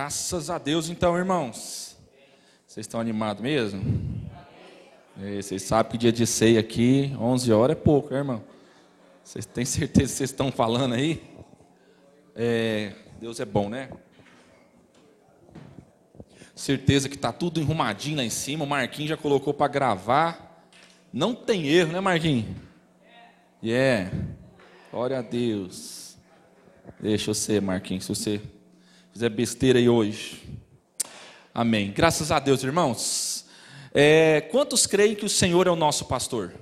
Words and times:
Graças 0.00 0.48
a 0.48 0.56
Deus, 0.56 0.88
então, 0.88 1.14
irmãos. 1.18 1.94
Vocês 2.66 2.84
estão 2.84 2.98
animados 2.98 3.42
mesmo? 3.42 3.82
É, 5.20 5.42
vocês 5.42 5.62
sabem 5.62 5.92
que 5.92 5.98
dia 5.98 6.10
de 6.10 6.26
ceia 6.26 6.58
aqui, 6.58 7.14
11 7.20 7.52
horas 7.52 7.76
é 7.76 7.78
pouco, 7.78 8.10
né, 8.10 8.20
irmão? 8.20 8.42
Vocês 9.22 9.44
têm 9.44 9.66
certeza 9.66 10.10
que 10.10 10.16
vocês 10.16 10.30
estão 10.30 10.50
falando 10.50 10.94
aí? 10.94 11.22
É, 12.34 12.94
Deus 13.20 13.40
é 13.40 13.44
bom, 13.44 13.68
né? 13.68 13.90
Certeza 16.54 17.06
que 17.06 17.16
está 17.16 17.30
tudo 17.30 17.60
enrumadinho 17.60 18.16
lá 18.16 18.24
em 18.24 18.30
cima. 18.30 18.64
O 18.64 18.66
Marquinhos 18.66 19.10
já 19.10 19.18
colocou 19.18 19.52
para 19.52 19.70
gravar. 19.70 20.66
Não 21.12 21.34
tem 21.34 21.68
erro, 21.68 21.92
né, 21.92 22.00
Marquinhos? 22.00 22.46
Yeah. 23.62 24.10
Glória 24.90 25.18
a 25.18 25.22
Deus. 25.22 26.16
Deixa 26.98 27.28
eu 27.28 27.34
ser, 27.34 27.60
Marquinhos, 27.60 28.04
se 28.04 28.08
você 28.08 28.40
fizer 29.20 29.28
besteira 29.28 29.78
aí 29.78 29.86
hoje. 29.86 30.40
Amém. 31.52 31.92
Graças 31.92 32.32
a 32.32 32.38
Deus, 32.38 32.64
irmãos. 32.64 33.44
É, 33.92 34.40
quantos 34.50 34.86
creem 34.86 35.14
que 35.14 35.26
o 35.26 35.28
Senhor 35.28 35.66
é 35.66 35.70
o 35.70 35.76
nosso 35.76 36.06
pastor? 36.06 36.54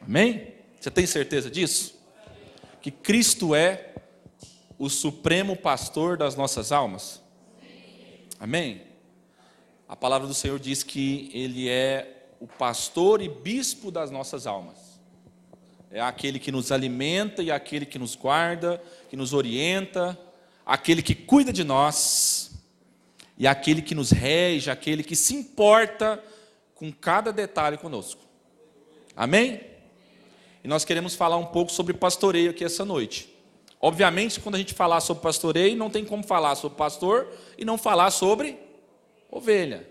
Amém? 0.00 0.54
Você 0.80 0.90
tem 0.90 1.04
certeza 1.04 1.50
disso? 1.50 1.94
Que 2.80 2.90
Cristo 2.90 3.54
é 3.54 3.92
o 4.78 4.88
supremo 4.88 5.54
pastor 5.54 6.16
das 6.16 6.36
nossas 6.36 6.72
almas? 6.72 7.20
Amém? 8.40 8.80
A 9.86 9.94
palavra 9.94 10.26
do 10.26 10.32
Senhor 10.32 10.58
diz 10.58 10.82
que 10.82 11.30
Ele 11.34 11.68
é 11.68 12.30
o 12.40 12.46
pastor 12.46 13.20
e 13.20 13.28
bispo 13.28 13.90
das 13.90 14.10
nossas 14.10 14.46
almas. 14.46 14.98
É 15.90 16.00
aquele 16.00 16.38
que 16.38 16.50
nos 16.50 16.72
alimenta 16.72 17.42
e 17.42 17.50
aquele 17.50 17.84
que 17.84 17.98
nos 17.98 18.16
guarda, 18.16 18.82
que 19.10 19.18
nos 19.18 19.34
orienta, 19.34 20.18
aquele 20.64 21.02
que 21.02 21.14
cuida 21.14 21.52
de 21.52 21.64
nós 21.64 22.52
e 23.36 23.46
aquele 23.46 23.82
que 23.82 23.94
nos 23.94 24.10
rege, 24.10 24.70
aquele 24.70 25.02
que 25.02 25.16
se 25.16 25.34
importa 25.34 26.22
com 26.74 26.92
cada 26.92 27.32
detalhe 27.32 27.76
conosco. 27.76 28.20
Amém? 29.16 29.60
E 30.62 30.68
nós 30.68 30.84
queremos 30.84 31.14
falar 31.14 31.36
um 31.36 31.46
pouco 31.46 31.70
sobre 31.70 31.92
pastoreio 31.92 32.50
aqui 32.50 32.64
essa 32.64 32.84
noite. 32.84 33.32
Obviamente, 33.80 34.40
quando 34.40 34.54
a 34.54 34.58
gente 34.58 34.72
falar 34.72 35.00
sobre 35.00 35.22
pastoreio, 35.22 35.76
não 35.76 35.90
tem 35.90 36.04
como 36.04 36.22
falar 36.22 36.54
sobre 36.54 36.78
pastor 36.78 37.28
e 37.58 37.64
não 37.64 37.76
falar 37.76 38.10
sobre 38.10 38.58
ovelha. 39.30 39.86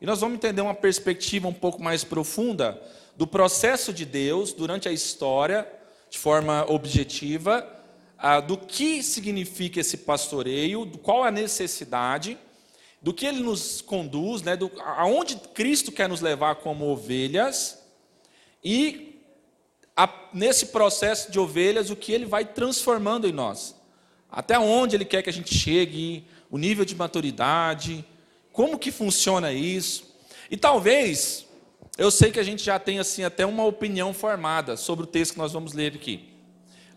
E 0.00 0.06
nós 0.06 0.20
vamos 0.20 0.36
entender 0.36 0.60
uma 0.60 0.74
perspectiva 0.74 1.48
um 1.48 1.52
pouco 1.52 1.82
mais 1.82 2.04
profunda 2.04 2.80
do 3.16 3.26
processo 3.26 3.92
de 3.92 4.04
Deus 4.04 4.52
durante 4.52 4.88
a 4.88 4.92
história, 4.92 5.66
de 6.10 6.18
forma 6.18 6.64
objetiva, 6.70 7.66
ah, 8.22 8.38
do 8.40 8.56
que 8.56 9.02
significa 9.02 9.80
esse 9.80 9.96
pastoreio, 9.96 10.86
qual 11.02 11.24
a 11.24 11.30
necessidade, 11.30 12.36
do 13.00 13.14
que 13.14 13.24
ele 13.24 13.40
nos 13.40 13.80
conduz, 13.80 14.42
né, 14.42 14.56
do, 14.56 14.70
aonde 14.78 15.36
Cristo 15.54 15.90
quer 15.90 16.08
nos 16.08 16.20
levar 16.20 16.56
como 16.56 16.84
ovelhas, 16.86 17.78
e 18.62 19.22
a, 19.96 20.08
nesse 20.34 20.66
processo 20.66 21.32
de 21.32 21.40
ovelhas, 21.40 21.88
o 21.88 21.96
que 21.96 22.12
ele 22.12 22.26
vai 22.26 22.44
transformando 22.44 23.26
em 23.26 23.32
nós. 23.32 23.74
Até 24.30 24.58
onde 24.58 24.96
ele 24.96 25.06
quer 25.06 25.22
que 25.22 25.30
a 25.30 25.32
gente 25.32 25.54
chegue, 25.54 26.26
o 26.50 26.58
nível 26.58 26.84
de 26.84 26.94
maturidade, 26.94 28.04
como 28.52 28.78
que 28.78 28.90
funciona 28.90 29.50
isso. 29.50 30.14
E 30.50 30.56
talvez, 30.58 31.46
eu 31.96 32.10
sei 32.10 32.30
que 32.30 32.38
a 32.38 32.42
gente 32.42 32.62
já 32.62 32.78
tem 32.78 32.98
assim 32.98 33.24
até 33.24 33.46
uma 33.46 33.64
opinião 33.64 34.12
formada 34.12 34.76
sobre 34.76 35.04
o 35.04 35.06
texto 35.06 35.32
que 35.32 35.38
nós 35.38 35.52
vamos 35.52 35.72
ler 35.72 35.94
aqui. 35.94 36.29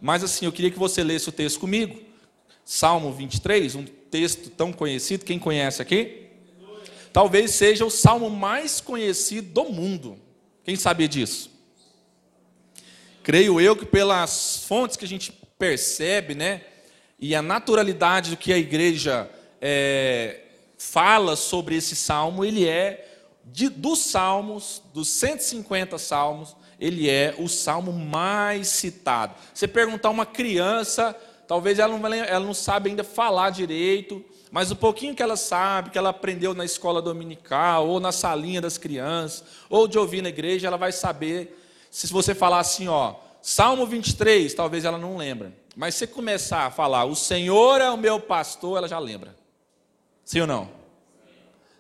Mas 0.03 0.22
assim, 0.22 0.46
eu 0.46 0.52
queria 0.52 0.69
que 0.69 0.78
você 0.78 1.02
lesse 1.02 1.30
o 1.30 1.31
texto 1.31 1.62
comigo. 1.62 1.97
Salmo 2.66 3.14
23, 3.14 3.74
um 3.75 3.86
texto 3.86 4.50
tão 4.50 4.74
conhecido, 4.74 5.24
quem 5.24 5.40
conhece 5.40 5.81
aqui? 5.81 6.28
Talvez 7.14 7.52
seja 7.52 7.86
o 7.86 7.90
salmo 7.90 8.30
mais 8.30 8.81
conhecido 8.81 9.47
do 9.53 9.64
mundo. 9.72 10.19
Quem 10.66 10.75
sabia 10.75 11.08
disso? 11.08 11.50
Creio 13.24 13.62
eu 13.62 13.78
que 13.78 13.86
pelas 13.86 14.66
fontes 14.68 14.97
que 14.97 15.06
a 15.06 15.08
gente 15.08 15.31
percebe, 15.58 16.35
né, 16.35 16.64
e 17.18 17.34
a 17.34 17.41
naturalidade 17.41 18.31
do 18.31 18.35
que 18.35 18.52
a 18.52 18.58
igreja 18.58 19.31
é, 19.62 20.41
fala 20.78 21.38
sobre 21.38 21.78
esse 21.78 21.96
salmo, 21.96 22.44
ele 22.44 22.68
é 22.68 23.09
de, 23.46 23.70
dos 23.70 24.00
salmos, 24.00 24.81
dos 24.94 25.08
150 25.08 25.97
salmos, 25.97 26.58
ele 26.84 27.10
é 27.10 27.34
o 27.38 27.48
salmo 27.48 27.94
mais 27.94 28.68
citado. 28.68 29.36
Você 29.54 29.70
perguntar 29.70 30.10
a 30.10 30.12
uma 30.12 30.26
criança, 30.26 31.16
talvez 31.48 31.80
ela 31.80 31.98
não, 31.98 32.14
ela 32.14 32.46
não 32.46 32.54
sabe 32.54 32.90
ainda 32.90 33.06
falar 33.06 33.52
direito, 33.52 34.22
mas 34.52 34.70
o 34.70 34.76
pouquinho 34.76 35.16
que 35.16 35.24
ela 35.24 35.38
sabe, 35.38 35.92
que 35.92 35.98
ela 35.98 36.10
aprendeu 36.10 36.54
na 36.54 36.66
escola 36.66 37.02
dominical, 37.02 37.88
ou 37.88 38.02
na 38.02 38.12
salinha 38.12 38.60
das 38.60 38.78
crianças, 38.78 39.46
ou 39.70 39.88
de 39.88 39.98
ouvir 39.98 40.22
na 40.22 40.28
igreja, 40.28 40.68
ela 40.68 40.76
vai 40.76 40.92
saber. 40.92 41.58
Se 41.90 42.08
você 42.08 42.36
falar 42.36 42.60
assim, 42.60 42.90
ó, 42.90 43.16
Salmo 43.42 43.86
23, 43.86 44.54
talvez 44.54 44.84
ela 44.84 44.98
não 44.98 45.16
lembre. 45.16 45.54
Mas 45.78 45.96
se 45.96 46.06
começar 46.06 46.66
a 46.66 46.72
falar, 46.72 47.06
o 47.06 47.16
Senhor 47.16 47.80
é 47.80 47.90
o 47.90 47.98
meu 47.98 48.20
pastor, 48.20 48.78
ela 48.78 48.90
já 48.90 49.00
lembra. 49.00 49.34
Sim 50.26 50.42
ou 50.42 50.48
não? 50.48 50.70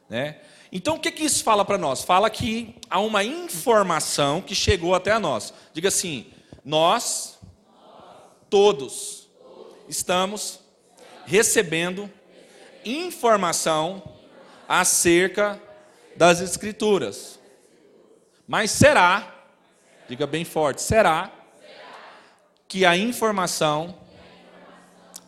Né? 0.09 0.37
Então, 0.75 0.95
o 0.95 0.99
que, 0.99 1.11
que 1.11 1.23
isso 1.23 1.43
fala 1.43 1.63
para 1.63 1.77
nós? 1.77 2.03
Fala 2.03 2.31
que 2.31 2.73
há 2.89 2.99
uma 2.99 3.23
informação 3.23 4.41
que 4.41 4.55
chegou 4.55 4.95
até 4.95 5.11
a 5.11 5.19
nós. 5.19 5.53
Diga 5.71 5.89
assim: 5.89 6.33
nós, 6.65 7.37
todos, 8.49 9.29
estamos 9.87 10.59
recebendo 11.27 12.11
informação 12.83 14.01
acerca 14.67 15.61
das 16.17 16.41
Escrituras. 16.41 17.39
Mas 18.47 18.71
será, 18.71 19.31
diga 20.09 20.25
bem 20.25 20.43
forte, 20.43 20.81
será 20.81 21.31
que 22.67 22.83
a 22.83 22.97
informação 22.97 23.95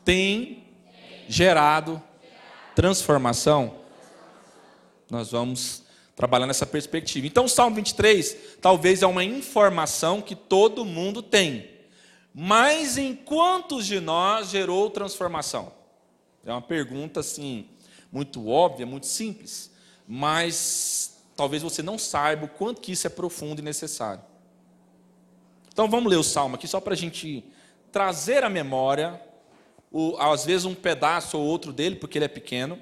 tem 0.03 0.67
gerado 1.27 2.01
transformação? 2.73 3.84
Nós 5.15 5.31
vamos 5.31 5.81
trabalhar 6.13 6.45
nessa 6.45 6.65
perspectiva. 6.65 7.25
Então, 7.25 7.45
o 7.45 7.49
Salmo 7.49 7.77
23 7.77 8.57
talvez 8.59 9.01
é 9.01 9.07
uma 9.07 9.23
informação 9.23 10.21
que 10.21 10.35
todo 10.35 10.83
mundo 10.83 11.21
tem. 11.21 11.69
Mas 12.33 12.97
em 12.97 13.15
quantos 13.15 13.85
de 13.85 14.01
nós 14.01 14.49
gerou 14.49 14.89
transformação? 14.89 15.71
É 16.45 16.51
uma 16.51 16.61
pergunta 16.61 17.21
assim, 17.21 17.65
muito 18.11 18.49
óbvia, 18.49 18.85
muito 18.85 19.07
simples, 19.07 19.71
mas 20.05 21.23
talvez 21.33 21.63
você 21.63 21.81
não 21.81 21.97
saiba 21.97 22.43
o 22.43 22.49
quanto 22.49 22.81
que 22.81 22.91
isso 22.91 23.07
é 23.07 23.09
profundo 23.09 23.61
e 23.61 23.63
necessário. 23.63 24.21
Então 25.71 25.89
vamos 25.89 26.09
ler 26.11 26.17
o 26.17 26.23
salmo 26.23 26.55
aqui 26.55 26.67
só 26.67 26.81
para 26.81 26.93
a 26.93 26.97
gente 26.97 27.41
trazer 27.89 28.43
à 28.43 28.49
memória, 28.49 29.21
o, 29.89 30.17
às 30.17 30.43
vezes 30.43 30.65
um 30.65 30.75
pedaço 30.75 31.37
ou 31.37 31.45
outro 31.45 31.71
dele, 31.71 31.95
porque 31.95 32.17
ele 32.17 32.25
é 32.25 32.29
pequeno 32.29 32.77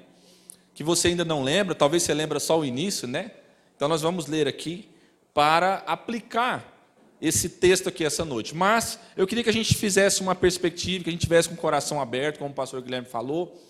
que 0.74 0.82
você 0.82 1.08
ainda 1.08 1.24
não 1.24 1.42
lembra, 1.42 1.74
talvez 1.74 2.02
você 2.02 2.12
lembra 2.12 2.40
só 2.40 2.58
o 2.58 2.64
início, 2.64 3.06
né? 3.06 3.30
Então 3.76 3.88
nós 3.88 4.02
vamos 4.02 4.26
ler 4.26 4.48
aqui 4.48 4.88
para 5.32 5.76
aplicar 5.86 6.72
esse 7.20 7.48
texto 7.48 7.88
aqui 7.88 8.04
essa 8.04 8.24
noite. 8.24 8.54
Mas 8.54 8.98
eu 9.16 9.26
queria 9.26 9.42
que 9.42 9.50
a 9.50 9.52
gente 9.52 9.74
fizesse 9.74 10.20
uma 10.20 10.34
perspectiva, 10.34 11.04
que 11.04 11.10
a 11.10 11.12
gente 11.12 11.22
tivesse 11.22 11.48
com 11.48 11.54
o 11.54 11.58
coração 11.58 12.00
aberto, 12.00 12.38
como 12.38 12.50
o 12.50 12.54
pastor 12.54 12.82
Guilherme 12.82 13.08
falou, 13.08 13.60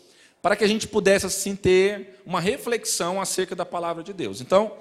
para 0.42 0.56
que 0.56 0.64
a 0.64 0.66
gente 0.66 0.88
pudesse 0.88 1.26
assim 1.26 1.54
ter 1.54 2.20
uma 2.24 2.40
reflexão 2.40 3.20
acerca 3.20 3.54
da 3.54 3.64
palavra 3.64 4.02
de 4.02 4.12
Deus. 4.12 4.40
Então, 4.40 4.76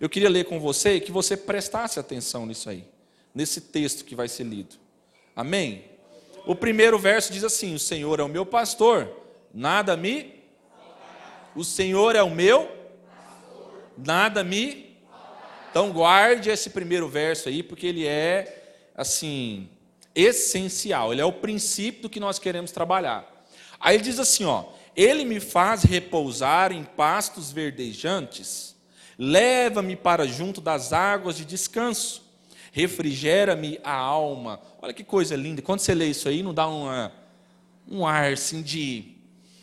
eu 0.00 0.08
queria 0.08 0.28
ler 0.28 0.44
com 0.44 0.58
você 0.58 0.94
e 0.94 1.00
que 1.00 1.12
você 1.12 1.36
prestasse 1.36 1.98
atenção 1.98 2.46
nisso 2.46 2.68
aí, 2.70 2.84
nesse 3.34 3.60
texto 3.60 4.04
que 4.04 4.14
vai 4.14 4.28
ser 4.28 4.44
lido. 4.44 4.76
Amém? 5.34 5.84
O 6.46 6.54
primeiro 6.54 6.98
verso 6.98 7.32
diz 7.32 7.44
assim: 7.44 7.74
O 7.74 7.78
Senhor 7.78 8.20
é 8.20 8.22
o 8.22 8.28
meu 8.28 8.44
pastor, 8.44 9.10
nada 9.52 9.96
me 9.96 10.37
o 11.58 11.64
Senhor 11.64 12.14
é 12.14 12.22
o 12.22 12.30
meu, 12.30 12.70
nada 13.96 14.44
me. 14.44 14.96
Então 15.72 15.90
guarde 15.90 16.50
esse 16.50 16.70
primeiro 16.70 17.08
verso 17.08 17.48
aí, 17.48 17.64
porque 17.64 17.84
ele 17.84 18.06
é, 18.06 18.90
assim, 18.94 19.68
essencial. 20.14 21.10
Ele 21.12 21.20
é 21.20 21.24
o 21.24 21.32
princípio 21.32 22.02
do 22.02 22.08
que 22.08 22.20
nós 22.20 22.38
queremos 22.38 22.70
trabalhar. 22.70 23.26
Aí 23.80 23.96
ele 23.96 24.04
diz 24.04 24.20
assim: 24.20 24.44
ó, 24.44 24.66
Ele 24.94 25.24
me 25.24 25.40
faz 25.40 25.82
repousar 25.82 26.70
em 26.70 26.84
pastos 26.84 27.50
verdejantes, 27.50 28.76
leva-me 29.18 29.96
para 29.96 30.28
junto 30.28 30.60
das 30.60 30.92
águas 30.92 31.36
de 31.36 31.44
descanso, 31.44 32.24
refrigera-me 32.70 33.80
a 33.82 33.94
alma. 33.94 34.60
Olha 34.80 34.94
que 34.94 35.02
coisa 35.02 35.34
linda. 35.34 35.60
Quando 35.60 35.80
você 35.80 35.92
lê 35.92 36.06
isso 36.06 36.28
aí, 36.28 36.40
não 36.40 36.54
dá 36.54 36.68
uma, 36.68 37.12
um 37.90 38.06
ar 38.06 38.32
assim 38.32 38.62
de 38.62 39.17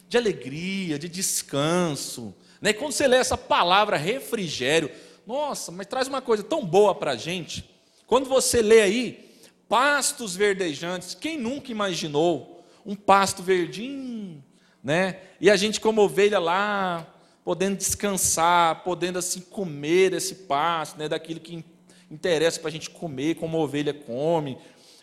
de 0.08 0.18
alegria, 0.18 1.00
de 1.00 1.10
descanso. 1.10 2.36
Né? 2.62 2.74
quando 2.74 2.94
você 2.94 3.08
lê 3.08 3.18
essa 3.18 3.38
palavra 3.38 3.98
refrigério, 3.98 4.90
nossa, 5.26 5.72
mas 5.72 5.88
traz 5.88 6.08
uma 6.08 6.22
coisa 6.22 6.44
tão 6.44 6.66
boa 6.66 6.96
para 6.96 7.12
a 7.12 7.16
gente. 7.16 7.70
Quando 8.08 8.28
você 8.28 8.62
lê 8.62 8.82
aí, 8.82 9.26
pastos 9.68 10.36
verdejantes, 10.36 11.16
quem 11.16 11.38
nunca 11.38 11.72
imaginou 11.72 12.64
um 12.86 12.96
pasto 12.96 13.42
verdinho, 13.42 14.44
né? 14.84 15.20
E 15.42 15.50
a 15.50 15.56
gente 15.56 15.82
como 15.82 16.02
ovelha 16.02 16.38
lá, 16.38 17.08
podendo 17.44 17.78
descansar, 17.78 18.84
podendo 18.84 19.18
assim 19.18 19.42
comer 19.42 20.14
esse 20.14 20.36
pasto, 20.36 20.98
né, 20.98 21.10
daquilo 21.10 21.40
que 21.40 21.66
interessa 22.10 22.60
para 22.60 22.70
a 22.70 22.72
gente 22.72 22.90
comer, 22.90 23.36
como 23.36 23.58
a 23.58 23.62
ovelha 23.62 23.94
come, 23.94 24.58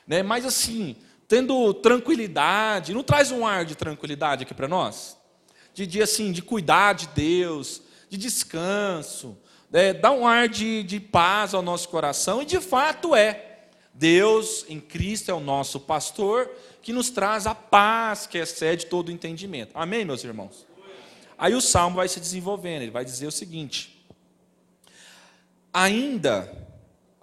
né? 0.06 0.22
Mas 0.22 0.44
assim, 0.44 0.96
tendo 1.32 1.72
tranquilidade, 1.72 2.92
não 2.92 3.02
traz 3.02 3.30
um 3.30 3.46
ar 3.46 3.64
de 3.64 3.74
tranquilidade 3.74 4.42
aqui 4.42 4.52
para 4.52 4.68
nós? 4.68 5.16
De 5.72 5.86
dia 5.86 6.04
assim, 6.04 6.30
de 6.30 6.42
cuidar 6.42 6.92
de 6.92 7.08
Deus, 7.08 7.80
de 8.10 8.18
descanso, 8.18 9.38
né? 9.70 9.94
dá 9.94 10.12
um 10.12 10.26
ar 10.26 10.46
de, 10.46 10.82
de 10.82 11.00
paz 11.00 11.54
ao 11.54 11.62
nosso 11.62 11.88
coração, 11.88 12.42
e 12.42 12.44
de 12.44 12.60
fato 12.60 13.14
é. 13.14 13.48
Deus 13.94 14.66
em 14.68 14.78
Cristo 14.78 15.30
é 15.30 15.34
o 15.34 15.40
nosso 15.40 15.80
pastor, 15.80 16.50
que 16.82 16.92
nos 16.92 17.08
traz 17.08 17.46
a 17.46 17.54
paz 17.54 18.26
que 18.26 18.36
excede 18.36 18.84
todo 18.84 19.08
o 19.08 19.10
entendimento. 19.10 19.70
Amém, 19.74 20.04
meus 20.04 20.22
irmãos? 20.24 20.66
Aí 21.38 21.54
o 21.54 21.62
salmo 21.62 21.96
vai 21.96 22.08
se 22.08 22.20
desenvolvendo, 22.20 22.82
ele 22.82 22.90
vai 22.90 23.06
dizer 23.06 23.26
o 23.26 23.32
seguinte: 23.32 24.04
ainda, 25.72 26.52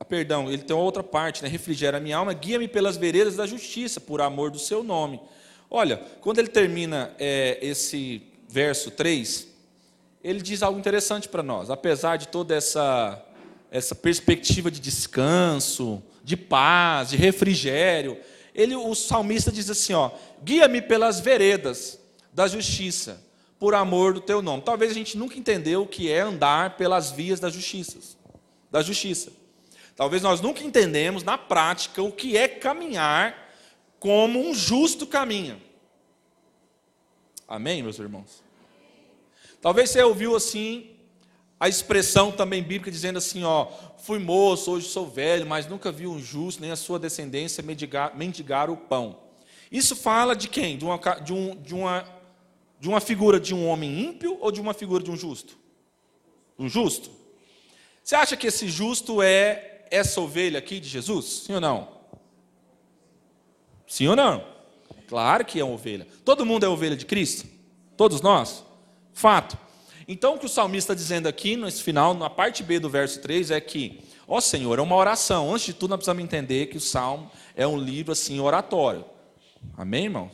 perdão, 0.10 0.52
ele 0.52 0.64
tem 0.64 0.76
outra 0.76 1.04
parte, 1.04 1.44
né? 1.44 1.48
refrigera 1.48 1.98
a 1.98 2.02
minha 2.02 2.18
alma, 2.18 2.34
guia-me 2.34 2.68
pelas 2.68 2.98
veredas 2.98 3.36
da 3.36 3.46
justiça, 3.46 4.02
por 4.02 4.20
amor 4.20 4.50
do 4.50 4.58
seu 4.58 4.84
nome. 4.84 5.22
Olha, 5.70 5.98
quando 6.20 6.40
ele 6.40 6.48
termina 6.48 7.14
é, 7.20 7.60
esse 7.62 8.24
verso 8.50 8.90
3, 8.90 9.48
ele 10.24 10.42
diz 10.42 10.64
algo 10.64 10.80
interessante 10.80 11.30
para 11.30 11.44
nós. 11.44 11.70
Apesar 11.70 12.18
de 12.18 12.28
toda 12.28 12.56
essa, 12.56 13.24
essa 13.70 13.94
perspectiva 13.94 14.72
de 14.72 14.80
descanso, 14.80 16.02
de 16.24 16.36
paz, 16.36 17.12
de 17.12 17.16
refrigério, 17.16 18.18
ele, 18.54 18.76
o 18.76 18.96
salmista 18.96 19.52
diz 19.52 19.70
assim: 19.70 19.94
ó, 19.94 20.10
guia-me 20.44 20.82
pelas 20.82 21.20
veredas 21.20 22.00
da 22.34 22.48
justiça, 22.48 23.24
por 23.60 23.76
amor 23.76 24.14
do 24.14 24.22
teu 24.22 24.42
nome. 24.42 24.64
Talvez 24.64 24.92
a 24.92 24.96
gente 24.96 25.16
nunca 25.18 25.38
entendeu 25.38 25.84
o 25.84 25.88
que 25.88 26.12
é 26.12 26.22
andar 26.22 26.78
pelas 26.78 27.12
vias 27.12 27.40
da 27.40 27.50
justiça. 27.50 27.98
Da 28.72 28.82
justiça. 28.82 29.39
Talvez 30.00 30.22
nós 30.22 30.40
nunca 30.40 30.64
entendemos 30.64 31.24
na 31.24 31.38
prática 31.38 32.02
o 32.02 32.10
que 32.10 32.38
é 32.38 32.48
caminhar 32.48 33.52
como 34.00 34.40
um 34.40 34.56
justo 34.56 35.06
caminho. 35.06 35.62
Amém, 37.46 37.84
meus 37.84 38.00
irmãos? 38.00 38.42
Talvez 39.62 39.90
você 39.90 40.02
ouviu 40.02 40.38
assim 40.38 40.92
a 41.60 41.68
expressão 41.68 42.32
também 42.32 42.64
bíblica 42.64 42.90
dizendo 42.90 43.18
assim, 43.18 43.44
ó, 43.44 43.68
fui 43.98 44.20
moço, 44.20 44.72
hoje 44.72 44.88
sou 44.88 45.06
velho, 45.06 45.46
mas 45.46 45.68
nunca 45.68 45.92
vi 45.92 46.08
um 46.08 46.18
justo 46.18 46.62
nem 46.62 46.72
a 46.72 46.78
sua 46.78 46.98
descendência 46.98 47.62
mendigar, 47.62 48.16
mendigar 48.16 48.70
o 48.70 48.78
pão. 48.78 49.20
Isso 49.70 49.98
fala 49.98 50.34
de 50.34 50.48
quem? 50.48 50.78
De 50.78 50.86
uma, 50.86 50.98
de, 50.98 51.34
um, 51.34 51.58
de 51.58 51.76
uma 51.76 52.06
de 52.80 52.88
uma 52.88 53.02
figura 53.02 53.38
de 53.38 53.54
um 53.54 53.68
homem 53.68 54.00
ímpio 54.00 54.38
ou 54.40 54.50
de 54.50 54.62
uma 54.62 54.74
figura 54.74 55.04
de 55.04 55.12
um 55.12 55.18
justo? 55.18 55.58
Um 56.58 56.70
justo? 56.70 57.12
Você 58.02 58.16
acha 58.16 58.38
que 58.38 58.48
esse 58.48 58.70
justo 58.70 59.22
é 59.22 59.69
essa 59.92 60.20
ovelha 60.22 60.60
aqui 60.60 60.80
de 60.80 60.88
Jesus? 60.88 61.44
Sim 61.46 61.54
ou 61.54 61.62
não? 61.62 61.88
Sim 63.88 64.08
ou 64.08 64.16
não? 64.16 64.44
Claro 65.08 65.44
que 65.44 65.60
é 65.60 65.64
uma 65.64 65.74
ovelha. 65.74 66.08
Todo 66.24 66.46
mundo 66.46 66.66
é 66.66 66.70
ovelha 66.70 66.96
de 66.96 67.06
Cristo? 67.06 67.48
Todos 67.98 68.22
nós? 68.22 68.64
Fato. 69.14 69.58
Então, 70.08 70.36
o 70.36 70.40
que 70.40 70.46
o 70.46 70.50
salmista 70.50 70.94
está 70.94 71.02
dizendo 71.02 71.28
aqui, 71.28 71.56
nesse 71.56 71.84
final, 71.84 72.14
na 72.14 72.30
parte 72.30 72.64
B 72.64 72.80
do 72.80 72.90
verso 72.90 73.22
3, 73.22 73.52
é 73.52 73.62
que, 73.62 74.00
ó 74.28 74.40
Senhor, 74.40 74.80
é 74.80 74.82
uma 74.82 74.96
oração. 74.96 75.54
Antes 75.54 75.68
de 75.68 75.74
tudo, 75.74 75.92
nós 75.92 75.98
precisamos 75.98 76.24
entender 76.24 76.68
que 76.68 76.78
o 76.78 76.82
salmo 76.82 77.30
é 77.56 77.68
um 77.68 77.78
livro 77.78 78.12
assim 78.12 78.40
oratório. 78.40 79.06
Amém, 79.78 80.06
irmão? 80.06 80.32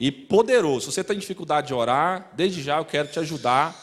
e 0.00 0.10
poderoso. 0.10 0.86
Se 0.86 0.94
você 0.94 1.04
tem 1.04 1.18
dificuldade 1.18 1.66
de 1.68 1.74
orar, 1.74 2.30
desde 2.32 2.62
já 2.62 2.78
eu 2.78 2.84
quero 2.86 3.08
te 3.08 3.18
ajudar, 3.18 3.76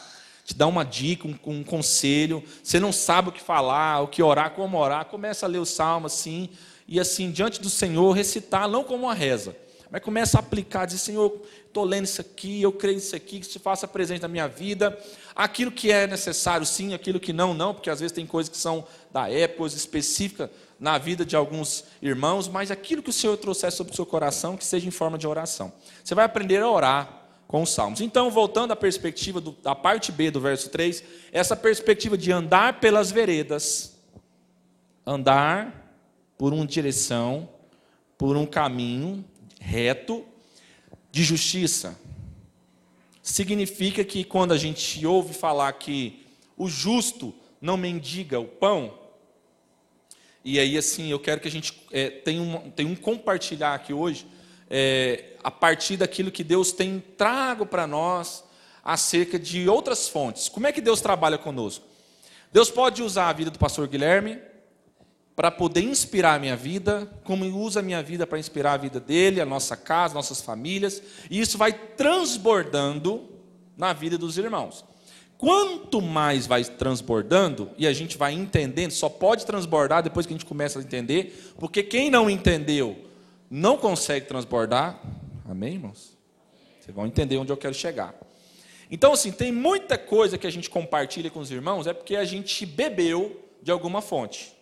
te 0.48 0.54
dar 0.54 0.66
uma 0.66 0.82
dica, 0.82 1.28
um, 1.28 1.38
um 1.44 1.62
conselho. 1.62 2.42
Você 2.62 2.80
não 2.80 2.90
sabe 2.90 3.28
o 3.28 3.32
que 3.32 3.40
falar, 3.40 4.00
o 4.00 4.08
que 4.08 4.22
orar, 4.22 4.52
como 4.52 4.78
orar, 4.78 5.04
começa 5.04 5.44
a 5.44 5.48
ler 5.48 5.58
o 5.58 5.66
salmo 5.66 6.06
assim, 6.06 6.48
e 6.86 6.98
assim, 6.98 7.30
diante 7.30 7.60
do 7.60 7.68
Senhor, 7.68 8.12
recitar, 8.12 8.66
não 8.66 8.82
como 8.82 9.04
uma 9.04 9.14
reza, 9.14 9.54
mas 9.90 10.02
começa 10.02 10.38
a 10.38 10.40
aplicar, 10.40 10.86
dizer, 10.86 11.00
Senhor, 11.00 11.42
estou 11.66 11.84
lendo 11.84 12.06
isso 12.06 12.22
aqui, 12.22 12.62
eu 12.62 12.72
creio 12.72 12.94
nisso 12.94 13.14
aqui, 13.14 13.40
que 13.40 13.46
se 13.46 13.58
faça 13.58 13.86
presente 13.86 14.22
na 14.22 14.28
minha 14.28 14.48
vida. 14.48 14.98
Aquilo 15.36 15.70
que 15.70 15.92
é 15.92 16.06
necessário, 16.06 16.64
sim, 16.64 16.94
aquilo 16.94 17.20
que 17.20 17.32
não, 17.32 17.52
não, 17.52 17.74
porque 17.74 17.90
às 17.90 18.00
vezes 18.00 18.14
tem 18.14 18.24
coisas 18.24 18.48
que 18.50 18.56
são 18.56 18.86
da 19.12 19.30
época, 19.30 19.58
coisas 19.58 19.78
específicas 19.78 20.48
na 20.80 20.96
vida 20.96 21.26
de 21.26 21.36
alguns 21.36 21.84
irmãos, 22.00 22.48
mas 22.48 22.70
aquilo 22.70 23.02
que 23.02 23.10
o 23.10 23.12
Senhor 23.12 23.36
trouxer 23.36 23.70
sobre 23.70 23.92
o 23.92 23.96
seu 23.96 24.06
coração, 24.06 24.56
que 24.56 24.64
seja 24.64 24.88
em 24.88 24.90
forma 24.90 25.18
de 25.18 25.26
oração. 25.26 25.70
Você 26.02 26.14
vai 26.14 26.24
aprender 26.24 26.62
a 26.62 26.70
orar 26.70 27.17
com 27.48 27.62
os 27.62 27.70
salmos. 27.70 28.02
Então, 28.02 28.30
voltando 28.30 28.72
à 28.72 28.76
perspectiva 28.76 29.40
do, 29.40 29.52
da 29.52 29.74
parte 29.74 30.12
B 30.12 30.30
do 30.30 30.38
verso 30.38 30.68
3, 30.68 31.02
essa 31.32 31.56
perspectiva 31.56 32.16
de 32.16 32.30
andar 32.30 32.78
pelas 32.78 33.10
veredas, 33.10 33.98
andar 35.04 35.96
por 36.36 36.52
uma 36.52 36.66
direção, 36.66 37.48
por 38.18 38.36
um 38.36 38.44
caminho 38.44 39.24
reto 39.58 40.24
de 41.10 41.24
justiça. 41.24 41.98
Significa 43.22 44.04
que 44.04 44.24
quando 44.24 44.52
a 44.52 44.58
gente 44.58 45.04
ouve 45.06 45.32
falar 45.32 45.72
que 45.72 46.26
o 46.54 46.68
justo 46.68 47.34
não 47.60 47.78
mendiga 47.78 48.38
o 48.38 48.46
pão, 48.46 48.92
e 50.44 50.58
aí, 50.58 50.78
assim, 50.78 51.10
eu 51.10 51.18
quero 51.18 51.40
que 51.40 51.48
a 51.48 51.50
gente 51.50 51.82
é, 51.90 52.10
tenha, 52.10 52.40
um, 52.40 52.70
tenha 52.70 52.88
um 52.88 52.94
compartilhar 52.94 53.74
aqui 53.74 53.92
hoje, 53.92 54.26
é, 54.70 55.32
a 55.42 55.50
partir 55.50 55.96
daquilo 55.96 56.30
que 56.30 56.44
Deus 56.44 56.72
tem 56.72 57.02
trago 57.16 57.64
para 57.64 57.86
nós 57.86 58.44
acerca 58.84 59.38
de 59.38 59.68
outras 59.68 60.08
fontes. 60.08 60.48
Como 60.48 60.66
é 60.66 60.72
que 60.72 60.80
Deus 60.80 61.00
trabalha 61.00 61.38
conosco? 61.38 61.84
Deus 62.52 62.70
pode 62.70 63.02
usar 63.02 63.28
a 63.28 63.32
vida 63.32 63.50
do 63.50 63.58
pastor 63.58 63.86
Guilherme 63.86 64.38
para 65.36 65.50
poder 65.50 65.82
inspirar 65.82 66.34
a 66.34 66.38
minha 66.38 66.56
vida, 66.56 67.08
como 67.22 67.44
usa 67.44 67.78
a 67.78 67.82
minha 67.82 68.02
vida 68.02 68.26
para 68.26 68.38
inspirar 68.38 68.72
a 68.72 68.76
vida 68.76 68.98
dele, 68.98 69.40
a 69.40 69.46
nossa 69.46 69.76
casa, 69.76 70.14
nossas 70.14 70.40
famílias, 70.40 71.00
e 71.30 71.38
isso 71.40 71.56
vai 71.56 71.72
transbordando 71.72 73.28
na 73.76 73.92
vida 73.92 74.18
dos 74.18 74.36
irmãos. 74.36 74.84
Quanto 75.36 76.02
mais 76.02 76.48
vai 76.48 76.64
transbordando, 76.64 77.70
e 77.78 77.86
a 77.86 77.92
gente 77.92 78.18
vai 78.18 78.32
entendendo, 78.32 78.90
só 78.90 79.08
pode 79.08 79.46
transbordar 79.46 80.02
depois 80.02 80.26
que 80.26 80.32
a 80.32 80.36
gente 80.36 80.44
começa 80.44 80.80
a 80.80 80.82
entender, 80.82 81.54
porque 81.56 81.84
quem 81.84 82.10
não 82.10 82.28
entendeu 82.28 83.07
não 83.50 83.76
consegue 83.76 84.26
transbordar. 84.26 85.00
Amém, 85.48 85.74
irmãos? 85.74 86.16
Vocês 86.80 86.94
vão 86.94 87.06
entender 87.06 87.36
onde 87.36 87.52
eu 87.52 87.56
quero 87.56 87.74
chegar. 87.74 88.14
Então, 88.90 89.12
assim, 89.12 89.30
tem 89.30 89.52
muita 89.52 89.98
coisa 89.98 90.38
que 90.38 90.46
a 90.46 90.50
gente 90.50 90.70
compartilha 90.70 91.30
com 91.30 91.40
os 91.40 91.50
irmãos, 91.50 91.86
é 91.86 91.92
porque 91.92 92.16
a 92.16 92.24
gente 92.24 92.64
bebeu 92.64 93.44
de 93.62 93.70
alguma 93.70 94.00
fonte. 94.00 94.54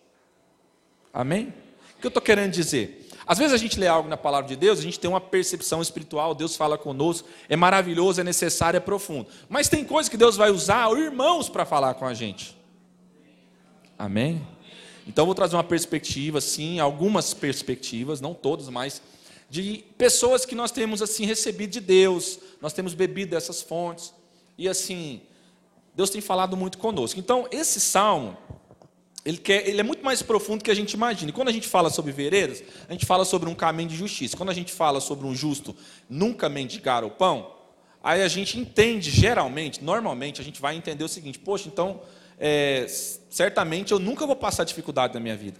Amém? 1.13 1.53
O 1.97 2.01
que 2.01 2.07
eu 2.07 2.09
estou 2.09 2.21
querendo 2.21 2.51
dizer? 2.51 3.07
Às 3.25 3.37
vezes 3.37 3.53
a 3.53 3.57
gente 3.57 3.79
lê 3.79 3.87
algo 3.87 4.07
na 4.07 4.15
palavra 4.15 4.47
de 4.47 4.55
Deus, 4.55 4.79
a 4.79 4.81
gente 4.81 4.99
tem 4.99 5.09
uma 5.09 5.19
percepção 5.19 5.81
espiritual, 5.81 6.33
Deus 6.33 6.55
fala 6.55 6.77
conosco, 6.77 7.27
é 7.49 7.55
maravilhoso, 7.55 8.21
é 8.21 8.23
necessário, 8.23 8.77
é 8.77 8.79
profundo. 8.79 9.27
Mas 9.49 9.67
tem 9.67 9.83
coisas 9.83 10.09
que 10.09 10.15
Deus 10.15 10.37
vai 10.37 10.49
usar 10.49 10.89
irmãos 10.97 11.49
para 11.49 11.65
falar 11.65 11.93
com 11.95 12.05
a 12.05 12.13
gente. 12.13 12.57
Amém? 13.97 14.45
Então 15.07 15.25
vou 15.25 15.33
trazer 15.33 15.55
uma 15.55 15.63
perspectiva, 15.63 16.41
sim, 16.41 16.79
algumas 16.79 17.33
perspectivas, 17.33 18.19
não 18.19 18.33
todas, 18.33 18.67
mas 18.67 19.01
de 19.49 19.85
pessoas 19.97 20.45
que 20.45 20.53
nós 20.53 20.71
temos 20.71 21.01
assim 21.01 21.25
recebido 21.25 21.71
de 21.71 21.79
Deus, 21.79 22.39
nós 22.61 22.73
temos 22.73 22.93
bebido 22.93 23.31
dessas 23.31 23.61
fontes 23.61 24.13
e 24.57 24.67
assim 24.67 25.21
Deus 25.95 26.09
tem 26.09 26.21
falado 26.21 26.57
muito 26.57 26.77
conosco. 26.77 27.19
Então 27.19 27.47
esse 27.49 27.79
salmo 27.79 28.37
ele, 29.27 29.37
quer, 29.37 29.67
ele 29.67 29.79
é 29.79 29.83
muito 29.83 30.05
mais 30.05 30.21
profundo 30.21 30.59
do 30.59 30.63
que 30.63 30.71
a 30.71 30.75
gente 30.75 30.93
imagina. 30.93 31.29
E 31.29 31.33
quando 31.33 31.49
a 31.49 31.51
gente 31.51 31.67
fala 31.67 31.89
sobre 31.89 32.13
veredas, 32.13 32.63
a 32.87 32.93
gente 32.93 33.05
fala 33.05 33.25
sobre 33.25 33.49
um 33.49 33.53
caminho 33.53 33.89
de 33.89 33.95
justiça. 33.95 34.37
Quando 34.37 34.51
a 34.51 34.53
gente 34.53 34.71
fala 34.71 35.01
sobre 35.01 35.27
um 35.27 35.35
justo 35.35 35.75
nunca 36.09 36.47
mendigar 36.47 37.03
o 37.03 37.09
pão, 37.09 37.51
aí 38.01 38.23
a 38.23 38.27
gente 38.29 38.57
entende, 38.57 39.11
geralmente, 39.11 39.83
normalmente, 39.83 40.39
a 40.39 40.43
gente 40.45 40.61
vai 40.61 40.77
entender 40.77 41.03
o 41.03 41.09
seguinte: 41.09 41.39
poxa, 41.39 41.67
então, 41.67 41.99
é, 42.37 42.85
certamente 43.29 43.91
eu 43.91 43.99
nunca 43.99 44.25
vou 44.25 44.35
passar 44.35 44.63
dificuldade 44.63 45.13
na 45.13 45.19
minha 45.19 45.35
vida. 45.35 45.59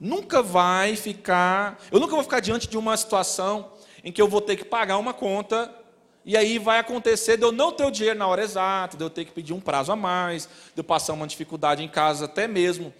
Nunca 0.00 0.42
vai 0.42 0.96
ficar. 0.96 1.78
Eu 1.90 2.00
nunca 2.00 2.14
vou 2.14 2.24
ficar 2.24 2.40
diante 2.40 2.68
de 2.68 2.76
uma 2.76 2.96
situação 2.96 3.72
em 4.02 4.10
que 4.10 4.20
eu 4.20 4.26
vou 4.26 4.40
ter 4.40 4.56
que 4.56 4.64
pagar 4.64 4.98
uma 4.98 5.14
conta 5.14 5.72
e 6.24 6.36
aí 6.36 6.58
vai 6.58 6.78
acontecer 6.78 7.36
de 7.36 7.42
eu 7.42 7.52
não 7.52 7.72
ter 7.72 7.84
o 7.84 7.90
dinheiro 7.90 8.18
na 8.18 8.26
hora 8.26 8.42
exata, 8.42 8.96
de 8.96 9.02
eu 9.02 9.10
ter 9.10 9.24
que 9.24 9.32
pedir 9.32 9.52
um 9.52 9.60
prazo 9.60 9.90
a 9.90 9.96
mais, 9.96 10.48
de 10.74 10.80
eu 10.80 10.84
passar 10.84 11.12
uma 11.12 11.26
dificuldade 11.26 11.82
em 11.82 11.88
casa 11.88 12.26
até 12.26 12.46
mesmo, 12.46 12.92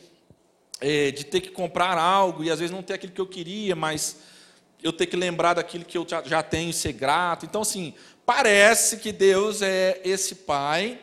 é, 0.80 1.12
de 1.12 1.24
ter 1.24 1.40
que 1.40 1.50
comprar 1.50 1.96
algo 1.96 2.42
e 2.42 2.50
às 2.50 2.58
vezes 2.58 2.74
não 2.74 2.82
ter 2.82 2.94
aquilo 2.94 3.12
que 3.12 3.20
eu 3.20 3.26
queria, 3.26 3.76
mas 3.76 4.18
eu 4.82 4.92
ter 4.92 5.06
que 5.06 5.16
lembrar 5.16 5.54
daquilo 5.54 5.84
que 5.84 5.96
eu 5.96 6.04
já, 6.24 6.42
tenho 6.42 6.70
e 6.70 6.72
ser 6.72 6.92
grato. 6.92 7.46
Então, 7.46 7.62
assim, 7.62 7.94
parece 8.26 8.96
que 8.96 9.12
Deus 9.12 9.62
é 9.62 10.00
esse 10.04 10.34
pai 10.34 10.98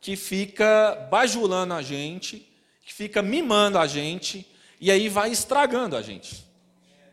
que 0.00 0.16
fica 0.16 1.08
bajulando 1.10 1.74
a 1.74 1.82
gente, 1.82 2.48
que 2.84 2.94
fica 2.94 3.20
mimando 3.22 3.78
a 3.78 3.86
gente, 3.86 4.46
e 4.80 4.90
aí 4.90 5.08
vai 5.08 5.30
estragando 5.30 5.96
a 5.96 6.02
gente. 6.02 6.46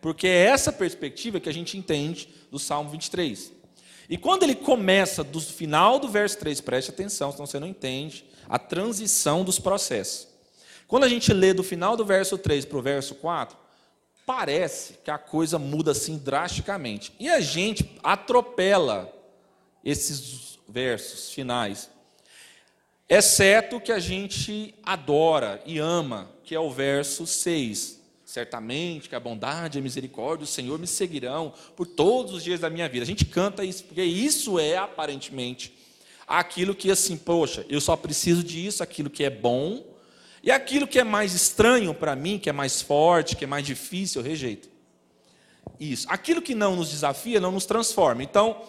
Porque 0.01 0.27
é 0.27 0.46
essa 0.46 0.72
perspectiva 0.72 1.39
que 1.39 1.50
a 1.50 1.54
gente 1.54 1.77
entende 1.77 2.30
do 2.51 2.60
Salmo 2.60 2.89
23. 2.89 3.51
E 4.08 4.18
quando 4.18 4.44
ele 4.44 4.56
começa 4.56 5.24
do 5.24 5.42
final 5.42 5.98
do 5.98 6.08
verso 6.08 6.38
3, 6.38 6.62
preste 6.62 6.92
atenção, 6.92 7.32
senão 7.32 7.48
você 7.48 7.60
não 7.60 7.68
entende 7.68 8.24
a 8.48 8.60
transição 8.60 9.44
dos 9.44 9.58
processos. 9.58 10.27
Quando 10.88 11.06
a 11.06 11.10
gente 11.10 11.34
lê 11.34 11.54
do 11.54 11.63
final 11.63 11.98
do 11.98 12.06
verso 12.06 12.38
3 12.38 12.65
para 12.65 12.77
o 12.77 12.82
verso 12.82 13.15
4, 13.15 13.58
parece 14.25 15.00
que 15.04 15.10
a 15.10 15.18
coisa 15.18 15.58
muda 15.58 15.92
assim 15.92 16.18
drasticamente. 16.18 17.12
E 17.20 17.27
a 17.27 17.39
gente 17.39 17.98
atropela 18.04 19.12
esses 19.84 20.60
versos 20.68 21.32
finais. 21.32 21.89
Exceto 23.08 23.80
que 23.80 23.92
a 23.92 24.00
gente 24.00 24.74
adora 24.84 25.62
e 25.66 25.78
ama, 25.78 26.32
que 26.44 26.56
é 26.56 26.60
o 26.60 26.72
verso 26.72 27.28
6. 27.28 28.04
Certamente 28.26 29.08
que 29.08 29.16
a 29.16 29.20
bondade 29.20 29.78
e 29.78 29.80
a 29.80 29.84
misericórdia 29.84 30.46
do 30.46 30.50
Senhor 30.50 30.80
me 30.80 30.88
seguirão 30.88 31.54
por 31.76 31.86
todos 31.86 32.34
os 32.34 32.44
dias 32.44 32.60
da 32.60 32.70
minha 32.70 32.90
vida. 32.90 33.04
A 33.04 33.08
gente 33.08 33.26
canta 33.26 33.64
isso, 33.64 33.84
porque 33.84 34.04
isso 34.04 34.60
é 34.60 34.76
aparentemente 34.76 35.74
aquilo 36.28 36.74
que 36.74 36.90
assim, 36.90 37.16
poxa, 37.16 37.66
eu 37.70 37.80
só 37.80 37.96
preciso 37.96 38.44
disso, 38.44 38.82
aquilo 38.82 39.12
que 39.12 39.24
é 39.24 39.30
bom, 39.30 39.86
e 40.42 40.52
aquilo 40.52 40.88
que 40.88 41.00
é 41.00 41.04
mais 41.04 41.34
estranho 41.34 41.94
para 41.94 42.16
mim, 42.16 42.38
que 42.40 42.50
é 42.50 42.54
mais 42.54 42.82
forte, 42.82 43.36
que 43.36 43.44
é 43.44 43.48
mais 43.48 43.66
difícil, 43.66 44.22
eu 44.22 44.28
rejeito. 44.28 44.70
Isso. 45.80 46.06
Aquilo 46.10 46.42
que 46.42 46.54
não 46.54 46.76
nos 46.76 46.90
desafia, 46.90 47.40
não 47.40 47.52
nos 47.52 47.66
transforma. 47.66 48.24
Então, 48.24 48.62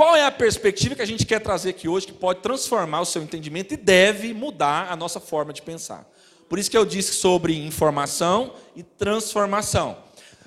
qual 0.00 0.16
é 0.16 0.24
a 0.24 0.30
perspectiva 0.30 0.94
que 0.94 1.02
a 1.02 1.06
gente 1.06 1.26
quer 1.26 1.40
trazer 1.40 1.68
aqui 1.68 1.86
hoje 1.86 2.06
que 2.06 2.12
pode 2.14 2.40
transformar 2.40 3.02
o 3.02 3.04
seu 3.04 3.22
entendimento 3.22 3.74
e 3.74 3.76
deve 3.76 4.32
mudar 4.32 4.90
a 4.90 4.96
nossa 4.96 5.20
forma 5.20 5.52
de 5.52 5.60
pensar? 5.60 6.10
Por 6.48 6.58
isso 6.58 6.70
que 6.70 6.78
eu 6.78 6.86
disse 6.86 7.12
sobre 7.12 7.54
informação 7.66 8.54
e 8.74 8.82
transformação. 8.82 9.98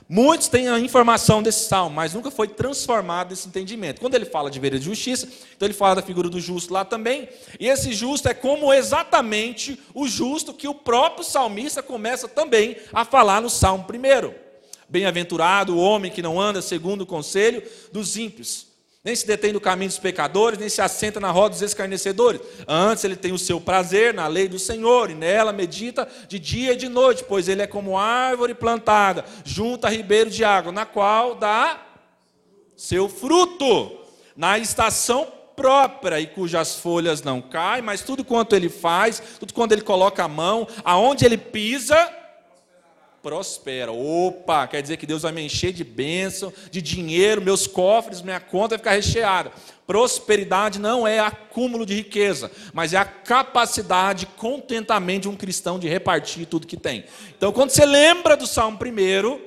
Muitos 0.09 0.47
têm 0.47 0.69
a 0.69 0.79
informação 0.79 1.43
desse 1.43 1.67
salmo, 1.67 1.95
mas 1.95 2.15
nunca 2.15 2.31
foi 2.31 2.47
transformado 2.47 3.31
esse 3.31 3.47
entendimento. 3.47 4.01
Quando 4.01 4.15
ele 4.15 4.25
fala 4.25 4.49
de 4.49 4.59
vereda 4.59 4.79
de 4.79 4.85
justiça, 4.85 5.27
então 5.55 5.67
ele 5.67 5.75
fala 5.75 5.97
da 5.97 6.01
figura 6.01 6.29
do 6.29 6.39
justo 6.39 6.73
lá 6.73 6.83
também. 6.83 7.29
E 7.59 7.67
esse 7.67 7.93
justo 7.93 8.27
é 8.27 8.33
como 8.33 8.73
exatamente 8.73 9.79
o 9.93 10.07
justo 10.07 10.51
que 10.51 10.67
o 10.67 10.73
próprio 10.73 11.23
salmista 11.23 11.83
começa 11.83 12.27
também 12.27 12.75
a 12.91 13.05
falar 13.05 13.39
no 13.39 13.51
salmo 13.51 13.83
primeiro. 13.83 14.33
Bem-aventurado 14.89 15.75
o 15.75 15.79
homem 15.79 16.11
que 16.11 16.23
não 16.23 16.41
anda 16.41 16.59
segundo 16.59 17.01
o 17.01 17.05
conselho 17.05 17.61
dos 17.91 18.17
ímpios 18.17 18.72
nem 19.03 19.13
se 19.13 19.27
detém 19.27 19.51
no 19.51 19.59
caminho 19.59 19.89
dos 19.89 19.99
pecadores, 19.99 20.57
nem 20.57 20.69
se 20.69 20.81
assenta 20.81 21.19
na 21.19 21.29
roda 21.29 21.49
dos 21.49 21.61
escarnecedores. 21.61 22.39
Antes 22.65 23.03
ele 23.03 23.17
tem 23.17 23.33
o 23.33 23.37
seu 23.37 23.59
prazer 23.59 24.13
na 24.13 24.27
lei 24.27 24.47
do 24.47 24.57
Senhor, 24.57 25.11
e 25.11 25.13
nela 25.13 25.51
medita 25.51 26.07
de 26.29 26.39
dia 26.39 26.71
e 26.71 26.77
de 26.77 26.87
noite, 26.87 27.25
pois 27.27 27.49
ele 27.49 27.61
é 27.61 27.67
como 27.67 27.97
árvore 27.97 28.53
plantada 28.53 29.25
junto 29.43 29.85
a 29.85 29.89
ribeiro 29.89 30.29
de 30.29 30.45
água, 30.45 30.71
na 30.71 30.85
qual 30.85 31.35
dá 31.35 31.85
seu 32.77 33.09
fruto 33.09 33.91
na 34.37 34.57
estação 34.57 35.27
própria 35.53 36.19
e 36.21 36.25
cujas 36.25 36.77
folhas 36.77 37.21
não 37.21 37.41
caem, 37.41 37.83
mas 37.83 38.01
tudo 38.01 38.23
quanto 38.23 38.55
ele 38.55 38.69
faz, 38.69 39.21
tudo 39.37 39.53
quanto 39.53 39.73
ele 39.73 39.81
coloca 39.81 40.23
a 40.23 40.29
mão, 40.29 40.65
aonde 40.83 41.25
ele 41.25 41.37
pisa, 41.37 41.95
prospera. 43.23 43.93
Opa, 43.93 44.67
quer 44.67 44.81
dizer 44.81 44.97
que 44.97 45.07
Deus 45.07 45.21
vai 45.21 45.31
me 45.31 45.41
encher 45.41 45.71
de 45.71 45.85
bênção, 45.85 46.51
de 46.69 46.81
dinheiro, 46.81 47.41
meus 47.41 47.65
cofres, 47.65 48.21
minha 48.21 48.41
conta 48.41 48.75
vai 48.75 48.77
ficar 48.79 48.91
recheada. 48.91 49.51
Prosperidade 49.87 50.77
não 50.77 51.07
é 51.07 51.19
acúmulo 51.19 51.85
de 51.85 51.95
riqueza, 51.95 52.51
mas 52.73 52.93
é 52.93 52.97
a 52.97 53.05
capacidade, 53.05 54.25
contentamento 54.25 55.23
de 55.23 55.29
um 55.29 55.37
cristão 55.37 55.79
de 55.79 55.87
repartir 55.87 56.45
tudo 56.45 56.67
que 56.67 56.75
tem. 56.75 57.05
Então, 57.35 57.53
quando 57.53 57.69
você 57.69 57.85
lembra 57.85 58.35
do 58.35 58.45
Salmo 58.45 58.77
primeiro, 58.77 59.41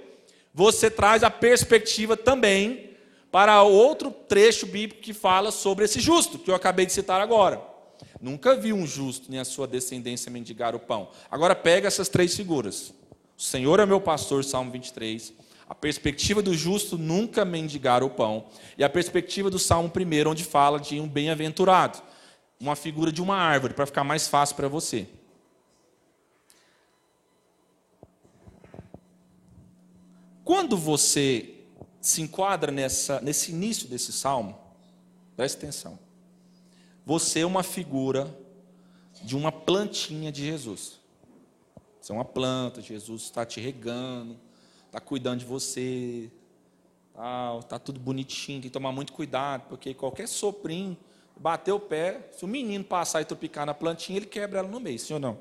você 0.54 0.90
traz 0.90 1.22
a 1.22 1.30
perspectiva 1.30 2.16
também 2.16 2.92
para 3.30 3.62
outro 3.62 4.10
trecho 4.10 4.64
bíblico 4.64 5.02
que 5.02 5.12
fala 5.12 5.50
sobre 5.50 5.84
esse 5.84 6.00
justo, 6.00 6.38
que 6.38 6.50
eu 6.50 6.54
acabei 6.54 6.86
de 6.86 6.92
citar 6.94 7.20
agora. 7.20 7.60
Nunca 8.18 8.56
vi 8.56 8.72
um 8.72 8.86
justo 8.86 9.30
nem 9.30 9.38
a 9.38 9.44
sua 9.44 9.66
descendência 9.66 10.30
mendigar 10.32 10.74
o 10.74 10.80
pão. 10.80 11.10
Agora 11.30 11.54
pega 11.54 11.86
essas 11.86 12.08
três 12.08 12.34
figuras. 12.34 12.94
O 13.36 13.42
Senhor 13.42 13.80
é 13.80 13.86
meu 13.86 14.00
pastor, 14.00 14.44
Salmo 14.44 14.70
23. 14.70 15.32
A 15.68 15.74
perspectiva 15.74 16.40
do 16.40 16.54
justo 16.54 16.96
nunca 16.96 17.44
mendigar 17.44 18.02
o 18.02 18.10
pão. 18.10 18.46
E 18.78 18.84
a 18.84 18.88
perspectiva 18.88 19.50
do 19.50 19.58
Salmo 19.58 19.92
1, 19.94 20.30
onde 20.30 20.44
fala 20.44 20.80
de 20.80 21.00
um 21.00 21.08
bem-aventurado. 21.08 22.00
Uma 22.58 22.74
figura 22.74 23.12
de 23.12 23.20
uma 23.20 23.36
árvore, 23.36 23.74
para 23.74 23.84
ficar 23.84 24.04
mais 24.04 24.26
fácil 24.26 24.56
para 24.56 24.68
você. 24.68 25.06
Quando 30.42 30.76
você 30.76 31.56
se 32.00 32.22
enquadra 32.22 32.70
nessa, 32.70 33.20
nesse 33.20 33.50
início 33.50 33.88
desse 33.88 34.12
salmo, 34.12 34.56
preste 35.36 35.58
atenção. 35.58 35.98
Você 37.04 37.40
é 37.40 37.46
uma 37.46 37.64
figura 37.64 38.32
de 39.22 39.36
uma 39.36 39.50
plantinha 39.50 40.30
de 40.30 40.44
Jesus. 40.44 41.00
Você 42.06 42.12
é 42.12 42.14
uma 42.14 42.24
planta, 42.24 42.80
Jesus 42.80 43.22
está 43.22 43.44
te 43.44 43.60
regando, 43.60 44.38
está 44.86 45.00
cuidando 45.00 45.40
de 45.40 45.44
você, 45.44 46.30
está 47.60 47.80
tudo 47.80 47.98
bonitinho, 47.98 48.60
tem 48.60 48.70
que 48.70 48.72
tomar 48.72 48.92
muito 48.92 49.12
cuidado, 49.12 49.64
porque 49.68 49.92
qualquer 49.92 50.28
soprinho, 50.28 50.96
bater 51.36 51.72
o 51.72 51.80
pé, 51.80 52.30
se 52.30 52.44
o 52.44 52.46
menino 52.46 52.84
passar 52.84 53.22
e 53.22 53.24
tropicar 53.24 53.66
na 53.66 53.74
plantinha, 53.74 54.18
ele 54.18 54.26
quebra 54.26 54.60
ela 54.60 54.68
no 54.68 54.78
meio, 54.78 55.00
sim 55.00 55.14
ou 55.14 55.18
não? 55.18 55.36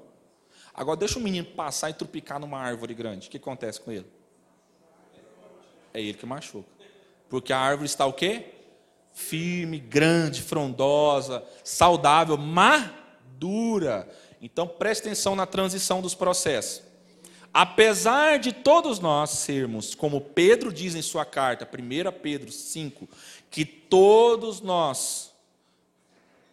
Agora 0.73 0.97
deixa 0.97 1.19
o 1.19 1.21
menino 1.21 1.45
passar 1.45 1.91
e 1.91 1.93
tropicar 1.93 2.39
numa 2.39 2.57
árvore 2.57 2.95
grande, 2.95 3.27
o 3.27 3.29
que 3.29 3.37
acontece 3.37 3.79
com 3.79 3.91
ele? 3.91 4.07
É 5.93 6.01
ele 6.01 6.15
que 6.15 6.25
machuca. 6.25 6.67
Porque 7.29 7.53
a 7.53 7.59
árvore 7.59 7.85
está 7.85 8.07
o 8.07 8.13
quê? 8.13 8.55
Firme, 9.13 9.77
grande, 9.77 10.41
frondosa, 10.41 11.45
saudável, 11.63 12.35
madura. 12.37 14.09
Então 14.45 14.67
preste 14.67 15.01
atenção 15.01 15.35
na 15.35 15.47
transição 15.47 16.01
dos 16.01 16.13
processos. 16.13 16.83
Apesar 17.51 18.37
de 18.37 18.51
todos 18.51 18.99
nós 18.99 19.31
sermos, 19.31 19.95
como 19.95 20.21
Pedro 20.21 20.71
diz 20.71 20.93
em 20.93 21.01
sua 21.01 21.25
carta, 21.25 21.67
1 21.67 22.19
Pedro 22.21 22.51
5, 22.51 23.09
que 23.49 23.65
todos 23.65 24.61
nós, 24.61 25.31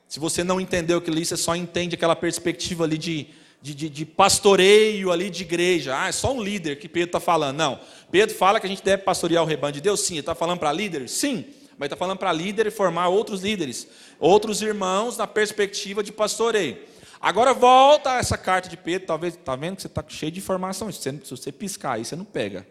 se 0.09 0.19
você 0.19 0.43
não 0.43 0.59
entendeu 0.59 0.99
o 0.99 1.01
que 1.03 1.11
li, 1.11 1.25
você 1.25 1.37
só 1.37 1.55
entende 1.55 1.95
aquela 1.95 2.17
perspectiva 2.17 2.85
ali 2.85 2.97
de, 2.97 3.27
de, 3.61 3.75
de, 3.75 3.91
de 3.91 4.07
pastoreio 4.07 5.13
ali 5.13 5.29
de 5.29 5.43
igreja. 5.43 5.95
Ah, 5.95 6.09
é 6.09 6.13
só 6.13 6.33
um 6.33 6.43
líder 6.43 6.79
que 6.79 6.89
Pedro 6.89 7.09
está 7.09 7.21
falando. 7.21 7.59
Não. 7.59 7.81
Pedro 8.11 8.35
fala 8.35 8.59
que 8.59 8.67
a 8.67 8.71
gente 8.71 8.83
deve 8.83 9.03
pastorear 9.03 9.43
o 9.43 9.47
rebanho 9.47 9.75
de 9.75 9.81
Deus. 9.83 10.01
Sim. 10.01 10.15
Ele 10.15 10.21
está 10.21 10.35
falando 10.35 10.61
para 10.61 10.73
líderes? 10.73 11.11
Sim. 11.11 11.45
Mas 11.77 11.89
está 11.89 11.97
falando 11.97 12.19
para 12.19 12.33
líder 12.33 12.69
e 12.69 12.71
formar 12.71 13.09
outros 13.09 13.43
líderes, 13.43 13.87
outros 14.19 14.63
irmãos 14.63 15.19
na 15.19 15.27
perspectiva 15.27 16.03
de 16.03 16.13
pastoreio. 16.13 16.79
Agora 17.23 17.55
volta 17.55 18.15
essa 18.17 18.37
carta 18.37 18.69
de 18.69 18.77
Pedro, 18.77 19.07
talvez, 19.07 19.35
está 19.35 19.55
vendo 19.55 19.77
que 19.77 19.83
você 19.83 19.87
está 19.87 20.03
cheio 20.09 20.33
de 20.33 20.41
informação. 20.41 20.91
Se 20.91 21.09
você, 21.31 21.53
piscar 21.53 21.93
aí, 21.93 22.05
você 22.05 22.17
não 22.17 22.25
pega. 22.25 22.67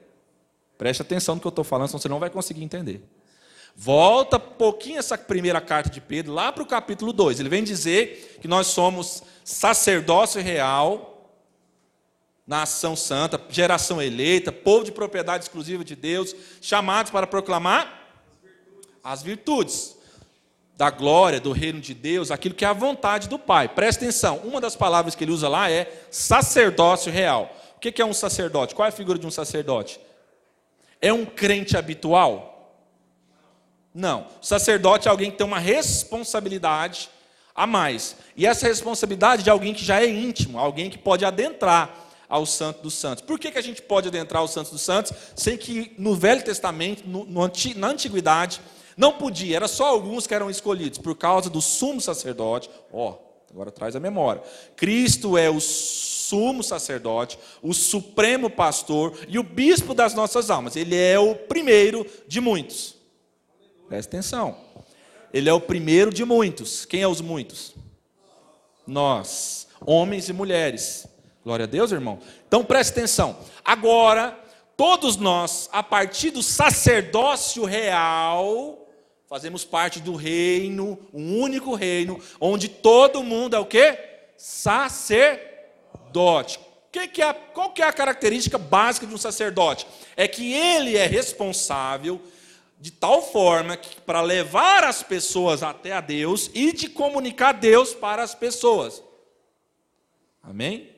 Preste 0.78 1.02
atenção 1.02 1.36
no 1.36 1.42
que 1.42 1.48
eu 1.48 1.52
estou 1.52 1.64
falando, 1.64 1.88
senão 1.88 2.02
você 2.02 2.10
não 2.10 2.20
vai 2.20 2.30
conseguir 2.30 2.62
entender. 2.62 3.02
Volta 3.74 4.38
pouquinho 4.38 5.00
essa 5.00 5.18
primeira 5.18 5.62
carta 5.62 5.90
de 5.90 6.02
Pedro, 6.02 6.34
lá 6.34 6.52
para 6.52 6.64
o 6.64 6.66
capítulo 6.66 7.14
2. 7.14 7.40
Ele 7.40 7.48
vem 7.48 7.64
dizer 7.64 8.40
que 8.42 8.48
nós 8.48 8.68
somos 8.68 9.24
sacerdócio 9.46 10.42
real, 10.42 11.32
nação 12.46 12.94
santa, 12.94 13.40
geração 13.48 14.02
eleita, 14.02 14.52
povo 14.52 14.84
de 14.84 14.92
propriedade 14.92 15.46
exclusiva 15.46 15.86
de 15.86 15.96
Deus, 15.96 16.36
chamados 16.60 17.10
para 17.10 17.26
proclamar 17.26 18.10
as 19.02 19.24
virtudes 19.24 20.01
da 20.76 20.90
glória, 20.90 21.40
do 21.40 21.52
reino 21.52 21.80
de 21.80 21.94
Deus, 21.94 22.32
aquilo 22.32 22.56
que 22.56 22.66
é 22.66 22.68
a 22.68 22.74
vontade 22.74 23.30
do 23.30 23.38
Pai. 23.38 23.70
Presta 23.70 24.04
atenção, 24.04 24.38
uma 24.38 24.60
das 24.60 24.76
palavras 24.76 25.14
que 25.14 25.24
ele 25.24 25.32
usa 25.32 25.48
lá 25.48 25.70
é 25.70 25.92
sacerdócio 26.10 27.12
real. 27.12 27.56
O 27.76 27.80
que 27.80 28.02
é 28.02 28.06
um 28.06 28.14
sacerdote? 28.14 28.76
Qual 28.76 28.86
é 28.86 28.90
a 28.90 28.92
figura 28.92 29.20
de 29.20 29.28
um 29.28 29.32
sacerdote? 29.32 30.00
É 31.00 31.12
um 31.12 31.26
crente 31.26 31.76
habitual? 31.76 32.52
Não. 33.94 34.28
O 34.42 34.46
sacerdote 34.46 35.08
é 35.08 35.12
alguém 35.12 35.32
que 35.32 35.38
tem 35.38 35.46
uma 35.46 35.60
responsabilidade 35.60 37.10
a 37.54 37.68
mais. 37.68 38.16
E 38.36 38.46
essa 38.46 38.68
responsabilidade 38.68 39.44
de 39.44 39.50
alguém 39.50 39.74
que 39.74 39.84
já 39.84 40.02
é 40.02 40.08
íntimo, 40.08 40.58
alguém 40.58 40.90
que 40.90 40.98
pode 40.98 41.26
adentrar 41.26 42.10
ao 42.30 42.46
Santo 42.46 42.82
dos 42.82 42.94
Santos. 42.94 43.24
Por 43.24 43.38
que, 43.38 43.52
que 43.52 43.58
a 43.58 43.64
gente 43.64 43.82
pode 43.82 44.08
adentrar 44.08 44.42
ao 44.42 44.48
Santo 44.48 44.72
dos 44.72 44.82
Santos 44.82 45.12
sem 45.36 45.58
que 45.58 45.94
no 45.98 46.16
Velho 46.16 46.42
Testamento, 46.44 47.04
no, 47.06 47.26
no, 47.26 47.52
na 47.76 47.88
Antiguidade, 47.88 48.62
não 48.98 49.14
podia, 49.14 49.56
era 49.56 49.68
só 49.68 49.88
alguns 49.88 50.28
que 50.28 50.34
eram 50.34 50.50
escolhidos 50.50 51.00
por 51.00 51.16
causa 51.16 51.50
do 51.50 51.62
sumo 51.62 52.02
sacerdote. 52.02 52.70
Ó, 52.92 53.12
oh, 53.12 53.52
agora 53.52 53.72
traz 53.72 53.96
a 53.96 54.00
memória. 54.00 54.42
Cristo 54.76 55.38
é 55.38 55.50
o 55.50 55.60
sumo 55.60 56.64
sacerdote, 56.64 57.38
o 57.62 57.74
supremo 57.74 58.50
pastor 58.50 59.18
e 59.28 59.38
o 59.38 59.44
bispo 59.44 59.94
das 59.94 60.14
nossas 60.14 60.50
almas. 60.50 60.76
Ele 60.76 60.96
é 60.96 61.20
o 61.20 61.36
primeiro 61.36 62.06
de 62.28 62.40
muitos. 62.40 62.96
Presta 63.88 64.18
atenção. 64.18 64.56
Ele 65.34 65.50
é 65.50 65.54
o 65.54 65.62
primeiro 65.62 66.14
de 66.14 66.24
muitos. 66.26 66.86
Quem 66.86 67.02
é 67.02 67.08
os 67.08 67.22
muitos? 67.22 67.74
Nós, 68.88 69.68
homens 69.86 70.30
e 70.30 70.34
mulheres. 70.34 71.08
Glória 71.44 71.64
a 71.64 71.68
Deus, 71.68 71.92
irmão. 71.92 72.20
Então 72.48 72.64
preste 72.64 72.92
atenção. 72.92 73.38
Agora, 73.64 74.38
todos 74.82 75.16
nós, 75.16 75.70
a 75.72 75.84
partir 75.84 76.32
do 76.32 76.42
sacerdócio 76.42 77.66
real, 77.66 78.90
fazemos 79.30 79.64
parte 79.64 80.00
do 80.00 80.16
reino, 80.16 80.98
um 81.14 81.40
único 81.40 81.76
reino, 81.76 82.20
onde 82.40 82.68
todo 82.68 83.22
mundo 83.22 83.56
é 83.56 83.60
o 83.60 83.66
quê? 83.68 83.96
Sacerdote. 84.36 85.40
Que 86.92 87.08
que 87.08 87.22
é, 87.22 87.32
qual 87.32 87.70
que 87.70 87.84
é 87.84 87.86
a 87.86 87.94
característica 87.94 88.58
básica 88.58 89.06
de 89.06 89.14
um 89.14 89.20
sacerdote? 89.20 89.86
É 90.18 90.28
que 90.28 90.52
ele 90.52 90.98
é 90.98 91.06
responsável 91.06 92.20
de 92.80 92.90
tal 92.90 93.22
forma 93.22 93.78
que 93.78 94.02
para 94.02 94.22
levar 94.22 94.84
as 94.84 95.04
pessoas 95.04 95.62
até 95.62 95.92
a 95.92 96.02
Deus 96.02 96.50
e 96.56 96.74
de 96.74 96.90
comunicar 96.90 97.52
Deus 97.52 97.94
para 97.94 98.24
as 98.24 98.34
pessoas. 98.34 99.04
Amém? 100.42 100.90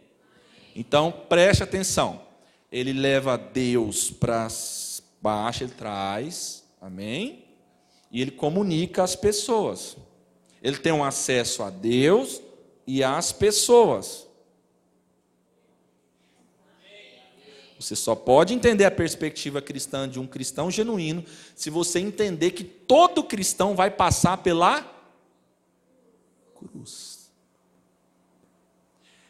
Então 0.74 1.12
preste 1.28 1.64
atenção. 1.64 2.32
Ele 2.74 2.92
leva 2.92 3.38
Deus 3.38 4.10
para 4.10 4.48
baixo, 5.22 5.64
ele 5.64 5.74
traz, 5.74 6.64
amém? 6.82 7.46
E 8.12 8.20
ele 8.20 8.32
comunica 8.32 9.04
às 9.04 9.16
pessoas. 9.16 9.96
Ele 10.60 10.78
tem 10.78 10.92
um 10.92 11.04
acesso 11.04 11.62
a 11.62 11.70
Deus 11.70 12.42
e 12.88 13.04
às 13.04 13.32
pessoas. 13.32 14.26
Você 17.80 17.96
só 17.96 18.16
pode 18.16 18.56
entender 18.56 18.86
a 18.86 18.92
perspectiva 18.92 19.62
cristã 19.62 20.10
de 20.10 20.20
um 20.20 20.26
cristão 20.26 20.72
genuíno 20.72 21.24
se 21.56 21.70
você 21.70 22.00
entender 22.00 22.52
que 22.52 22.64
todo 22.64 23.24
cristão 23.24 23.76
vai 23.76 23.92
passar 23.92 24.38
pela 24.38 24.82
cruz. 26.56 27.13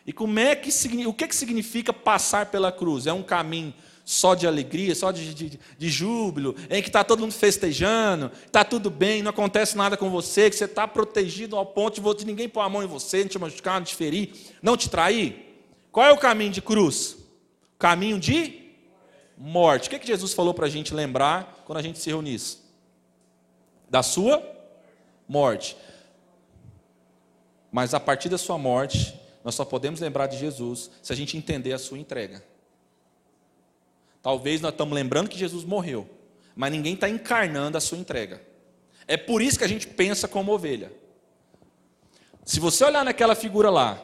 E 0.05 0.11
como 0.11 0.39
é 0.39 0.55
que 0.55 0.69
o 1.05 1.13
que, 1.13 1.27
que 1.27 1.35
significa 1.35 1.93
passar 1.93 2.47
pela 2.47 2.71
cruz? 2.71 3.07
É 3.07 3.13
um 3.13 3.23
caminho 3.23 3.73
só 4.03 4.35
de 4.35 4.45
alegria, 4.45 4.93
só 4.93 5.11
de, 5.11 5.33
de, 5.33 5.59
de 5.77 5.89
júbilo, 5.89 6.55
em 6.69 6.81
que 6.81 6.89
está 6.89 7.05
todo 7.05 7.21
mundo 7.21 7.31
festejando, 7.31 8.29
está 8.45 8.65
tudo 8.65 8.89
bem, 8.89 9.23
não 9.23 9.29
acontece 9.29 9.77
nada 9.77 9.95
com 9.95 10.09
você, 10.09 10.49
que 10.49 10.57
você 10.57 10.65
está 10.65 10.85
protegido 10.85 11.55
ao 11.55 11.65
ponto 11.65 12.01
de 12.15 12.25
ninguém 12.25 12.49
pôr 12.49 12.59
a 12.59 12.67
mão 12.67 12.83
em 12.83 12.87
você, 12.87 13.21
não 13.21 13.29
te 13.29 13.39
machucar, 13.39 13.79
não 13.79 13.85
te 13.85 13.95
ferir, 13.95 14.31
não 14.61 14.75
te 14.75 14.89
trair? 14.89 15.65
Qual 15.89 16.05
é 16.05 16.11
o 16.11 16.17
caminho 16.17 16.51
de 16.51 16.61
cruz? 16.61 17.23
caminho 17.83 18.17
de 18.17 18.61
morte. 19.37 19.87
O 19.87 19.89
que, 19.89 19.97
é 19.97 19.99
que 19.99 20.07
Jesus 20.07 20.33
falou 20.33 20.53
para 20.53 20.67
a 20.67 20.69
gente 20.69 20.93
lembrar 20.93 21.63
quando 21.65 21.79
a 21.79 21.81
gente 21.81 21.99
se 21.99 22.09
reunisse? 22.09 22.59
Da 23.89 24.01
sua 24.01 24.41
morte. 25.27 25.75
Mas 27.69 27.93
a 27.93 27.99
partir 27.99 28.29
da 28.29 28.37
sua 28.37 28.57
morte, 28.57 29.19
nós 29.43 29.55
só 29.55 29.65
podemos 29.65 29.99
lembrar 29.99 30.27
de 30.27 30.37
Jesus 30.37 30.89
se 31.01 31.11
a 31.11 31.15
gente 31.15 31.37
entender 31.37 31.73
a 31.73 31.79
sua 31.79 31.99
entrega. 31.99 32.43
Talvez 34.21 34.61
nós 34.61 34.71
estamos 34.71 34.93
lembrando 34.93 35.29
que 35.29 35.37
Jesus 35.37 35.65
morreu, 35.65 36.09
mas 36.55 36.71
ninguém 36.71 36.93
está 36.93 37.09
encarnando 37.09 37.77
a 37.77 37.81
sua 37.81 37.97
entrega. 37.97 38.41
É 39.07 39.17
por 39.17 39.41
isso 39.41 39.57
que 39.57 39.65
a 39.65 39.67
gente 39.67 39.87
pensa 39.87 40.27
como 40.27 40.53
ovelha. 40.53 40.91
Se 42.45 42.59
você 42.59 42.85
olhar 42.85 43.03
naquela 43.03 43.35
figura 43.35 43.69
lá, 43.69 44.01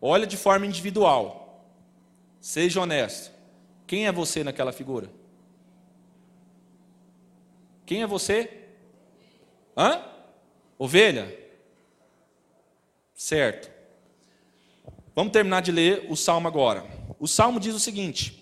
olha 0.00 0.26
de 0.26 0.36
forma 0.36 0.66
individual, 0.66 1.38
Seja 2.40 2.80
honesto. 2.80 3.32
Quem 3.86 4.06
é 4.06 4.12
você 4.12 4.44
naquela 4.44 4.72
figura? 4.72 5.10
Quem 7.84 8.02
é 8.02 8.06
você? 8.06 8.68
Hã? 9.76 10.04
Ovelha? 10.78 11.36
Certo. 13.14 13.70
Vamos 15.18 15.32
terminar 15.32 15.62
de 15.62 15.72
ler 15.72 16.06
o 16.08 16.14
salmo 16.14 16.46
agora. 16.46 16.86
O 17.18 17.26
salmo 17.26 17.58
diz 17.58 17.74
o 17.74 17.80
seguinte: 17.80 18.40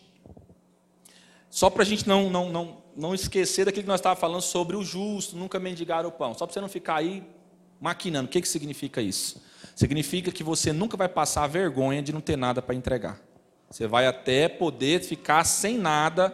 só 1.48 1.70
para 1.70 1.82
a 1.82 1.86
gente 1.86 2.06
não, 2.06 2.28
não, 2.28 2.52
não, 2.52 2.76
não 2.94 3.14
esquecer 3.14 3.64
daquilo 3.64 3.84
que 3.84 3.88
nós 3.88 3.98
estávamos 3.98 4.20
falando 4.20 4.42
sobre 4.42 4.76
o 4.76 4.84
justo, 4.84 5.38
nunca 5.38 5.58
mendigar 5.58 6.04
o 6.04 6.12
pão. 6.12 6.34
Só 6.34 6.44
para 6.44 6.52
você 6.52 6.60
não 6.60 6.68
ficar 6.68 6.96
aí 6.96 7.24
maquinando. 7.80 8.26
O 8.26 8.28
que, 8.30 8.42
que 8.42 8.46
significa 8.46 9.00
isso? 9.00 9.42
Significa 9.74 10.30
que 10.30 10.44
você 10.44 10.70
nunca 10.70 10.98
vai 10.98 11.08
passar 11.08 11.46
vergonha 11.46 12.02
de 12.02 12.12
não 12.12 12.20
ter 12.20 12.36
nada 12.36 12.60
para 12.60 12.74
entregar. 12.74 13.18
Você 13.70 13.86
vai 13.86 14.06
até 14.06 14.46
poder 14.46 15.02
ficar 15.02 15.44
sem 15.44 15.78
nada 15.78 16.28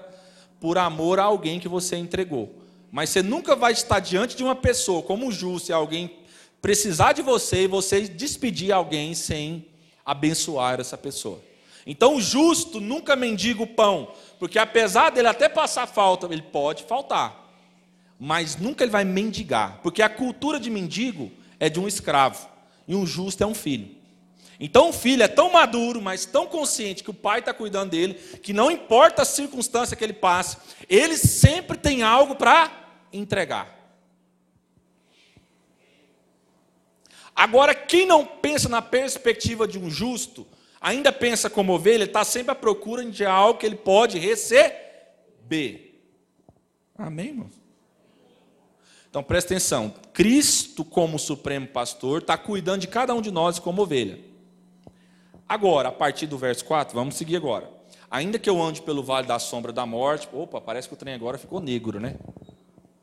por 0.58 0.76
amor 0.76 1.20
a 1.20 1.22
alguém 1.22 1.60
que 1.60 1.68
você 1.68 1.94
entregou. 1.94 2.52
Mas 2.90 3.10
você 3.10 3.22
nunca 3.22 3.54
vai 3.54 3.70
estar 3.70 4.00
diante 4.00 4.36
de 4.36 4.42
uma 4.42 4.56
pessoa 4.56 5.04
como 5.04 5.30
justo 5.30 5.70
e 5.70 5.72
alguém 5.72 6.16
precisar 6.60 7.12
de 7.12 7.22
você 7.22 7.62
e 7.62 7.68
você 7.68 8.08
despedir 8.08 8.72
alguém 8.72 9.14
sem 9.14 9.70
abençoar 10.04 10.80
essa 10.80 10.98
pessoa. 10.98 11.42
Então 11.86 12.16
o 12.16 12.20
justo 12.20 12.80
nunca 12.80 13.16
mendiga 13.16 13.62
o 13.62 13.66
pão, 13.66 14.12
porque 14.38 14.58
apesar 14.58 15.10
dele 15.10 15.28
até 15.28 15.48
passar 15.48 15.86
falta, 15.86 16.26
ele 16.26 16.42
pode 16.42 16.84
faltar, 16.84 17.52
mas 18.18 18.56
nunca 18.56 18.84
ele 18.84 18.90
vai 18.90 19.04
mendigar, 19.04 19.80
porque 19.82 20.02
a 20.02 20.08
cultura 20.08 20.60
de 20.60 20.70
mendigo 20.70 21.30
é 21.58 21.68
de 21.68 21.80
um 21.80 21.88
escravo 21.88 22.48
e 22.86 22.94
um 22.94 23.06
justo 23.06 23.42
é 23.42 23.46
um 23.46 23.54
filho. 23.54 24.02
Então 24.60 24.90
o 24.90 24.92
filho 24.92 25.24
é 25.24 25.28
tão 25.28 25.50
maduro, 25.50 26.00
mas 26.00 26.24
tão 26.24 26.46
consciente 26.46 27.02
que 27.02 27.10
o 27.10 27.14
pai 27.14 27.40
está 27.40 27.52
cuidando 27.52 27.90
dele, 27.90 28.14
que 28.14 28.52
não 28.52 28.70
importa 28.70 29.22
a 29.22 29.24
circunstância 29.24 29.96
que 29.96 30.04
ele 30.04 30.12
passe, 30.12 30.56
ele 30.88 31.16
sempre 31.16 31.76
tem 31.76 32.04
algo 32.04 32.36
para 32.36 32.70
entregar. 33.12 33.81
Agora, 37.34 37.74
quem 37.74 38.06
não 38.06 38.24
pensa 38.24 38.68
na 38.68 38.82
perspectiva 38.82 39.66
de 39.66 39.78
um 39.78 39.90
justo, 39.90 40.46
ainda 40.80 41.10
pensa 41.10 41.48
como 41.48 41.72
ovelha, 41.72 42.04
está 42.04 42.24
sempre 42.24 42.52
à 42.52 42.54
procura 42.54 43.04
de 43.04 43.24
algo 43.24 43.58
que 43.58 43.66
ele 43.66 43.76
pode 43.76 44.18
receber. 44.18 46.00
Amém, 46.96 47.28
irmãos? 47.28 47.62
Então 49.08 49.22
presta 49.22 49.52
atenção: 49.52 49.94
Cristo, 50.12 50.84
como 50.84 51.18
Supremo 51.18 51.66
Pastor, 51.66 52.22
está 52.22 52.36
cuidando 52.38 52.80
de 52.80 52.88
cada 52.88 53.14
um 53.14 53.20
de 53.20 53.30
nós 53.30 53.58
como 53.58 53.82
ovelha. 53.82 54.18
Agora, 55.48 55.90
a 55.90 55.92
partir 55.92 56.26
do 56.26 56.38
verso 56.38 56.64
4, 56.64 56.94
vamos 56.94 57.14
seguir 57.16 57.36
agora. 57.36 57.70
Ainda 58.10 58.38
que 58.38 58.48
eu 58.48 58.62
ande 58.62 58.80
pelo 58.80 59.02
vale 59.02 59.26
da 59.26 59.38
sombra 59.38 59.72
da 59.72 59.84
morte, 59.84 60.28
opa, 60.32 60.60
parece 60.60 60.88
que 60.88 60.94
o 60.94 60.96
trem 60.96 61.14
agora 61.14 61.36
ficou 61.36 61.60
negro, 61.60 62.00
né? 62.00 62.16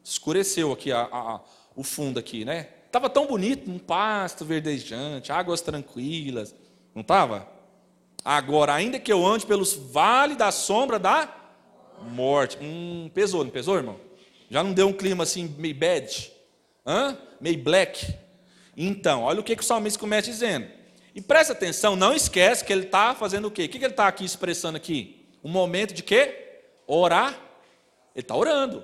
Escureceu 0.04 0.72
aqui 0.72 0.92
a, 0.92 1.02
a, 1.02 1.42
o 1.76 1.84
fundo 1.84 2.20
aqui, 2.20 2.44
né? 2.44 2.70
Tava 2.92 3.10
tão 3.10 3.28
bonito, 3.28 3.70
um 3.70 3.78
pasto 3.78 4.44
verdejante, 4.44 5.32
águas 5.32 5.62
tranquilas, 5.62 6.56
não 6.94 7.04
tava? 7.04 7.48
Agora, 8.26 8.74
ainda 8.74 9.00
que 9.00 9.12
eu 9.12 9.26
ande 9.26 9.46
pelos 9.46 9.74
vales 9.74 10.38
da 10.38 10.52
sombra 10.52 10.98
da 10.98 11.34
morte, 12.02 12.58
hum, 12.62 13.10
pesou, 13.14 13.44
não 13.44 13.52
pesou, 13.52 13.76
irmão? 13.76 14.00
Já 14.50 14.64
não 14.64 14.74
deu 14.74 14.88
um 14.88 14.94
clima 14.94 15.24
assim 15.24 15.54
meio 15.58 15.76
bad, 15.76 16.32
Hã? 16.86 17.18
meio 17.40 17.62
black? 17.62 18.16
Então, 18.76 19.24
olha 19.24 19.40
o 19.40 19.44
que, 19.44 19.56
que 19.56 19.62
o 19.62 19.66
salmista 19.66 20.00
começa 20.00 20.32
dizendo. 20.32 20.68
E 21.14 21.22
presta 21.22 21.54
atenção, 21.54 21.96
não 21.96 22.14
esquece 22.14 22.64
que 22.64 22.72
ele 22.72 22.86
está 22.86 23.14
fazendo 23.14 23.48
o 23.48 23.52
quê? 23.52 23.66
O 23.66 23.70
que 23.70 23.78
ele 23.78 23.88
está 23.88 24.08
aqui 24.08 24.26
expressando 24.26 24.78
aqui? 24.78 25.28
Um 25.44 25.50
momento 25.50 25.94
de 25.94 26.02
quê? 26.02 26.62
Orar. 26.88 27.34
Ele 28.16 28.24
está 28.24 28.36
orando. 28.36 28.84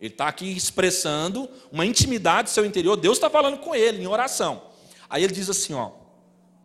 Ele 0.00 0.12
está 0.12 0.28
aqui 0.28 0.50
expressando 0.54 1.48
uma 1.70 1.86
intimidade 1.86 2.48
do 2.48 2.52
seu 2.52 2.64
interior. 2.64 2.96
Deus 2.96 3.16
está 3.16 3.30
falando 3.30 3.58
com 3.58 3.74
ele 3.74 4.02
em 4.02 4.06
oração. 4.06 4.62
Aí 5.08 5.22
ele 5.22 5.32
diz 5.32 5.48
assim: 5.48 5.74
ó, 5.74 5.92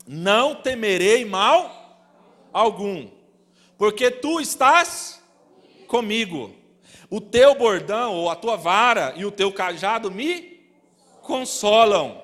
não 0.07 0.55
temerei 0.55 1.23
mal 1.23 2.09
algum, 2.51 3.07
porque 3.77 4.09
tu 4.09 4.39
estás 4.39 5.21
comigo. 5.87 6.53
O 7.09 7.19
teu 7.19 7.55
bordão 7.55 8.13
ou 8.13 8.29
a 8.29 8.35
tua 8.35 8.55
vara 8.55 9.13
e 9.15 9.25
o 9.25 9.31
teu 9.31 9.51
cajado 9.51 10.11
me 10.11 10.59
consolam. 11.21 12.21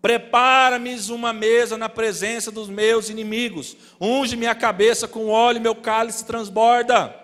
Prepara-me 0.00 0.94
uma 1.10 1.32
mesa 1.32 1.78
na 1.78 1.88
presença 1.88 2.50
dos 2.50 2.68
meus 2.68 3.08
inimigos. 3.08 3.74
Unge 3.98 4.36
minha 4.36 4.54
cabeça 4.54 5.08
com 5.08 5.28
óleo, 5.28 5.62
meu 5.62 5.74
cálice 5.74 6.26
transborda. 6.26 7.23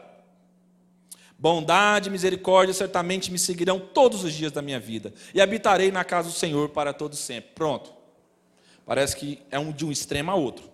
Bondade 1.40 2.11
e 2.11 2.12
misericórdia 2.12 2.74
certamente 2.74 3.33
me 3.33 3.38
seguirão 3.38 3.81
todos 3.81 4.24
os 4.24 4.35
dias 4.35 4.53
da 4.53 4.61
minha 4.61 4.79
vida, 4.79 5.11
e 5.33 5.40
habitarei 5.40 5.90
na 5.90 6.05
casa 6.05 6.29
do 6.29 6.35
Senhor 6.35 6.68
para 6.68 6.92
todo 6.92 7.16
sempre. 7.16 7.53
Pronto. 7.55 7.94
Parece 8.85 9.16
que 9.16 9.40
é 9.50 9.59
um 9.59 9.72
de 9.72 9.87
um 9.87 9.90
extremo 9.90 10.31
a 10.31 10.35
outro. 10.35 10.68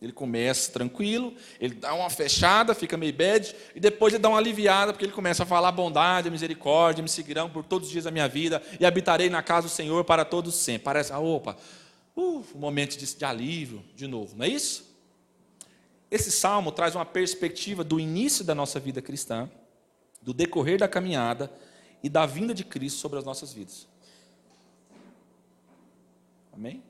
Ele 0.00 0.12
começa 0.12 0.70
tranquilo, 0.72 1.32
ele 1.58 1.74
dá 1.74 1.94
uma 1.94 2.10
fechada, 2.10 2.74
fica 2.74 2.98
meio 2.98 3.14
bad, 3.14 3.56
e 3.74 3.80
depois 3.80 4.12
ele 4.12 4.22
dá 4.22 4.28
uma 4.28 4.36
aliviada, 4.36 4.92
porque 4.92 5.06
ele 5.06 5.12
começa 5.12 5.44
a 5.44 5.46
falar 5.46 5.72
bondade, 5.72 6.30
misericórdia, 6.30 7.02
me 7.02 7.08
seguirão 7.08 7.48
por 7.48 7.64
todos 7.64 7.88
os 7.88 7.92
dias 7.92 8.04
da 8.04 8.10
minha 8.10 8.28
vida, 8.28 8.62
e 8.78 8.84
habitarei 8.84 9.30
na 9.30 9.42
casa 9.42 9.68
do 9.68 9.72
Senhor 9.72 10.04
para 10.04 10.22
todos 10.22 10.54
sempre. 10.54 10.84
Parece, 10.84 11.14
ah, 11.14 11.18
opa, 11.18 11.56
uh, 12.14 12.44
um 12.54 12.58
momento 12.58 12.98
de, 12.98 13.16
de 13.16 13.24
alívio 13.24 13.82
de 13.96 14.06
novo, 14.06 14.36
não 14.36 14.44
é 14.44 14.48
isso? 14.48 14.84
Esse 16.10 16.30
salmo 16.30 16.72
traz 16.72 16.94
uma 16.94 17.06
perspectiva 17.06 17.82
do 17.82 17.98
início 17.98 18.44
da 18.44 18.54
nossa 18.54 18.78
vida 18.78 19.00
cristã, 19.00 19.48
do 20.20 20.32
decorrer 20.34 20.78
da 20.78 20.88
caminhada 20.88 21.50
e 22.02 22.08
da 22.08 22.26
vinda 22.26 22.54
de 22.54 22.64
Cristo 22.64 22.98
sobre 22.98 23.18
as 23.18 23.24
nossas 23.24 23.52
vidas. 23.52 23.88
Amém? 26.52 26.82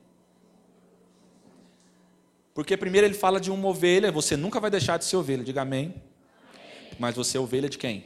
Porque 2.53 2.75
primeiro 2.75 3.07
ele 3.07 3.13
fala 3.13 3.39
de 3.39 3.49
uma 3.49 3.67
ovelha, 3.67 4.11
você 4.11 4.35
nunca 4.35 4.59
vai 4.59 4.69
deixar 4.69 4.97
de 4.97 5.05
ser 5.05 5.15
ovelha, 5.15 5.43
diga 5.43 5.61
amém. 5.61 5.95
Mas 6.99 7.15
você 7.15 7.37
é 7.37 7.39
ovelha 7.39 7.69
de 7.69 7.77
quem? 7.77 8.05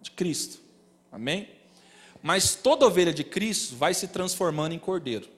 De 0.00 0.10
Cristo. 0.10 0.60
Amém? 1.10 1.48
Mas 2.22 2.54
toda 2.54 2.86
ovelha 2.86 3.12
de 3.12 3.24
Cristo 3.24 3.76
vai 3.76 3.94
se 3.94 4.08
transformando 4.08 4.72
em 4.72 4.78
cordeiro. 4.78 5.28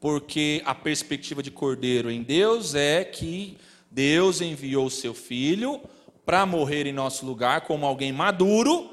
Porque 0.00 0.62
a 0.64 0.74
perspectiva 0.74 1.42
de 1.42 1.50
cordeiro 1.50 2.10
em 2.10 2.22
Deus 2.22 2.74
é 2.74 3.04
que 3.04 3.58
Deus 3.90 4.40
enviou 4.40 4.88
seu 4.88 5.12
filho 5.12 5.80
para 6.24 6.46
morrer 6.46 6.86
em 6.86 6.92
nosso 6.92 7.26
lugar 7.26 7.62
como 7.62 7.84
alguém 7.84 8.12
maduro. 8.12 8.88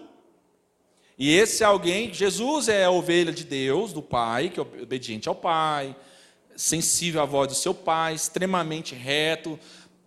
E 1.20 1.32
esse 1.32 1.64
alguém, 1.64 2.14
Jesus 2.14 2.68
é 2.68 2.86
a 2.86 2.92
ovelha 2.92 3.32
de 3.32 3.44
Deus, 3.44 3.94
do 3.94 4.02
Pai, 4.02 4.50
que 4.50 4.60
é 4.60 4.64
obediente 4.64 5.30
ao 5.30 5.36
Pai, 5.36 5.96
sensível 6.56 7.22
à 7.22 7.26
voz 7.26 7.48
do 7.50 7.56
seu 7.56 7.74
Pai, 7.74 8.16
extremamente 8.16 8.96
reto, 8.96 9.60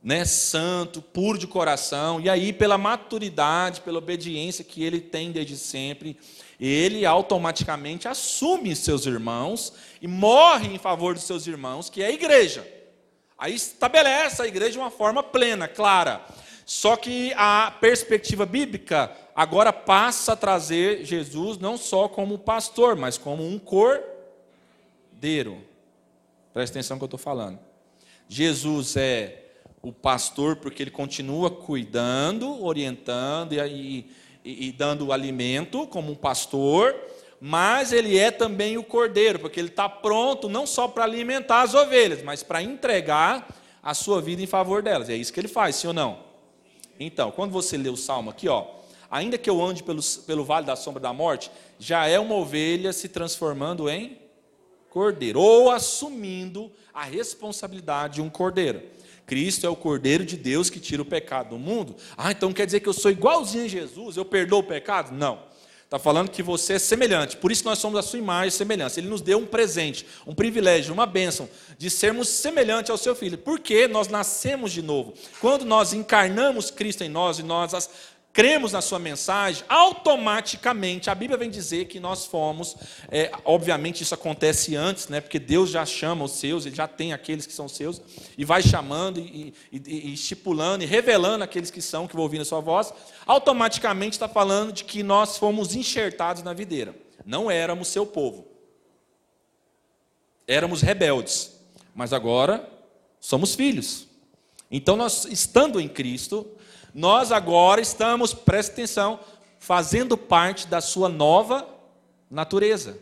né, 0.03 0.24
santo, 0.24 1.00
puro 1.00 1.38
de 1.38 1.46
coração. 1.46 2.20
E 2.20 2.29
aí, 2.29 2.53
pela 2.53 2.79
maturidade, 2.79 3.83
pela 3.83 3.98
obediência 3.98 4.64
que 4.64 4.83
ele 4.83 5.00
tem 5.00 5.31
desde 5.31 5.57
sempre, 5.57 6.16
ele 6.59 7.07
automaticamente 7.07 8.09
assume 8.09 8.74
seus 8.74 9.07
irmãos 9.07 9.72
e 10.03 10.09
morre 10.09 10.74
em 10.74 10.79
favor 10.79 11.14
dos 11.14 11.24
seus 11.24 11.46
irmãos, 11.46 11.88
que 11.88 12.03
é 12.03 12.07
a 12.07 12.12
igreja. 12.12 12.80
Aí 13.40 13.55
estabelece 13.55 14.42
a 14.42 14.46
igreja 14.46 14.72
de 14.72 14.79
uma 14.79 14.90
forma 14.90 15.22
plena, 15.22 15.66
clara. 15.66 16.22
Só 16.66 16.94
que 16.94 17.33
a 17.37 17.70
perspectiva 17.81 18.44
bíblica 18.44 19.11
agora 19.35 19.72
passa 19.72 20.35
a 20.35 20.37
trazer 20.37 21.07
Jesus 21.07 21.57
não 21.57 21.79
só 21.79 22.07
como 22.07 22.38
pastor, 22.38 22.96
mas 22.96 23.16
como 23.16 23.42
um 23.42 23.59
cordeiro. 23.59 24.05
Presta 26.53 26.79
atenção 26.79 26.96
no 26.96 27.00
que 27.00 27.05
eu 27.05 27.07
estou 27.07 27.18
falando. 27.18 27.59
Jesus 28.29 28.94
é 28.96 29.42
o 29.81 29.90
pastor 29.90 30.57
porque 30.57 30.83
ele 30.83 30.90
continua 30.90 31.50
cuidando, 31.50 32.62
orientando 32.62 33.55
e, 33.55 34.07
e, 34.44 34.68
e 34.68 34.72
dando 34.72 35.14
alimento 35.14 35.87
como 35.87 36.12
um 36.12 36.16
pastor, 36.16 36.94
mas 37.40 37.92
ele 37.92 38.18
é 38.18 38.31
também 38.31 38.76
o 38.76 38.85
cordeiro, 38.85 39.38
porque 39.38 39.59
ele 39.59 39.68
está 39.68 39.88
pronto 39.88 40.48
não 40.48 40.66
só 40.66 40.87
para 40.87 41.05
alimentar 41.05 41.62
as 41.62 41.74
ovelhas, 41.74 42.22
mas 42.22 42.42
para 42.42 42.62
entregar 42.62 43.48
a 43.83 43.94
sua 43.94 44.20
vida 44.20 44.42
em 44.42 44.46
favor 44.46 44.83
delas. 44.83 45.09
É 45.09 45.16
isso 45.16 45.33
que 45.33 45.40
ele 45.40 45.48
faz, 45.48 45.76
sim 45.76 45.87
ou 45.87 45.94
não? 45.94 46.18
Então, 46.98 47.31
quando 47.31 47.50
você 47.50 47.79
lê 47.79 47.88
o 47.88 47.96
salmo 47.96 48.29
aqui, 48.29 48.46
ó, 48.46 48.66
ainda 49.11 49.38
que 49.38 49.48
eu 49.48 49.64
ande 49.64 49.83
pelo, 49.83 50.03
pelo 50.26 50.44
vale 50.44 50.66
da 50.66 50.76
sombra 50.76 51.00
da 51.00 51.14
morte, 51.14 51.50
já 51.79 52.07
é 52.07 52.20
uma 52.20 52.35
ovelha 52.35 52.92
se 52.92 53.09
transformando 53.09 53.88
em 53.88 54.18
cordeiro, 54.90 55.40
ou 55.40 55.70
assumindo 55.70 56.70
a 56.92 57.05
responsabilidade 57.05 58.16
de 58.16 58.20
um 58.20 58.29
cordeiro. 58.29 58.83
Cristo 59.24 59.64
é 59.64 59.70
o 59.70 59.76
Cordeiro 59.76 60.24
de 60.24 60.37
Deus 60.37 60.68
que 60.68 60.81
tira 60.81 61.00
o 61.00 61.05
pecado 61.05 61.50
do 61.50 61.59
mundo. 61.59 61.94
Ah, 62.16 62.33
então 62.33 62.53
quer 62.53 62.66
dizer 62.66 62.81
que 62.81 62.88
eu 62.88 62.92
sou 62.92 63.12
igualzinho 63.12 63.64
a 63.64 63.68
Jesus, 63.68 64.16
eu 64.16 64.24
perdoo 64.24 64.59
o 64.59 64.64
pecado? 64.64 65.12
Não. 65.12 65.38
Está 65.90 65.98
falando 65.98 66.31
que 66.31 66.40
você 66.40 66.74
é 66.74 66.79
semelhante, 66.79 67.37
por 67.37 67.50
isso 67.50 67.64
nós 67.64 67.81
somos 67.81 67.98
a 67.98 68.03
sua 68.03 68.20
imagem 68.20 68.46
e 68.46 68.53
semelhança. 68.53 69.00
Ele 69.00 69.09
nos 69.09 69.20
deu 69.20 69.38
um 69.38 69.44
presente, 69.44 70.07
um 70.24 70.33
privilégio, 70.33 70.94
uma 70.94 71.05
bênção 71.05 71.50
de 71.76 71.90
sermos 71.90 72.29
semelhantes 72.29 72.92
ao 72.92 72.96
seu 72.96 73.12
filho, 73.12 73.37
porque 73.37 73.88
nós 73.88 74.07
nascemos 74.07 74.70
de 74.70 74.83
novo. 74.83 75.12
Quando 75.40 75.64
nós 75.64 75.92
encarnamos 75.92 76.70
Cristo 76.70 77.03
em 77.03 77.09
nós 77.09 77.40
e 77.40 77.42
nós 77.42 77.90
cremos 78.33 78.73
na 78.73 78.81
sua 78.81 78.99
mensagem, 78.99 79.64
automaticamente 79.69 81.11
a 81.11 81.14
Bíblia 81.14 81.37
vem 81.37 81.51
dizer 81.51 81.87
que 81.87 81.99
nós 81.99 82.27
fomos, 82.27 82.77
é, 83.11 83.31
obviamente 83.45 84.03
isso 84.03 84.14
acontece 84.14 84.77
antes, 84.77 85.09
né, 85.09 85.21
porque 85.21 85.38
Deus 85.38 85.71
já 85.71 85.85
chama 85.85 86.25
os 86.25 86.33
seus, 86.33 86.64
Ele 86.64 86.77
já 86.77 86.87
tem 86.87 87.12
aqueles 87.12 87.47
que 87.47 87.53
são 87.53 87.69
seus, 87.69 88.01
e 88.38 88.45
vai 88.45 88.62
chamando 88.62 89.19
e, 89.19 89.53
e, 89.73 89.83
e 89.88 90.14
estipulando 90.14 90.85
e 90.85 90.87
revelando 90.87 91.43
aqueles 91.43 91.71
que 91.71 91.83
são, 91.83 92.07
que 92.07 92.14
vão 92.14 92.23
ouvir 92.23 92.40
a 92.40 92.45
sua 92.45 92.61
voz, 92.61 92.93
automaticamente 93.27 94.12
está 94.12 94.29
falando 94.29 94.73
de 94.73 94.85
que 94.85 95.03
nós 95.03 95.37
fomos 95.37 95.75
enxertados 95.75 96.43
na 96.43 96.53
videira, 96.53 96.95
não 97.27 97.51
éramos 97.51 97.88
seu 97.88 98.07
povo, 98.07 98.47
éramos 100.47 100.83
rebeldes, 100.83 101.59
mas 101.95 102.12
agora 102.12 102.69
somos 103.19 103.55
filhos. 103.55 104.07
Então, 104.71 104.97
nós, 104.97 105.25
estando 105.25 105.81
em 105.81 105.88
Cristo, 105.88 106.47
nós 106.94 107.31
agora 107.33 107.81
estamos, 107.81 108.35
presta 108.35 108.72
atenção, 108.72 109.20
fazendo 109.59 110.16
parte 110.16 110.66
da 110.66 110.81
sua 110.81 111.09
nova 111.09 111.68
natureza. 112.31 112.98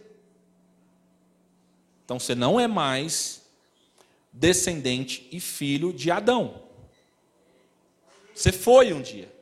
Então 2.05 2.18
você 2.18 2.35
não 2.35 2.59
é 2.59 2.66
mais 2.66 3.42
descendente 4.33 5.29
e 5.31 5.40
filho 5.40 5.92
de 5.92 6.11
Adão. 6.11 6.62
Você 8.35 8.53
foi 8.53 8.92
um 8.92 9.03
dia. 9.03 9.33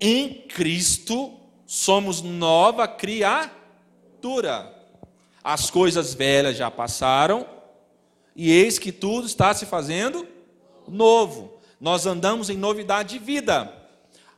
Em 0.00 0.42
Cristo 0.48 1.38
somos 1.66 2.22
nova 2.22 2.88
criatura. 2.88 4.76
As 5.42 5.70
coisas 5.70 6.14
velhas 6.14 6.56
já 6.56 6.70
passaram, 6.70 7.46
e 8.34 8.50
eis 8.50 8.78
que 8.78 8.92
tudo 8.92 9.26
está 9.26 9.52
se 9.52 9.66
fazendo 9.66 10.26
novo. 10.88 11.60
Nós 11.80 12.06
andamos 12.06 12.50
em 12.50 12.56
novidade 12.56 13.18
de 13.18 13.24
vida, 13.24 13.72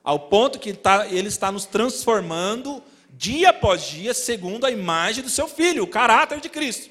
ao 0.04 0.18
ponto 0.18 0.58
que 0.58 0.72
tá, 0.72 1.06
Ele 1.08 1.28
está 1.28 1.50
nos 1.50 1.66
transformando 1.66 2.82
dia 3.10 3.50
após 3.50 3.82
dia, 3.82 4.14
segundo 4.14 4.64
a 4.64 4.70
imagem 4.70 5.22
do 5.22 5.30
Seu 5.30 5.48
Filho, 5.48 5.84
o 5.84 5.88
caráter 5.88 6.40
de 6.40 6.48
Cristo. 6.48 6.90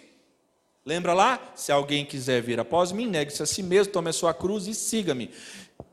Lembra 0.85 1.13
lá? 1.13 1.39
Se 1.55 1.71
alguém 1.71 2.05
quiser 2.05 2.41
vir 2.41 2.59
após 2.59 2.91
mim, 2.91 3.05
negue-se 3.05 3.41
a 3.41 3.45
si 3.45 3.61
mesmo, 3.61 3.93
tome 3.93 4.09
a 4.09 4.13
sua 4.13 4.33
cruz 4.33 4.67
e 4.67 4.73
siga-me. 4.73 5.31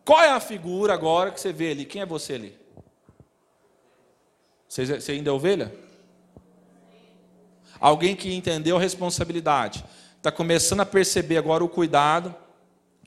Qual 0.04 0.22
é 0.22 0.30
a 0.30 0.40
figura 0.40 0.94
agora 0.94 1.30
que 1.30 1.40
você 1.40 1.52
vê 1.52 1.72
ali? 1.72 1.84
Quem 1.84 2.00
é 2.00 2.06
você 2.06 2.34
ali? 2.34 2.58
Você, 4.66 5.00
você 5.00 5.12
ainda 5.12 5.30
é 5.30 5.32
ovelha? 5.32 5.74
Alguém 7.80 8.16
que 8.16 8.34
entendeu 8.34 8.76
a 8.76 8.80
responsabilidade, 8.80 9.84
está 10.16 10.32
começando 10.32 10.80
a 10.80 10.86
perceber 10.86 11.36
agora 11.36 11.62
o 11.62 11.68
cuidado 11.68 12.34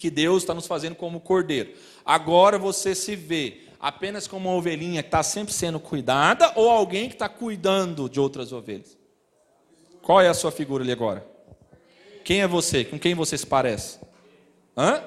que 0.01 0.09
Deus 0.09 0.41
está 0.41 0.51
nos 0.51 0.65
fazendo 0.65 0.95
como 0.95 1.19
cordeiro. 1.19 1.73
Agora 2.03 2.57
você 2.57 2.95
se 2.95 3.15
vê 3.15 3.65
apenas 3.79 4.27
como 4.27 4.49
uma 4.49 4.57
ovelhinha 4.57 5.03
que 5.03 5.09
está 5.09 5.21
sempre 5.21 5.53
sendo 5.53 5.79
cuidada 5.79 6.51
ou 6.55 6.71
alguém 6.71 7.07
que 7.07 7.13
está 7.13 7.29
cuidando 7.29 8.09
de 8.09 8.19
outras 8.19 8.51
ovelhas? 8.51 8.97
Qual 10.01 10.19
é 10.19 10.27
a 10.27 10.33
sua 10.33 10.51
figura 10.51 10.83
ali 10.83 10.91
agora? 10.91 11.23
Quem 12.23 12.41
é 12.41 12.47
você? 12.47 12.83
Com 12.83 12.97
quem 12.97 13.13
você 13.13 13.37
se 13.37 13.45
parece? 13.45 13.99
Hã? 14.75 15.03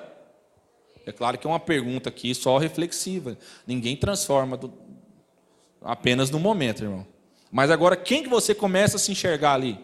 É 1.05 1.11
claro 1.11 1.39
que 1.39 1.47
é 1.49 1.51
uma 1.51 1.59
pergunta 1.59 2.09
aqui 2.09 2.33
só 2.33 2.57
reflexiva. 2.57 3.37
Ninguém 3.67 3.97
transforma 3.97 4.57
do... 4.57 4.73
apenas 5.83 6.31
no 6.31 6.39
momento, 6.39 6.85
irmão. 6.85 7.05
Mas 7.51 7.69
agora, 7.69 7.97
quem 7.97 8.23
que 8.23 8.29
você 8.29 8.55
começa 8.55 8.95
a 8.95 9.01
se 9.01 9.11
enxergar 9.11 9.55
ali? 9.55 9.77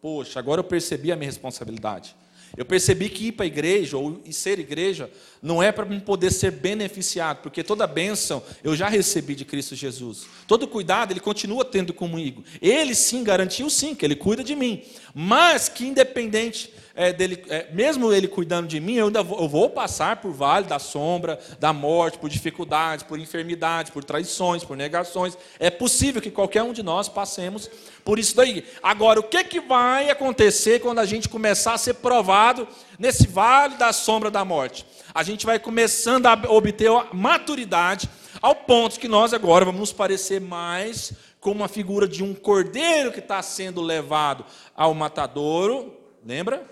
Poxa, 0.00 0.38
agora 0.38 0.60
eu 0.60 0.64
percebi 0.64 1.10
a 1.10 1.16
minha 1.16 1.28
responsabilidade. 1.28 2.14
Eu 2.56 2.64
percebi 2.64 3.08
que 3.08 3.28
ir 3.28 3.32
para 3.32 3.44
a 3.44 3.46
igreja 3.46 3.96
ou 3.96 4.22
ser 4.30 4.58
igreja 4.58 5.10
não 5.42 5.62
é 5.62 5.72
para 5.72 5.86
poder 6.00 6.30
ser 6.30 6.50
beneficiado, 6.50 7.42
porque 7.42 7.64
toda 7.64 7.86
bênção 7.86 8.42
eu 8.62 8.76
já 8.76 8.88
recebi 8.88 9.34
de 9.34 9.44
Cristo 9.44 9.74
Jesus. 9.74 10.26
Todo 10.46 10.68
cuidado 10.68 11.12
ele 11.12 11.20
continua 11.20 11.64
tendo 11.64 11.92
comigo. 11.92 12.44
Ele 12.60 12.94
sim 12.94 13.24
garantiu 13.24 13.68
sim 13.70 13.94
que 13.94 14.04
ele 14.04 14.14
cuida 14.14 14.44
de 14.44 14.54
mim, 14.54 14.82
mas 15.14 15.68
que 15.68 15.86
independente 15.86 16.72
é, 16.94 17.12
dele, 17.12 17.42
é, 17.48 17.68
mesmo 17.72 18.12
ele 18.12 18.28
cuidando 18.28 18.66
de 18.66 18.78
mim, 18.78 18.94
eu 18.94 19.06
ainda 19.06 19.22
vou, 19.22 19.40
eu 19.40 19.48
vou 19.48 19.70
passar 19.70 20.16
por 20.16 20.32
vale 20.32 20.66
da 20.66 20.78
sombra, 20.78 21.38
da 21.58 21.72
morte, 21.72 22.18
por 22.18 22.28
dificuldades, 22.28 23.04
por 23.04 23.18
enfermidades, 23.18 23.90
por 23.90 24.04
traições, 24.04 24.64
por 24.64 24.76
negações. 24.76 25.36
É 25.58 25.70
possível 25.70 26.20
que 26.20 26.30
qualquer 26.30 26.62
um 26.62 26.72
de 26.72 26.82
nós 26.82 27.08
passemos 27.08 27.70
por 28.04 28.18
isso 28.18 28.36
daí. 28.36 28.64
Agora, 28.82 29.20
o 29.20 29.22
que, 29.22 29.42
que 29.44 29.60
vai 29.60 30.10
acontecer 30.10 30.80
quando 30.80 30.98
a 30.98 31.06
gente 31.06 31.28
começar 31.28 31.74
a 31.74 31.78
ser 31.78 31.94
provado 31.94 32.68
nesse 32.98 33.26
vale 33.26 33.76
da 33.76 33.92
sombra 33.92 34.30
da 34.30 34.44
morte? 34.44 34.84
A 35.14 35.22
gente 35.22 35.46
vai 35.46 35.58
começando 35.58 36.26
a 36.26 36.34
obter 36.48 36.90
maturidade 37.12 38.08
ao 38.40 38.54
ponto 38.54 38.98
que 38.98 39.08
nós 39.08 39.32
agora 39.32 39.64
vamos 39.64 39.80
nos 39.80 39.92
parecer 39.92 40.40
mais 40.40 41.12
como 41.40 41.64
a 41.64 41.68
figura 41.68 42.06
de 42.06 42.22
um 42.22 42.34
cordeiro 42.34 43.12
que 43.12 43.18
está 43.18 43.42
sendo 43.42 43.80
levado 43.80 44.44
ao 44.76 44.94
matadouro, 44.94 45.96
lembra? 46.24 46.71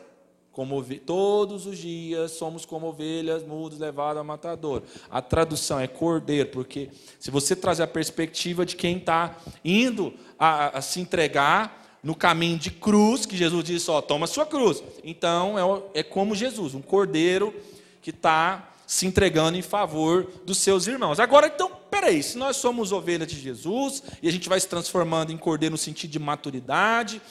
Como 0.60 0.84
todos 1.06 1.64
os 1.64 1.78
dias 1.78 2.32
somos 2.32 2.66
como 2.66 2.88
ovelhas 2.88 3.42
mudas 3.42 3.78
levadas 3.78 4.18
ao 4.18 4.24
matador. 4.24 4.82
A 5.10 5.22
tradução 5.22 5.80
é 5.80 5.86
cordeiro, 5.86 6.50
porque 6.50 6.90
se 7.18 7.30
você 7.30 7.56
trazer 7.56 7.84
a 7.84 7.86
perspectiva 7.86 8.66
de 8.66 8.76
quem 8.76 8.98
está 8.98 9.38
indo 9.64 10.12
a, 10.38 10.76
a, 10.76 10.82
se 10.82 11.00
entregar 11.00 11.98
no 12.02 12.14
caminho 12.14 12.58
de 12.58 12.70
cruz, 12.70 13.24
que 13.24 13.38
Jesus 13.38 13.64
disse: 13.64 13.90
ó, 13.90 14.02
toma 14.02 14.26
sua 14.26 14.44
cruz. 14.44 14.82
Então 15.02 15.58
é, 15.58 16.00
é 16.00 16.02
como 16.02 16.34
Jesus, 16.34 16.74
um 16.74 16.82
cordeiro 16.82 17.54
que 18.02 18.10
está 18.10 18.70
se 18.86 19.06
entregando 19.06 19.56
em 19.56 19.62
favor 19.62 20.30
dos 20.44 20.58
seus 20.58 20.86
irmãos. 20.86 21.18
Agora, 21.18 21.46
então, 21.46 21.70
peraí, 21.90 22.22
se 22.22 22.36
nós 22.36 22.58
somos 22.58 22.92
ovelhas 22.92 23.28
de 23.28 23.40
Jesus 23.40 24.02
e 24.22 24.28
a 24.28 24.30
gente 24.30 24.46
vai 24.46 24.60
se 24.60 24.68
transformando 24.68 25.32
em 25.32 25.38
cordeiro 25.38 25.72
no 25.72 25.78
sentido 25.78 26.10
de 26.10 26.18
maturidade, 26.18 27.22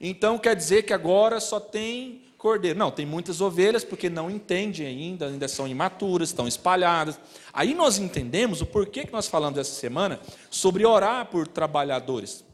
Então 0.00 0.38
quer 0.38 0.54
dizer 0.54 0.84
que 0.84 0.92
agora 0.92 1.40
só 1.40 1.58
tem 1.58 2.25
cordeiro. 2.46 2.78
Não, 2.78 2.92
tem 2.92 3.04
muitas 3.04 3.40
ovelhas 3.40 3.82
porque 3.82 4.08
não 4.08 4.30
entendem 4.30 4.86
ainda, 4.86 5.26
ainda 5.26 5.48
são 5.48 5.66
imaturas, 5.66 6.28
estão 6.28 6.46
espalhadas. 6.46 7.18
Aí 7.52 7.74
nós 7.74 7.98
entendemos 7.98 8.60
o 8.60 8.66
porquê 8.66 9.04
que 9.04 9.12
nós 9.12 9.26
falamos 9.26 9.58
essa 9.58 9.72
semana 9.72 10.20
sobre 10.48 10.86
orar 10.86 11.26
por 11.26 11.48
trabalhadores. 11.48 12.44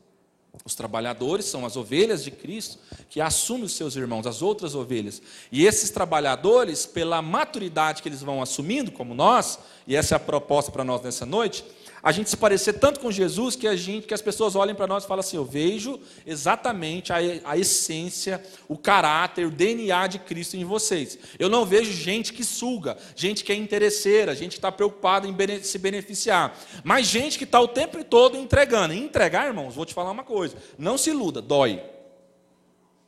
Os 0.65 0.75
trabalhadores 0.75 1.45
são 1.45 1.67
as 1.67 1.77
ovelhas 1.77 2.25
de 2.25 2.31
Cristo 2.31 2.79
que 3.11 3.21
assumem 3.21 3.65
os 3.65 3.75
seus 3.75 3.95
irmãos, 3.95 4.27
as 4.27 4.41
outras 4.41 4.75
ovelhas. 4.75 5.21
E 5.51 5.67
esses 5.67 5.91
trabalhadores, 5.91 6.87
pela 6.87 7.21
maturidade 7.21 8.01
que 8.01 8.09
eles 8.09 8.23
vão 8.23 8.41
assumindo, 8.41 8.91
como 8.91 9.13
nós, 9.13 9.59
e 9.87 9.95
essa 9.95 10.15
é 10.15 10.17
a 10.17 10.21
proposta 10.21 10.73
para 10.73 10.85
nós 10.85 11.03
nessa 11.03 11.27
noite, 11.27 11.65
a 12.03 12.11
gente 12.11 12.29
se 12.29 12.37
parecer 12.37 12.73
tanto 12.75 12.99
com 12.99 13.13
Jesus 13.13 13.55
que 13.55 13.69
a 13.69 13.77
gente, 13.77 14.09
que 14.09 14.15
as 14.15 14.21
pessoas 14.21 14.57
olhem 14.57 14.75
para 14.75 14.89
nós 14.89 15.05
e 15.05 15.07
falem 15.07 15.21
assim: 15.21 15.37
eu 15.37 15.45
vejo 15.45 16.01
exatamente 16.27 17.13
a, 17.13 17.19
a 17.45 17.57
essência, 17.57 18.43
o 18.67 18.77
caráter, 18.77 19.47
o 19.47 19.51
DNA 19.51 20.09
de 20.09 20.19
Cristo 20.19 20.57
em 20.57 20.65
vocês. 20.65 21.17
Eu 21.39 21.49
não 21.49 21.65
vejo 21.65 21.93
gente 21.93 22.33
que 22.33 22.43
suga, 22.43 22.97
gente 23.15 23.45
que 23.45 23.53
é 23.53 23.55
interesseira, 23.55 24.35
gente 24.35 24.53
que 24.53 24.59
está 24.59 24.73
preocupada 24.73 25.29
em 25.29 25.33
bene, 25.33 25.63
se 25.63 25.79
beneficiar, 25.79 26.59
mas 26.83 27.07
gente 27.07 27.39
que 27.39 27.45
está 27.45 27.61
o 27.61 27.69
tempo 27.69 28.03
todo 28.03 28.37
entregando. 28.37 28.93
E 28.95 28.99
entregar, 28.99 29.47
irmãos, 29.47 29.77
vou 29.77 29.87
te 29.87 29.95
falar 29.95 30.11
uma 30.11 30.25
coisa: 30.25 30.57
não 30.77 30.99
se 30.99 31.11
iluda, 31.11 31.41
dói. 31.41 31.81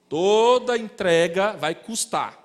Toda 0.09 0.79
entrega 0.79 1.55
vai 1.55 1.75
custar. 1.75 2.44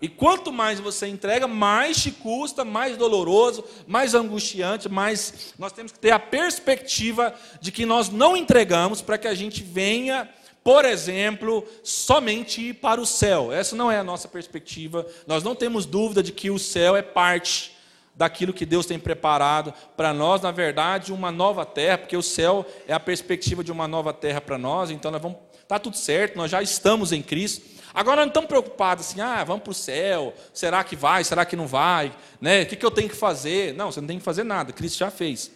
E 0.00 0.08
quanto 0.08 0.52
mais 0.52 0.78
você 0.78 1.08
entrega, 1.08 1.48
mais 1.48 2.00
te 2.00 2.12
custa, 2.12 2.64
mais 2.64 2.96
doloroso, 2.96 3.64
mais 3.86 4.14
angustiante, 4.14 4.88
mais 4.88 5.54
nós 5.58 5.72
temos 5.72 5.90
que 5.90 5.98
ter 5.98 6.12
a 6.12 6.20
perspectiva 6.20 7.34
de 7.60 7.72
que 7.72 7.84
nós 7.84 8.08
não 8.08 8.36
entregamos 8.36 9.02
para 9.02 9.18
que 9.18 9.26
a 9.26 9.34
gente 9.34 9.62
venha, 9.62 10.28
por 10.62 10.84
exemplo, 10.84 11.66
somente 11.82 12.72
para 12.72 13.00
o 13.00 13.06
céu. 13.06 13.52
Essa 13.52 13.74
não 13.74 13.90
é 13.90 13.98
a 13.98 14.04
nossa 14.04 14.28
perspectiva. 14.28 15.04
Nós 15.26 15.42
não 15.42 15.56
temos 15.56 15.84
dúvida 15.84 16.22
de 16.22 16.30
que 16.30 16.48
o 16.48 16.60
céu 16.60 16.94
é 16.94 17.02
parte 17.02 17.76
daquilo 18.14 18.52
que 18.52 18.66
Deus 18.66 18.86
tem 18.86 18.98
preparado 18.98 19.72
para 19.96 20.12
nós, 20.12 20.42
na 20.42 20.50
verdade, 20.50 21.12
uma 21.12 21.30
nova 21.30 21.64
terra, 21.64 21.98
porque 21.98 22.16
o 22.16 22.22
céu 22.22 22.66
é 22.86 22.92
a 22.92 23.00
perspectiva 23.00 23.62
de 23.62 23.70
uma 23.70 23.86
nova 23.86 24.12
terra 24.12 24.40
para 24.40 24.58
nós, 24.58 24.90
então 24.90 25.10
nós 25.10 25.22
vamos 25.22 25.38
tá 25.68 25.78
tudo 25.78 25.96
certo, 25.96 26.36
nós 26.36 26.50
já 26.50 26.62
estamos 26.62 27.12
em 27.12 27.22
Cristo. 27.22 27.77
Agora 27.94 28.20
não 28.20 28.28
estamos 28.28 28.48
preocupados 28.48 29.06
assim, 29.06 29.20
ah, 29.20 29.42
vamos 29.44 29.62
para 29.62 29.70
o 29.70 29.74
céu, 29.74 30.34
será 30.52 30.84
que 30.84 30.94
vai, 30.94 31.24
será 31.24 31.44
que 31.44 31.56
não 31.56 31.66
vai? 31.66 32.12
Né? 32.40 32.62
O 32.62 32.66
que, 32.66 32.76
que 32.76 32.84
eu 32.84 32.90
tenho 32.90 33.08
que 33.08 33.16
fazer? 33.16 33.74
Não, 33.74 33.90
você 33.90 34.00
não 34.00 34.08
tem 34.08 34.18
que 34.18 34.24
fazer 34.24 34.44
nada, 34.44 34.72
Cristo 34.72 34.98
já 34.98 35.10
fez. 35.10 35.50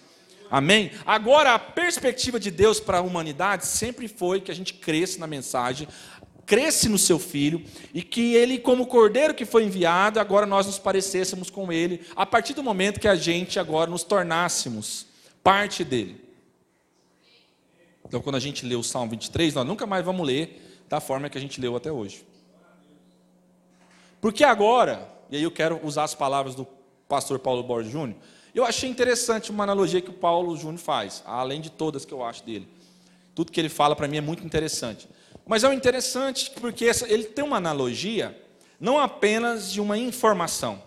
Amém? 0.51 0.90
Agora, 1.07 1.55
a 1.55 1.59
perspectiva 1.59 2.38
de 2.38 2.51
Deus 2.51 2.79
para 2.79 2.99
a 2.99 3.01
humanidade 3.01 3.66
sempre 3.66 4.07
foi 4.07 4.40
que 4.40 4.51
a 4.51 4.55
gente 4.55 4.75
cresça 4.75 5.18
na 5.18 5.27
mensagem, 5.27 5.88
cresce 6.45 6.88
no 6.88 6.99
seu 6.99 7.18
filho, 7.18 7.64
e 7.95 8.03
que 8.03 8.35
ele, 8.35 8.59
como 8.59 8.87
cordeiro 8.87 9.33
que 9.33 9.47
foi 9.47 9.64
enviado, 9.64 10.21
agora 10.21 10.45
nós 10.45 10.66
nos 10.66 10.79
parecêssemos 10.79 11.49
com 11.49 11.73
ele, 11.73 12.03
a 12.14 12.27
partir 12.27 12.53
do 12.53 12.62
momento 12.62 13.01
que 13.01 13.09
a 13.09 13.14
gente 13.14 13.59
agora 13.59 13.90
nos 13.90 14.03
tornássemos 14.03 15.07
parte 15.42 15.85
dele. 15.85 16.23
Então, 18.07 18.21
quando 18.21 18.37
a 18.37 18.40
gente 18.40 18.66
lê 18.66 18.75
o 18.75 18.83
Salmo 18.83 19.11
23, 19.12 19.55
nós 19.55 19.66
nunca 19.66 19.87
mais 19.87 20.05
vamos 20.05 20.27
ler 20.27 20.71
da 20.92 21.00
forma 21.00 21.31
que 21.31 21.38
a 21.38 21.40
gente 21.40 21.59
leu 21.59 21.74
até 21.74 21.90
hoje. 21.90 22.22
Porque 24.20 24.44
agora, 24.44 25.09
e 25.31 25.37
aí 25.37 25.42
eu 25.42 25.50
quero 25.50 25.81
usar 25.83 26.05
as 26.05 26.14
palavras 26.14 26.55
do 26.55 26.68
pastor 27.09 27.38
Paulo 27.38 27.62
Borges 27.62 27.90
Júnior, 27.90 28.18
eu 28.55 28.62
achei 28.62 28.90
interessante 28.90 29.50
uma 29.50 29.64
analogia 29.64 30.02
que 30.02 30.11
o 30.11 30.12
Paulo 30.12 30.55
Júnior 30.55 30.76
faz, 30.76 31.22
além 31.24 31.62
de 31.62 31.70
todas 31.70 32.05
que 32.05 32.12
eu 32.12 32.22
acho 32.22 32.44
dele. 32.44 32.68
Tudo 33.35 33.50
que 33.50 33.59
ele 33.59 33.70
fala 33.70 33.96
para 33.96 34.07
mim 34.07 34.18
é 34.18 34.20
muito 34.20 34.44
interessante. 34.44 35.09
Mas 35.46 35.64
é 35.64 35.72
interessante 35.72 36.50
porque 36.61 36.85
ele 37.09 37.24
tem 37.24 37.42
uma 37.42 37.57
analogia 37.57 38.38
não 38.78 38.98
apenas 38.98 39.72
de 39.72 39.81
uma 39.81 39.96
informação. 39.96 40.83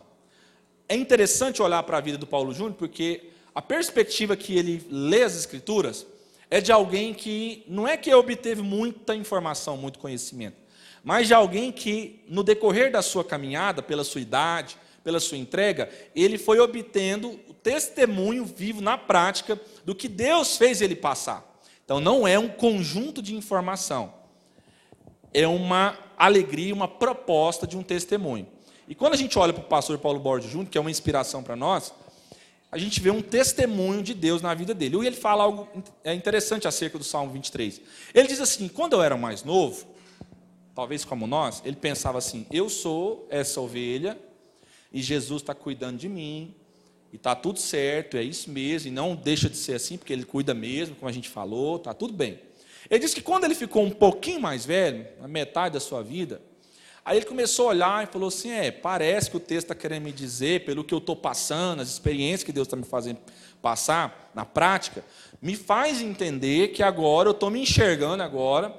É 0.88 0.96
interessante 0.96 1.64
olhar 1.64 1.82
para 1.82 1.98
a 1.98 2.02
vida 2.02 2.20
do 2.20 2.28
Paulo 2.28 2.54
Júnior 2.54 2.76
porque 2.76 3.32
a 3.56 3.62
perspectiva 3.62 4.36
que 4.36 4.56
ele 4.56 4.86
lê 4.88 5.24
as 5.24 5.36
escrituras 5.36 6.06
é 6.56 6.62
de 6.62 6.72
alguém 6.72 7.14
que 7.14 7.66
não 7.68 7.86
é 7.86 7.98
que 7.98 8.14
obteve 8.14 8.62
muita 8.62 9.14
informação, 9.14 9.76
muito 9.76 10.00
conhecimento, 10.00 10.56
mas 11.04 11.28
de 11.28 11.34
alguém 11.34 11.70
que, 11.70 12.24
no 12.30 12.44
decorrer 12.44 12.90
da 12.90 13.02
sua 13.02 13.26
caminhada, 13.26 13.82
pela 13.82 14.06
sua 14.06 14.22
idade, 14.22 14.78
pela 15.04 15.20
sua 15.20 15.38
entrega, 15.38 15.90
ele 16.16 16.38
foi 16.38 16.62
obtendo 16.62 17.38
o 17.50 17.54
testemunho 17.54 18.46
vivo 18.46 18.80
na 18.80 18.98
prática 18.98 19.60
do 19.84 19.94
que 19.94 20.08
Deus 20.08 20.56
fez 20.56 20.82
ele 20.82 20.96
passar. 20.96 21.46
Então, 21.84 22.00
não 22.00 22.26
é 22.26 22.40
um 22.40 22.48
conjunto 22.48 23.22
de 23.22 23.36
informação, 23.36 24.14
é 25.34 25.46
uma 25.46 26.00
alegria, 26.18 26.74
uma 26.74 26.88
proposta 26.88 27.68
de 27.68 27.76
um 27.78 27.84
testemunho. 27.84 28.48
E 28.88 28.96
quando 28.96 29.14
a 29.14 29.18
gente 29.18 29.38
olha 29.38 29.52
para 29.52 29.62
o 29.62 29.68
pastor 29.68 29.98
Paulo 29.98 30.22
Borges 30.22 30.50
Júnior, 30.50 30.70
que 30.70 30.78
é 30.78 30.82
uma 30.82 30.90
inspiração 30.90 31.44
para 31.44 31.58
nós, 31.58 31.94
a 32.76 32.78
gente 32.78 33.00
vê 33.00 33.10
um 33.10 33.22
testemunho 33.22 34.04
de 34.04 34.14
Deus 34.14 34.42
na 34.42 34.54
vida 34.54 34.74
dele. 34.74 34.98
E 34.98 35.08
ele 35.08 35.16
fala 35.16 35.46
algo 35.46 35.66
é 36.04 36.14
interessante 36.14 36.68
acerca 36.68 36.98
do 36.98 37.06
Salmo 37.06 37.32
23. 37.32 37.80
Ele 38.14 38.28
diz 38.28 38.42
assim: 38.42 38.68
quando 38.68 38.92
eu 38.92 39.02
era 39.02 39.16
mais 39.16 39.46
novo, 39.46 39.88
talvez 40.76 41.06
como 41.06 41.26
nós, 41.26 41.62
ele 41.64 41.78
pensava 41.78 42.18
assim: 42.18 42.46
eu 42.52 42.68
sou 42.68 43.26
essa 43.30 43.62
ovelha 43.62 44.20
e 44.92 45.02
Jesus 45.02 45.42
está 45.42 45.56
cuidando 45.56 45.98
de 45.98 46.10
mim 46.10 46.54
e 47.14 47.16
está 47.16 47.34
tudo 47.34 47.60
certo, 47.60 48.18
é 48.18 48.24
isso 48.24 48.52
mesmo, 48.52 48.90
e 48.90 48.92
não 48.92 49.16
deixa 49.16 49.50
de 49.50 49.56
ser 49.56 49.76
assim, 49.76 49.98
porque 49.98 50.12
ele 50.12 50.26
cuida 50.26 50.54
mesmo, 50.54 50.96
como 50.96 51.08
a 51.08 51.14
gente 51.14 51.30
falou, 51.30 51.78
está 51.78 51.94
tudo 51.94 52.12
bem. 52.12 52.42
Ele 52.90 53.00
disse 53.00 53.16
que 53.16 53.22
quando 53.22 53.46
ele 53.46 53.56
ficou 53.56 53.84
um 53.84 53.90
pouquinho 53.90 54.42
mais 54.42 54.66
velho, 54.66 55.08
na 55.22 55.30
metade 55.30 55.76
da 55.76 55.80
sua 55.80 56.04
vida, 56.04 56.42
aí 57.06 57.18
ele 57.20 57.26
começou 57.26 57.68
a 57.68 57.70
olhar 57.70 58.04
e 58.04 58.08
falou 58.08 58.28
assim: 58.28 58.52
é, 58.52 58.72
parece 58.72 59.30
que 59.30 59.38
o 59.38 59.40
texto 59.40 59.66
está 59.66 59.76
querendo 59.76 60.04
me 60.04 60.12
dizer, 60.12 60.66
pelo 60.66 60.84
que 60.84 60.94
eu 60.94 60.98
estou 60.98 61.16
passando, 61.16 61.82
as 61.82 61.90
experiências 61.90 62.44
que 62.44 62.52
Deus 62.52 62.68
está 62.68 62.76
me 62.76 62.84
fazendo 62.84 63.20
passar 63.62 64.32
na 64.34 64.44
prática, 64.44 65.04
me 65.42 65.56
faz 65.56 66.02
entender 66.02 66.70
que 66.70 66.84
agora 66.84 67.30
eu 67.30 67.34
estou 67.34 67.50
me 67.50 67.62
enxergando 67.62 68.22
agora 68.24 68.76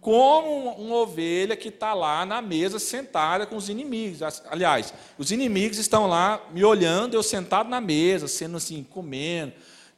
como 0.00 0.70
uma 0.76 0.96
ovelha 0.96 1.54
que 1.54 1.68
está 1.68 1.92
lá 1.92 2.24
na 2.24 2.40
mesa 2.40 2.78
sentada 2.78 3.44
com 3.44 3.56
os 3.56 3.68
inimigos. 3.68 4.20
Aliás, 4.48 4.94
os 5.18 5.30
inimigos 5.30 5.76
estão 5.76 6.06
lá 6.06 6.42
me 6.52 6.64
olhando, 6.64 7.14
eu 7.14 7.22
sentado 7.22 7.68
na 7.68 7.80
mesa, 7.80 8.26
sendo 8.26 8.56
assim, 8.56 8.82
comendo, 8.82 9.52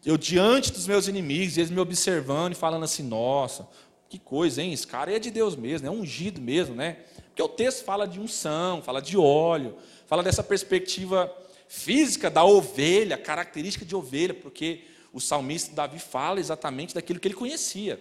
eu 0.05 0.17
diante 0.17 0.73
dos 0.73 0.87
meus 0.87 1.07
inimigos, 1.07 1.57
eles 1.57 1.71
me 1.71 1.79
observando 1.79 2.53
e 2.53 2.57
falando 2.57 2.85
assim: 2.85 3.05
nossa, 3.05 3.69
que 4.09 4.19
coisa, 4.19 4.61
hein? 4.61 4.73
Esse 4.73 4.87
cara 4.87 5.15
é 5.15 5.19
de 5.19 5.31
Deus 5.31 5.55
mesmo, 5.55 5.87
é 5.87 5.91
ungido 5.91 6.41
mesmo, 6.41 6.75
né? 6.75 6.99
Porque 7.33 7.43
o 7.43 7.49
texto 7.49 7.83
fala 7.83 8.07
de 8.07 8.21
unção, 8.21 8.83
fala 8.83 9.01
de 9.01 9.17
óleo, 9.17 9.75
fala 10.07 10.23
dessa 10.23 10.43
perspectiva 10.43 11.35
física 11.67 12.29
da 12.29 12.45
ovelha, 12.45 13.17
característica 13.17 13.87
de 13.87 13.97
ovelha, 13.97 14.35
porque 14.35 14.83
o 15.11 15.19
salmista 15.19 15.75
Davi 15.75 15.99
fala 15.99 16.39
exatamente 16.39 16.95
daquilo 16.95 17.19
que 17.19 17.29
ele 17.29 17.35
conhecia. 17.35 17.99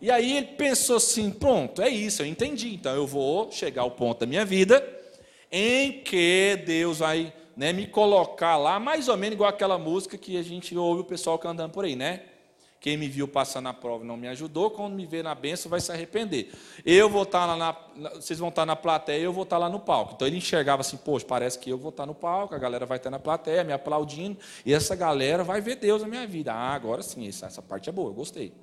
E 0.00 0.12
aí 0.12 0.36
ele 0.36 0.46
pensou 0.46 0.96
assim: 0.96 1.28
pronto, 1.32 1.82
é 1.82 1.88
isso, 1.88 2.22
eu 2.22 2.26
entendi. 2.26 2.72
Então 2.72 2.94
eu 2.94 3.06
vou 3.06 3.50
chegar 3.50 3.82
ao 3.82 3.90
ponto 3.90 4.20
da 4.20 4.26
minha 4.26 4.44
vida 4.44 4.86
em 5.50 6.04
que 6.04 6.62
Deus 6.64 6.98
vai 6.98 7.32
né, 7.56 7.72
me 7.72 7.88
colocar 7.88 8.56
lá, 8.56 8.78
mais 8.78 9.08
ou 9.08 9.16
menos 9.16 9.34
igual 9.34 9.50
aquela 9.50 9.78
música 9.78 10.16
que 10.16 10.36
a 10.36 10.42
gente 10.42 10.76
ouve 10.76 11.00
o 11.00 11.04
pessoal 11.04 11.36
cantando 11.36 11.72
por 11.72 11.84
aí, 11.84 11.96
né? 11.96 12.22
Quem 12.86 12.96
me 12.96 13.08
viu 13.08 13.26
passar 13.26 13.60
na 13.60 13.74
prova 13.74 14.04
não 14.04 14.16
me 14.16 14.28
ajudou, 14.28 14.70
quando 14.70 14.94
me 14.94 15.04
vê 15.06 15.20
na 15.20 15.34
benção 15.34 15.68
vai 15.68 15.80
se 15.80 15.90
arrepender. 15.90 16.52
Eu 16.84 17.10
vou 17.10 17.24
estar 17.24 17.44
lá 17.44 17.56
na. 17.56 17.72
Vocês 18.12 18.38
vão 18.38 18.48
estar 18.48 18.64
na 18.64 18.76
plateia, 18.76 19.20
eu 19.22 19.32
vou 19.32 19.42
estar 19.42 19.58
lá 19.58 19.68
no 19.68 19.80
palco. 19.80 20.12
Então 20.14 20.24
ele 20.24 20.36
enxergava 20.36 20.82
assim, 20.82 20.96
poxa, 20.96 21.26
parece 21.26 21.58
que 21.58 21.68
eu 21.68 21.76
vou 21.76 21.88
estar 21.88 22.06
no 22.06 22.14
palco, 22.14 22.54
a 22.54 22.58
galera 22.58 22.86
vai 22.86 22.98
estar 22.98 23.10
na 23.10 23.18
plateia, 23.18 23.64
me 23.64 23.72
aplaudindo, 23.72 24.38
e 24.64 24.72
essa 24.72 24.94
galera 24.94 25.42
vai 25.42 25.60
ver 25.60 25.74
Deus 25.74 26.00
na 26.00 26.06
minha 26.06 26.24
vida. 26.28 26.54
Ah, 26.54 26.74
agora 26.74 27.02
sim, 27.02 27.26
essa, 27.26 27.46
essa 27.46 27.60
parte 27.60 27.88
é 27.88 27.92
boa, 27.92 28.10
eu 28.10 28.14
gostei. 28.14 28.54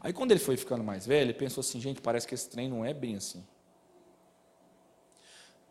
Aí 0.00 0.14
quando 0.14 0.30
ele 0.30 0.40
foi 0.40 0.56
ficando 0.56 0.82
mais 0.82 1.06
velho, 1.06 1.26
ele 1.26 1.34
pensou 1.34 1.60
assim, 1.60 1.78
gente, 1.78 2.00
parece 2.00 2.26
que 2.26 2.34
esse 2.34 2.48
trem 2.48 2.70
não 2.70 2.86
é 2.86 2.94
bem 2.94 3.16
assim. 3.16 3.44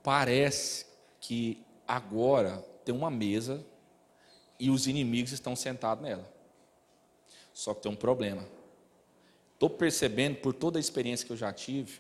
Parece 0.03 0.85
que 1.19 1.65
agora 1.87 2.63
tem 2.85 2.93
uma 2.93 3.09
mesa 3.09 3.65
e 4.59 4.69
os 4.69 4.85
inimigos 4.85 5.31
estão 5.31 5.55
sentados 5.55 6.03
nela. 6.03 6.37
Só 7.59 7.73
que 7.73 7.81
tem 7.81 7.91
um 7.91 7.95
problema. 7.95 8.47
Estou 9.53 9.69
percebendo, 9.69 10.37
por 10.37 10.53
toda 10.53 10.77
a 10.77 10.79
experiência 10.79 11.25
que 11.25 11.33
eu 11.33 11.37
já 11.37 11.51
tive, 11.51 11.99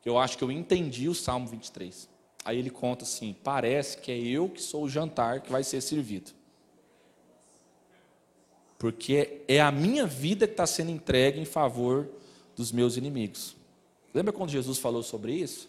que 0.00 0.08
eu 0.08 0.18
acho 0.18 0.38
que 0.38 0.44
eu 0.44 0.52
entendi 0.52 1.08
o 1.08 1.14
Salmo 1.14 1.46
23. 1.48 2.08
Aí 2.44 2.58
ele 2.58 2.70
conta 2.70 3.04
assim: 3.04 3.36
parece 3.42 3.98
que 3.98 4.12
é 4.12 4.18
eu 4.18 4.48
que 4.48 4.62
sou 4.62 4.84
o 4.84 4.88
jantar 4.88 5.40
que 5.40 5.50
vai 5.50 5.64
ser 5.64 5.80
servido 5.80 6.32
porque 8.80 9.42
é 9.46 9.60
a 9.60 9.70
minha 9.70 10.06
vida 10.06 10.46
que 10.46 10.54
está 10.54 10.66
sendo 10.66 10.90
entregue 10.90 11.38
em 11.38 11.44
favor 11.44 12.08
dos 12.56 12.72
meus 12.72 12.96
inimigos. 12.96 13.54
Lembra 14.14 14.32
quando 14.32 14.48
Jesus 14.48 14.78
falou 14.78 15.02
sobre 15.02 15.34
isso? 15.34 15.68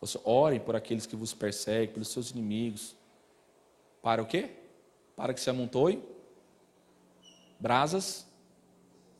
Você 0.00 0.18
orem 0.24 0.58
por 0.58 0.74
aqueles 0.74 1.06
que 1.06 1.14
vos 1.14 1.32
perseguem, 1.32 1.94
pelos 1.94 2.08
seus 2.08 2.32
inimigos. 2.32 2.96
Para 4.02 4.20
o 4.20 4.26
quê? 4.26 4.50
Para 5.14 5.32
que 5.32 5.40
se 5.40 5.48
amontoem 5.48 6.02
brasas 7.60 8.26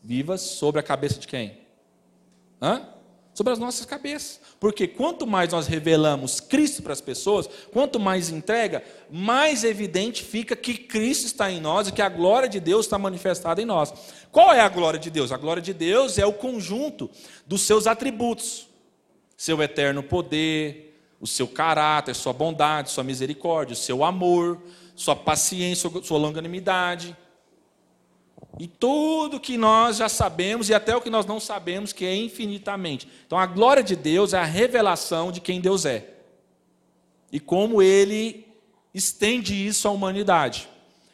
vivas 0.02 0.40
sobre 0.40 0.80
a 0.80 0.82
cabeça 0.82 1.20
de 1.20 1.28
quem? 1.28 1.58
Hã? 2.60 2.88
Sobre 3.32 3.52
as 3.52 3.58
nossas 3.58 3.86
cabeças. 3.86 4.40
Porque 4.58 4.86
quanto 4.86 5.26
mais 5.26 5.52
nós 5.52 5.66
revelamos 5.66 6.40
Cristo 6.40 6.82
para 6.82 6.92
as 6.92 7.00
pessoas, 7.00 7.48
quanto 7.72 8.00
mais 8.00 8.28
entrega, 8.28 8.82
mais 9.10 9.62
evidente 9.64 10.24
fica 10.24 10.56
que 10.56 10.74
Cristo 10.74 11.26
está 11.26 11.50
em 11.50 11.60
nós 11.60 11.88
e 11.88 11.92
que 11.92 12.02
a 12.02 12.08
glória 12.08 12.48
de 12.48 12.60
Deus 12.60 12.86
está 12.86 12.98
manifestada 12.98 13.62
em 13.62 13.64
nós. 13.64 13.92
Qual 14.32 14.52
é 14.52 14.60
a 14.60 14.68
glória 14.68 14.98
de 14.98 15.10
Deus? 15.10 15.32
A 15.32 15.36
glória 15.36 15.62
de 15.62 15.72
Deus 15.72 16.18
é 16.18 16.26
o 16.26 16.32
conjunto 16.32 17.08
dos 17.46 17.62
seus 17.62 17.86
atributos: 17.86 18.68
seu 19.36 19.62
eterno 19.62 20.02
poder, 20.02 20.90
o 21.20 21.26
seu 21.26 21.46
caráter, 21.46 22.14
sua 22.14 22.32
bondade, 22.32 22.90
sua 22.90 23.04
misericórdia, 23.04 23.74
o 23.74 23.76
seu 23.76 24.02
amor, 24.02 24.60
sua 24.96 25.14
paciência, 25.14 25.90
sua 26.02 26.18
longanimidade. 26.18 27.16
E 28.58 28.66
tudo 28.66 29.40
que 29.40 29.56
nós 29.56 29.96
já 29.96 30.08
sabemos 30.08 30.68
e 30.68 30.74
até 30.74 30.94
o 30.94 31.00
que 31.00 31.08
nós 31.10 31.24
não 31.24 31.40
sabemos, 31.40 31.92
que 31.92 32.04
é 32.04 32.14
infinitamente. 32.14 33.08
Então 33.26 33.38
a 33.38 33.46
glória 33.46 33.82
de 33.82 33.96
Deus 33.96 34.34
é 34.34 34.38
a 34.38 34.44
revelação 34.44 35.32
de 35.32 35.40
quem 35.40 35.60
Deus 35.60 35.86
é. 35.86 36.14
E 37.32 37.40
como 37.40 37.80
ele 37.80 38.46
estende 38.92 39.54
isso 39.54 39.86
à 39.88 39.90
humanidade. 39.90 40.68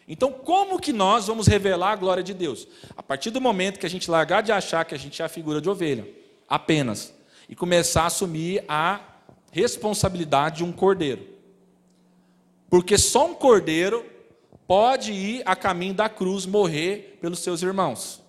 Então, 0.09 0.31
como 0.31 0.79
que 0.79 0.93
nós 0.93 1.27
vamos 1.27 1.47
revelar 1.47 1.93
a 1.93 1.97
glória 1.97 2.23
de 2.23 2.33
Deus? 2.33 2.67
A 2.97 3.03
partir 3.03 3.31
do 3.31 3.41
momento 3.41 3.79
que 3.79 3.87
a 3.87 3.91
gente 3.91 4.11
largar 4.11 4.41
de 4.41 4.53
achar 4.53 4.85
que 4.85 4.95
a 4.95 4.99
gente 4.99 5.21
é 5.21 5.25
a 5.25 5.29
figura 5.29 5.61
de 5.61 5.69
ovelha, 5.69 6.09
apenas, 6.49 7.13
e 7.49 7.57
começar 7.57 8.03
a 8.03 8.07
assumir 8.07 8.65
a 8.69 9.01
responsabilidade 9.51 10.59
de 10.59 10.65
um 10.65 10.71
cordeiro. 10.71 11.27
Porque 12.71 12.97
só 12.97 13.27
um 13.27 13.35
cordeiro 13.35 14.05
pode 14.67 15.13
ir 15.13 15.43
a 15.45 15.55
caminho 15.55 15.95
da 15.95 16.09
cruz 16.09 16.47
morrer 16.47 17.19
pelos 17.21 17.41
seus 17.41 17.63
irmãos. 17.63 18.26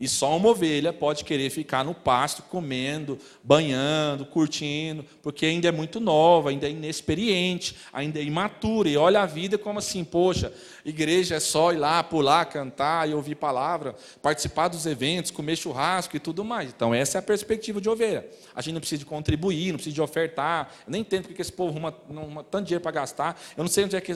E 0.00 0.08
só 0.08 0.34
uma 0.34 0.48
ovelha 0.48 0.94
pode 0.94 1.24
querer 1.24 1.50
ficar 1.50 1.84
no 1.84 1.94
pasto, 1.94 2.42
comendo, 2.44 3.18
banhando, 3.44 4.24
curtindo, 4.24 5.04
porque 5.22 5.44
ainda 5.44 5.68
é 5.68 5.70
muito 5.70 6.00
nova, 6.00 6.48
ainda 6.48 6.66
é 6.66 6.70
inexperiente, 6.70 7.76
ainda 7.92 8.18
é 8.18 8.22
imatura, 8.22 8.88
e 8.88 8.96
olha 8.96 9.20
a 9.20 9.26
vida 9.26 9.58
como 9.58 9.78
assim, 9.78 10.02
poxa, 10.02 10.54
igreja 10.86 11.34
é 11.34 11.40
só 11.40 11.70
ir 11.70 11.76
lá, 11.76 12.02
pular, 12.02 12.46
cantar 12.46 13.10
e 13.10 13.12
ouvir 13.12 13.34
palavra, 13.34 13.94
participar 14.22 14.68
dos 14.68 14.86
eventos, 14.86 15.30
comer 15.30 15.56
churrasco 15.56 16.16
e 16.16 16.20
tudo 16.20 16.42
mais. 16.42 16.70
Então, 16.70 16.94
essa 16.94 17.18
é 17.18 17.20
a 17.20 17.22
perspectiva 17.22 17.78
de 17.78 17.90
ovelha. 17.90 18.26
A 18.54 18.62
gente 18.62 18.72
não 18.72 18.80
precisa 18.80 19.00
de 19.00 19.04
contribuir, 19.04 19.72
não 19.72 19.76
precisa 19.76 19.94
de 19.94 20.00
ofertar. 20.00 20.72
Eu 20.86 20.92
nem 20.92 21.02
entendo 21.02 21.26
porque 21.26 21.42
esse 21.42 21.52
povo 21.52 21.72
arruma, 21.72 21.94
arruma 22.08 22.42
tanto 22.42 22.64
dinheiro 22.64 22.82
para 22.82 22.92
gastar. 22.92 23.38
Eu 23.54 23.62
não 23.62 23.68
sei 23.68 23.84
onde 23.84 23.96
é 23.96 24.00
que, 24.00 24.14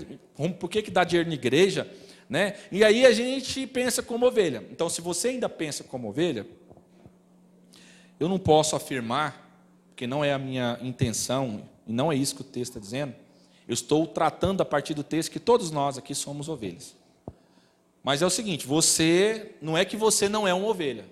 por 0.59 0.71
que, 0.71 0.81
que 0.81 0.91
dá 0.91 1.05
dinheiro 1.05 1.29
na 1.29 1.35
igreja 1.35 1.87
né? 2.29 2.57
E 2.71 2.83
aí 2.85 3.05
a 3.05 3.13
gente 3.13 3.67
pensa 3.67 4.03
como 4.03 4.27
ovelha. 4.27 4.65
Então, 4.71 4.89
se 4.89 5.01
você 5.01 5.29
ainda 5.29 5.49
pensa 5.49 5.85
como 5.85 6.09
ovelha, 6.09 6.47
eu 8.19 8.29
não 8.29 8.39
posso 8.39 8.77
afirmar, 8.77 9.41
porque 9.89 10.07
não 10.07 10.25
é 10.25 10.33
a 10.33 10.39
minha 10.39 10.79
intenção, 10.83 11.69
e 11.87 11.93
não 11.93 12.11
é 12.11 12.17
isso 12.17 12.35
que 12.35 12.41
o 12.41 12.45
texto 12.45 12.71
está 12.73 12.81
dizendo, 12.81 13.15
eu 13.67 13.75
estou 13.75 14.07
tratando 14.07 14.61
a 14.61 14.65
partir 14.65 14.95
do 14.95 15.03
texto 15.03 15.31
que 15.31 15.41
todos 15.41 15.71
nós 15.71 15.97
aqui 15.97 16.15
somos 16.15 16.49
ovelhas. 16.49 16.95
Mas 18.03 18.21
é 18.21 18.27
o 18.27 18.31
seguinte, 18.31 18.67
você, 18.67 19.55
não 19.63 19.79
é 19.79 19.85
que 19.85 19.97
você 19.97 20.29
não 20.29 20.47
é 20.47 20.53
uma 20.53 20.69
ovelha. 20.69 21.07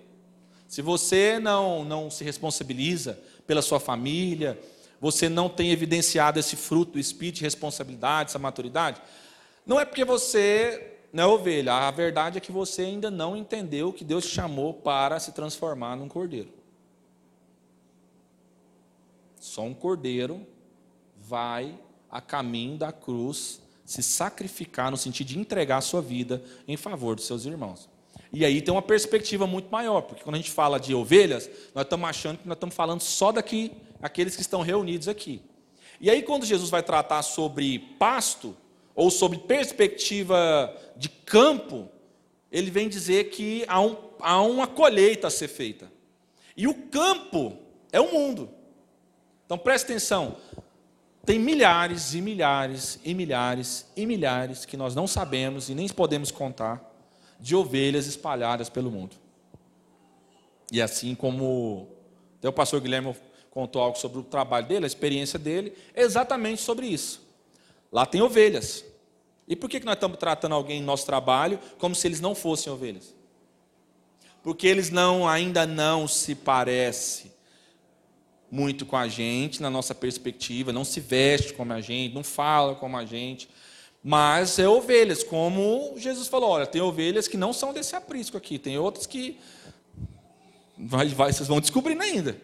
Se 0.67 0.81
você 0.81 1.39
não, 1.39 1.83
não 1.83 2.09
se 2.09 2.23
responsabiliza 2.23 3.19
pela 3.47 3.61
sua 3.61 3.79
família, 3.79 4.59
você 5.01 5.27
não 5.27 5.49
tem 5.49 5.71
evidenciado 5.71 6.39
esse 6.39 6.55
fruto 6.55 6.93
do 6.93 6.99
espírito 6.99 7.35
de 7.37 7.43
responsabilidade, 7.43 8.29
essa 8.29 8.39
maturidade, 8.39 9.01
não 9.65 9.79
é 9.79 9.85
porque 9.85 10.05
você 10.05 10.92
não 11.13 11.23
é 11.23 11.27
ovelha. 11.27 11.73
A 11.73 11.91
verdade 11.91 12.39
é 12.39 12.41
que 12.41 12.51
você 12.51 12.81
ainda 12.81 13.11
não 13.11 13.37
entendeu 13.37 13.93
que 13.93 14.03
Deus 14.03 14.25
te 14.25 14.31
chamou 14.31 14.73
para 14.73 15.19
se 15.19 15.31
transformar 15.31 15.95
num 15.95 16.09
cordeiro. 16.09 16.49
Só 19.39 19.61
um 19.61 19.75
cordeiro 19.75 20.45
vai 21.21 21.77
a 22.09 22.19
caminho 22.19 22.77
da 22.77 22.91
cruz 22.91 23.61
se 23.85 24.01
sacrificar 24.01 24.89
no 24.89 24.97
sentido 24.97 25.27
de 25.27 25.39
entregar 25.39 25.77
a 25.77 25.81
sua 25.81 26.01
vida 26.01 26.43
em 26.67 26.75
favor 26.75 27.15
dos 27.15 27.25
seus 27.25 27.45
irmãos. 27.45 27.87
E 28.31 28.43
aí 28.43 28.61
tem 28.61 28.73
uma 28.73 28.81
perspectiva 28.81 29.45
muito 29.45 29.69
maior, 29.69 30.01
porque 30.01 30.23
quando 30.23 30.35
a 30.35 30.39
gente 30.39 30.49
fala 30.49 30.79
de 30.79 30.95
ovelhas, 30.95 31.47
nós 31.75 31.83
estamos 31.83 32.09
achando 32.09 32.39
que 32.39 32.47
nós 32.47 32.55
estamos 32.55 32.73
falando 32.73 33.01
só 33.01 33.31
daqui, 33.31 33.71
aqueles 34.01 34.35
que 34.35 34.41
estão 34.41 34.61
reunidos 34.61 35.07
aqui. 35.07 35.43
E 36.01 36.09
aí 36.09 36.23
quando 36.23 36.45
Jesus 36.45 36.71
vai 36.71 36.81
tratar 36.81 37.21
sobre 37.21 37.77
pasto, 37.99 38.57
ou 38.95 39.09
sobre 39.09 39.39
perspectiva 39.39 40.75
de 40.95 41.09
campo, 41.09 41.89
ele 42.51 42.69
vem 42.69 42.87
dizer 42.87 43.29
que 43.29 43.65
há, 43.67 43.81
um, 43.81 43.97
há 44.19 44.41
uma 44.41 44.67
colheita 44.67 45.27
a 45.27 45.31
ser 45.31 45.47
feita. 45.47 45.91
E 46.55 46.67
o 46.67 46.73
campo 46.73 47.57
é 47.91 47.99
o 47.99 48.11
mundo. 48.11 48.49
Então 49.45 49.57
preste 49.57 49.85
atenção. 49.85 50.37
Tem 51.25 51.39
milhares 51.39 52.13
e 52.13 52.21
milhares 52.21 52.99
e 53.03 53.13
milhares 53.13 53.85
e 53.95 54.05
milhares 54.05 54.65
que 54.65 54.77
nós 54.77 54.93
não 54.93 55.07
sabemos 55.07 55.69
e 55.69 55.75
nem 55.75 55.87
podemos 55.87 56.31
contar 56.31 56.83
de 57.39 57.55
ovelhas 57.55 58.07
espalhadas 58.07 58.69
pelo 58.69 58.91
mundo. 58.91 59.15
E 60.71 60.81
assim 60.81 61.15
como 61.15 61.87
o 62.43 62.51
pastor 62.51 62.81
Guilherme 62.81 63.15
contou 63.49 63.81
algo 63.81 63.97
sobre 63.97 64.19
o 64.19 64.23
trabalho 64.23 64.67
dele, 64.67 64.85
a 64.85 64.87
experiência 64.87 65.39
dele, 65.39 65.73
é 65.93 66.01
exatamente 66.01 66.61
sobre 66.61 66.87
isso. 66.87 67.22
Lá 67.93 68.07
tem 68.07 68.23
ovelhas. 68.23 68.83
E 69.47 69.55
por 69.55 69.69
que 69.69 69.79
nós 69.81 69.93
estamos 69.93 70.17
tratando 70.17 70.55
alguém 70.55 70.79
em 70.79 70.83
nosso 70.83 71.05
trabalho 71.05 71.59
como 71.77 71.93
se 71.93 72.07
eles 72.07 72.19
não 72.19 72.33
fossem 72.33 72.73
ovelhas? 72.73 73.13
Porque 74.41 74.65
eles 74.65 74.89
não 74.89 75.29
ainda 75.29 75.67
não 75.67 76.07
se 76.07 76.33
parecem 76.33 77.31
muito 78.49 78.83
com 78.85 78.97
a 78.97 79.07
gente, 79.07 79.61
na 79.61 79.69
nossa 79.69 79.93
perspectiva, 79.93 80.73
não 80.73 80.83
se 80.83 80.99
veste 80.99 81.53
como 81.53 81.71
a 81.71 81.81
gente, 81.81 82.13
não 82.13 82.23
fala 82.23 82.75
como 82.75 82.97
a 82.97 83.05
gente, 83.05 83.47
mas 84.03 84.59
é 84.59 84.67
ovelhas, 84.67 85.23
como 85.23 85.93
Jesus 85.97 86.27
falou, 86.27 86.49
olha, 86.49 86.67
tem 86.67 86.81
ovelhas 86.81 87.27
que 87.27 87.37
não 87.37 87.53
são 87.53 87.73
desse 87.73 87.95
aprisco 87.95 88.37
aqui, 88.37 88.59
tem 88.59 88.77
outras 88.77 89.05
que 89.07 89.39
vai, 90.77 91.07
vai, 91.09 91.31
vocês 91.31 91.47
vão 91.47 91.59
descobrindo 91.59 92.03
ainda. 92.03 92.37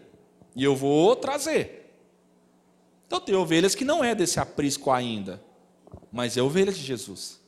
E 0.55 0.63
eu 0.63 0.75
vou 0.75 1.15
trazer. 1.15 1.88
Então 3.09 3.19
tem 3.19 3.33
ovelhas 3.33 3.73
que 3.73 3.83
não 3.83 4.03
é 4.03 4.13
desse 4.13 4.39
aprisco 4.39 4.91
ainda, 4.91 5.41
mas 6.11 6.37
é 6.37 6.43
ovelha 6.43 6.71
de 6.71 6.79
Jesus. 6.79 7.39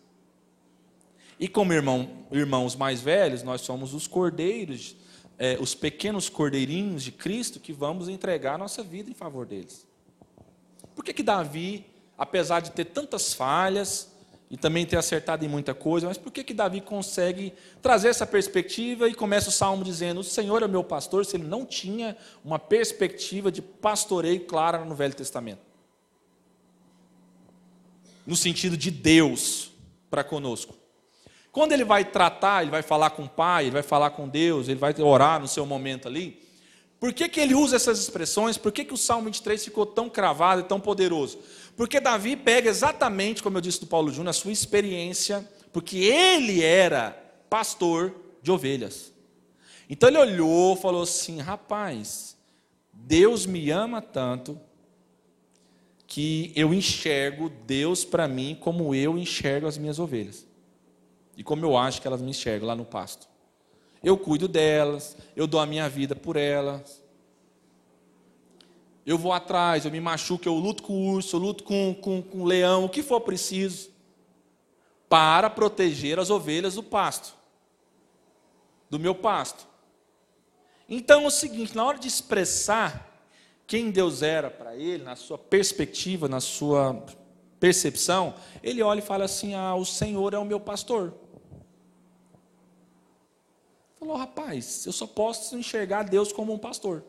E 1.39 1.47
como 1.47 1.71
irmão, 1.71 2.25
irmãos 2.31 2.75
mais 2.75 2.99
velhos, 2.99 3.43
nós 3.43 3.61
somos 3.61 3.93
os 3.93 4.07
cordeiros, 4.07 4.95
é, 5.37 5.59
os 5.61 5.75
pequenos 5.75 6.29
cordeirinhos 6.29 7.03
de 7.03 7.11
Cristo 7.11 7.59
que 7.59 7.71
vamos 7.71 8.09
entregar 8.09 8.55
a 8.55 8.57
nossa 8.57 8.81
vida 8.81 9.11
em 9.11 9.13
favor 9.13 9.45
deles. 9.45 9.85
Por 10.95 11.05
que, 11.05 11.13
que 11.13 11.21
Davi, 11.21 11.85
apesar 12.17 12.61
de 12.61 12.71
ter 12.71 12.85
tantas 12.85 13.31
falhas 13.31 14.10
e 14.51 14.57
também 14.57 14.85
ter 14.85 14.97
acertado 14.97 15.43
em 15.43 15.47
muita 15.47 15.73
coisa, 15.73 16.07
mas 16.07 16.17
por 16.17 16.31
que, 16.31 16.43
que 16.43 16.53
Davi 16.53 16.81
consegue 16.81 17.53
trazer 17.81 18.09
essa 18.09 18.27
perspectiva 18.27 19.09
e 19.09 19.15
começa 19.15 19.49
o 19.49 19.51
salmo 19.51 19.83
dizendo: 19.83 20.19
O 20.19 20.23
Senhor 20.23 20.61
é 20.61 20.67
meu 20.67 20.83
pastor, 20.83 21.25
se 21.25 21.37
ele 21.37 21.47
não 21.47 21.65
tinha 21.65 22.15
uma 22.45 22.59
perspectiva 22.59 23.51
de 23.51 23.63
pastoreio 23.63 24.41
clara 24.41 24.85
no 24.85 24.93
Velho 24.93 25.15
Testamento? 25.15 25.71
no 28.25 28.35
sentido 28.35 28.77
de 28.77 28.91
Deus 28.91 29.71
para 30.09 30.23
conosco. 30.23 30.75
Quando 31.51 31.73
ele 31.73 31.83
vai 31.83 32.05
tratar, 32.05 32.61
ele 32.61 32.71
vai 32.71 32.81
falar 32.81 33.09
com 33.11 33.23
o 33.23 33.29
Pai, 33.29 33.65
ele 33.65 33.71
vai 33.71 33.83
falar 33.83 34.11
com 34.11 34.27
Deus, 34.27 34.69
ele 34.69 34.79
vai 34.79 34.95
orar 35.01 35.39
no 35.39 35.47
seu 35.47 35.65
momento 35.65 36.07
ali. 36.07 36.41
Por 36.99 37.11
que, 37.13 37.27
que 37.27 37.39
ele 37.39 37.55
usa 37.55 37.75
essas 37.75 37.99
expressões? 37.99 38.57
Por 38.57 38.71
que, 38.71 38.85
que 38.85 38.93
o 38.93 38.97
Salmo 38.97 39.25
23 39.25 39.65
ficou 39.65 39.85
tão 39.85 40.09
cravado 40.09 40.61
e 40.61 40.63
tão 40.63 40.79
poderoso? 40.79 41.39
Porque 41.81 41.99
Davi 41.99 42.35
pega 42.35 42.69
exatamente, 42.69 43.41
como 43.41 43.57
eu 43.57 43.61
disse 43.61 43.79
do 43.79 43.87
Paulo 43.87 44.11
Júnior, 44.11 44.29
a 44.29 44.33
sua 44.33 44.51
experiência, 44.51 45.43
porque 45.73 45.97
ele 45.97 46.63
era 46.63 47.09
pastor 47.49 48.13
de 48.39 48.51
ovelhas. 48.51 49.11
Então 49.89 50.07
ele 50.07 50.19
olhou 50.19 50.75
falou 50.75 51.01
assim: 51.01 51.39
rapaz, 51.39 52.37
Deus 52.93 53.47
me 53.47 53.71
ama 53.71 53.99
tanto 53.99 54.61
que 56.05 56.53
eu 56.55 56.71
enxergo 56.71 57.49
Deus 57.65 58.05
para 58.05 58.27
mim 58.27 58.55
como 58.61 58.93
eu 58.93 59.17
enxergo 59.17 59.65
as 59.65 59.79
minhas 59.79 59.97
ovelhas. 59.97 60.45
E 61.35 61.43
como 61.43 61.65
eu 61.65 61.75
acho 61.75 61.99
que 61.99 62.05
elas 62.05 62.21
me 62.21 62.29
enxergam 62.29 62.67
lá 62.67 62.75
no 62.75 62.85
pasto. 62.85 63.27
Eu 64.03 64.19
cuido 64.19 64.47
delas, 64.47 65.17
eu 65.35 65.47
dou 65.47 65.59
a 65.59 65.65
minha 65.65 65.89
vida 65.89 66.15
por 66.15 66.35
elas. 66.35 67.00
Eu 69.05 69.17
vou 69.17 69.33
atrás, 69.33 69.85
eu 69.85 69.91
me 69.91 69.99
machuco, 69.99 70.47
eu 70.47 70.53
luto 70.53 70.83
com 70.83 70.93
o 70.93 71.13
urso, 71.13 71.35
eu 71.35 71.39
luto 71.39 71.63
com, 71.63 71.95
com, 71.99 72.21
com 72.21 72.41
o 72.41 72.45
leão, 72.45 72.85
o 72.85 72.89
que 72.89 73.01
for 73.01 73.19
preciso, 73.21 73.89
para 75.09 75.49
proteger 75.49 76.19
as 76.19 76.29
ovelhas 76.29 76.75
do 76.75 76.83
pasto, 76.83 77.33
do 78.89 78.99
meu 78.99 79.15
pasto. 79.15 79.67
Então 80.87 81.23
é 81.23 81.27
o 81.27 81.31
seguinte: 81.31 81.75
na 81.75 81.83
hora 81.83 81.97
de 81.97 82.07
expressar 82.07 83.09
quem 83.65 83.89
Deus 83.89 84.21
era 84.21 84.51
para 84.51 84.75
ele, 84.75 85.03
na 85.03 85.15
sua 85.15 85.37
perspectiva, 85.37 86.27
na 86.27 86.41
sua 86.41 87.03
percepção, 87.59 88.35
ele 88.61 88.81
olha 88.83 88.99
e 88.99 89.01
fala 89.01 89.25
assim: 89.25 89.55
Ah, 89.55 89.73
o 89.75 89.85
Senhor 89.85 90.33
é 90.33 90.37
o 90.37 90.45
meu 90.45 90.59
pastor. 90.59 91.13
falou, 93.97 94.17
rapaz, 94.17 94.85
eu 94.85 94.91
só 94.91 95.07
posso 95.07 95.55
enxergar 95.55 96.03
Deus 96.03 96.33
como 96.33 96.53
um 96.53 96.57
pastor. 96.57 97.03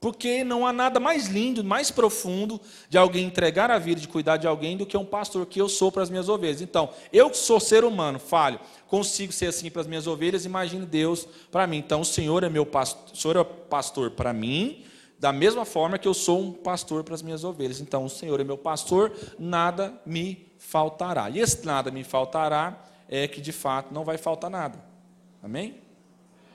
Porque 0.00 0.44
não 0.44 0.64
há 0.64 0.72
nada 0.72 1.00
mais 1.00 1.26
lindo, 1.26 1.64
mais 1.64 1.90
profundo 1.90 2.60
de 2.88 2.96
alguém 2.96 3.26
entregar 3.26 3.68
a 3.70 3.78
vida, 3.78 4.00
de 4.00 4.06
cuidar 4.06 4.36
de 4.36 4.46
alguém, 4.46 4.76
do 4.76 4.86
que 4.86 4.96
um 4.96 5.04
pastor 5.04 5.44
que 5.44 5.60
eu 5.60 5.68
sou 5.68 5.90
para 5.90 6.02
as 6.04 6.10
minhas 6.10 6.28
ovelhas. 6.28 6.60
Então, 6.60 6.90
eu 7.12 7.34
sou 7.34 7.58
ser 7.58 7.82
humano, 7.82 8.18
falho, 8.20 8.60
consigo 8.86 9.32
ser 9.32 9.46
assim 9.46 9.70
para 9.70 9.80
as 9.80 9.88
minhas 9.88 10.06
ovelhas, 10.06 10.44
imagine 10.44 10.86
Deus 10.86 11.26
para 11.50 11.66
mim. 11.66 11.78
Então, 11.78 12.02
o 12.02 12.04
Senhor 12.04 12.44
é 12.44 12.48
meu 12.48 12.64
pastor, 12.64 13.12
o 13.12 13.16
Senhor 13.16 13.36
é 13.38 13.44
pastor 13.44 14.12
para 14.12 14.32
mim, 14.32 14.84
da 15.18 15.32
mesma 15.32 15.64
forma 15.64 15.98
que 15.98 16.06
eu 16.06 16.14
sou 16.14 16.40
um 16.40 16.52
pastor 16.52 17.02
para 17.02 17.16
as 17.16 17.22
minhas 17.22 17.42
ovelhas. 17.42 17.80
Então, 17.80 18.04
o 18.04 18.08
Senhor 18.08 18.40
é 18.40 18.44
meu 18.44 18.56
pastor, 18.56 19.12
nada 19.36 20.00
me 20.06 20.46
faltará. 20.58 21.28
E 21.28 21.40
esse 21.40 21.66
nada 21.66 21.90
me 21.90 22.04
faltará 22.04 22.84
é 23.08 23.26
que 23.26 23.40
de 23.40 23.50
fato 23.50 23.92
não 23.92 24.04
vai 24.04 24.16
faltar 24.16 24.48
nada. 24.48 24.78
Amém? 25.42 25.80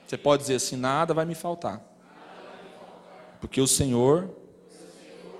Você 0.06 0.16
pode 0.16 0.42
dizer 0.42 0.54
assim: 0.54 0.76
nada 0.76 1.12
vai 1.12 1.26
me 1.26 1.34
faltar. 1.34 1.93
Porque 3.44 3.60
o 3.60 3.66
Senhor 3.66 4.34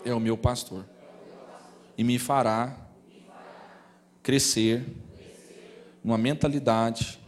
é 0.04 0.12
o 0.12 0.20
meu 0.20 0.36
pastor 0.36 0.84
e 1.96 2.04
me 2.04 2.18
fará 2.18 2.76
crescer 4.22 4.84
numa 6.04 6.18
mentalidade 6.18 7.18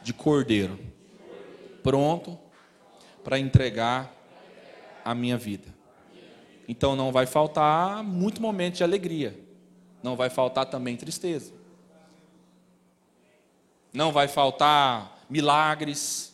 de 0.00 0.12
cordeiro, 0.12 0.78
pronto 1.82 2.38
para 3.24 3.36
entregar 3.36 4.14
a 5.04 5.12
minha 5.12 5.36
vida. 5.36 5.74
Então 6.68 6.94
não 6.94 7.10
vai 7.10 7.26
faltar 7.26 8.04
muito 8.04 8.40
momento 8.40 8.76
de 8.76 8.84
alegria, 8.84 9.36
não 10.04 10.14
vai 10.14 10.30
faltar 10.30 10.66
também 10.66 10.96
tristeza, 10.96 11.52
não 13.92 14.12
vai 14.12 14.28
faltar 14.28 15.26
milagres, 15.28 16.32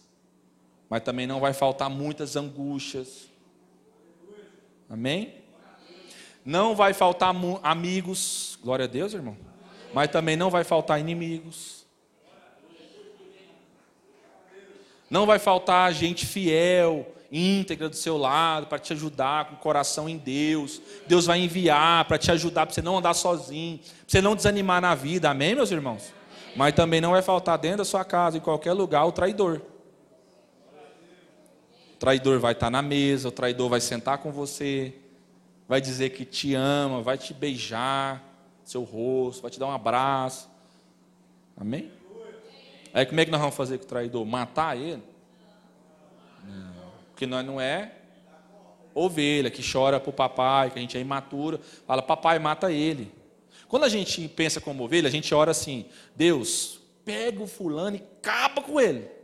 mas 0.90 1.02
também 1.02 1.26
não 1.26 1.40
vai 1.40 1.54
faltar 1.54 1.88
muitas 1.88 2.36
angústias, 2.36 3.29
Amém? 4.90 5.34
Não 6.44 6.74
vai 6.74 6.92
faltar 6.92 7.32
amigos, 7.62 8.58
glória 8.60 8.86
a 8.86 8.88
Deus, 8.88 9.14
irmão. 9.14 9.36
Mas 9.94 10.10
também 10.10 10.36
não 10.36 10.50
vai 10.50 10.64
faltar 10.64 10.98
inimigos. 10.98 11.86
Não 15.08 15.26
vai 15.26 15.38
faltar 15.38 15.92
gente 15.92 16.26
fiel, 16.26 17.14
íntegra 17.30 17.88
do 17.88 17.94
seu 17.94 18.16
lado, 18.16 18.66
para 18.66 18.78
te 18.80 18.92
ajudar 18.92 19.46
com 19.46 19.54
o 19.54 19.58
coração 19.58 20.08
em 20.08 20.16
Deus. 20.16 20.82
Deus 21.06 21.26
vai 21.26 21.40
enviar 21.40 22.04
para 22.06 22.18
te 22.18 22.32
ajudar, 22.32 22.66
para 22.66 22.74
você 22.74 22.82
não 22.82 22.98
andar 22.98 23.14
sozinho, 23.14 23.78
para 23.78 23.86
você 24.08 24.20
não 24.20 24.34
desanimar 24.34 24.80
na 24.80 24.94
vida. 24.96 25.30
Amém, 25.30 25.54
meus 25.54 25.70
irmãos? 25.70 26.12
Mas 26.56 26.74
também 26.74 27.00
não 27.00 27.12
vai 27.12 27.22
faltar 27.22 27.58
dentro 27.58 27.78
da 27.78 27.84
sua 27.84 28.04
casa, 28.04 28.38
em 28.38 28.40
qualquer 28.40 28.72
lugar, 28.72 29.04
o 29.04 29.12
traidor 29.12 29.62
traidor 32.00 32.40
vai 32.40 32.52
estar 32.52 32.70
na 32.70 32.80
mesa, 32.80 33.28
o 33.28 33.30
traidor 33.30 33.68
vai 33.68 33.80
sentar 33.80 34.18
com 34.18 34.32
você, 34.32 34.94
vai 35.68 35.82
dizer 35.82 36.10
que 36.10 36.24
te 36.24 36.54
ama, 36.54 37.02
vai 37.02 37.18
te 37.18 37.34
beijar 37.34 38.24
seu 38.64 38.82
rosto, 38.82 39.42
vai 39.42 39.50
te 39.50 39.60
dar 39.60 39.66
um 39.66 39.70
abraço. 39.70 40.48
Amém? 41.54 41.92
Aí 42.94 43.04
como 43.04 43.20
é 43.20 43.24
que 43.26 43.30
nós 43.30 43.38
vamos 43.38 43.54
fazer 43.54 43.76
com 43.76 43.84
o 43.84 43.86
traidor? 43.86 44.24
Matar 44.24 44.78
ele? 44.78 45.02
Não. 46.42 46.90
Porque 47.10 47.26
nós 47.26 47.44
não 47.44 47.60
é 47.60 47.92
ovelha 48.94 49.50
que 49.50 49.62
chora 49.62 50.00
para 50.00 50.10
o 50.10 50.12
papai, 50.12 50.70
que 50.70 50.78
a 50.78 50.82
gente 50.82 50.96
é 50.96 51.00
imatura, 51.00 51.60
fala, 51.86 52.00
papai, 52.00 52.38
mata 52.38 52.72
ele. 52.72 53.12
Quando 53.68 53.84
a 53.84 53.88
gente 53.90 54.26
pensa 54.26 54.58
como 54.58 54.84
ovelha, 54.84 55.06
a 55.06 55.12
gente 55.12 55.34
ora 55.34 55.50
assim, 55.50 55.84
Deus, 56.16 56.80
pega 57.04 57.42
o 57.42 57.46
fulano 57.46 57.96
e 57.96 58.02
acaba 58.18 58.62
com 58.62 58.80
ele. 58.80 59.19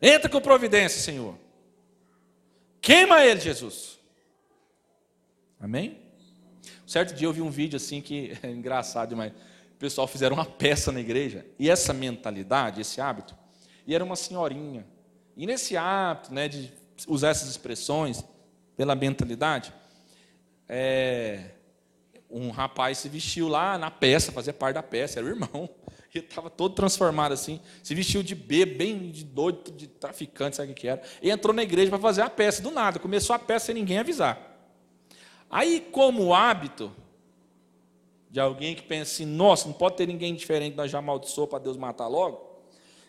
Entra 0.00 0.28
com 0.28 0.40
providência, 0.40 1.00
Senhor. 1.00 1.38
Queima 2.80 3.24
ele, 3.24 3.40
Jesus. 3.40 3.98
Amém? 5.58 5.98
Certo 6.86 7.14
dia 7.14 7.26
eu 7.26 7.32
vi 7.32 7.42
um 7.42 7.50
vídeo 7.50 7.76
assim 7.76 8.00
que 8.00 8.36
é 8.42 8.50
engraçado 8.50 9.10
demais. 9.10 9.32
O 9.32 9.78
pessoal 9.78 10.06
fizeram 10.06 10.36
uma 10.36 10.44
peça 10.44 10.92
na 10.92 11.00
igreja. 11.00 11.44
E 11.58 11.68
essa 11.68 11.92
mentalidade, 11.92 12.80
esse 12.80 13.00
hábito, 13.00 13.36
e 13.86 13.94
era 13.94 14.04
uma 14.04 14.16
senhorinha. 14.16 14.86
E 15.36 15.46
nesse 15.46 15.76
hábito 15.76 16.32
né, 16.32 16.48
de 16.48 16.72
usar 17.06 17.28
essas 17.28 17.48
expressões, 17.48 18.24
pela 18.76 18.94
mentalidade, 18.94 19.72
é, 20.68 21.50
um 22.30 22.50
rapaz 22.50 22.98
se 22.98 23.08
vestiu 23.08 23.48
lá 23.48 23.78
na 23.78 23.90
peça, 23.90 24.32
fazia 24.32 24.52
parte 24.52 24.74
da 24.74 24.82
peça, 24.82 25.18
era 25.18 25.26
o 25.26 25.30
irmão. 25.30 25.68
Ele 26.18 26.26
estava 26.26 26.50
todo 26.50 26.74
transformado 26.74 27.32
assim, 27.32 27.60
se 27.82 27.94
vestiu 27.94 28.22
de 28.22 28.34
bebo, 28.34 28.76
bem 28.76 29.10
de 29.10 29.24
doido, 29.24 29.70
de 29.72 29.86
traficante, 29.86 30.56
sabe 30.56 30.72
o 30.72 30.74
que 30.74 30.88
era. 30.88 31.02
E 31.22 31.30
entrou 31.30 31.54
na 31.54 31.62
igreja 31.62 31.90
para 31.90 31.98
fazer 31.98 32.22
a 32.22 32.30
peça, 32.30 32.62
do 32.62 32.70
nada. 32.70 32.98
Começou 32.98 33.34
a 33.34 33.38
peça 33.38 33.66
sem 33.66 33.74
ninguém 33.74 33.98
avisar. 33.98 34.56
Aí, 35.50 35.86
como 35.92 36.34
hábito 36.34 36.92
de 38.30 38.40
alguém 38.40 38.74
que 38.74 38.82
pensa 38.82 39.12
assim, 39.12 39.24
nossa, 39.24 39.66
não 39.66 39.72
pode 39.72 39.96
ter 39.96 40.06
ninguém 40.06 40.34
diferente, 40.34 40.76
nós 40.76 40.90
já 40.90 40.98
amaldiçoou 40.98 41.46
para 41.46 41.58
Deus 41.58 41.76
matar 41.76 42.06
logo. 42.06 42.44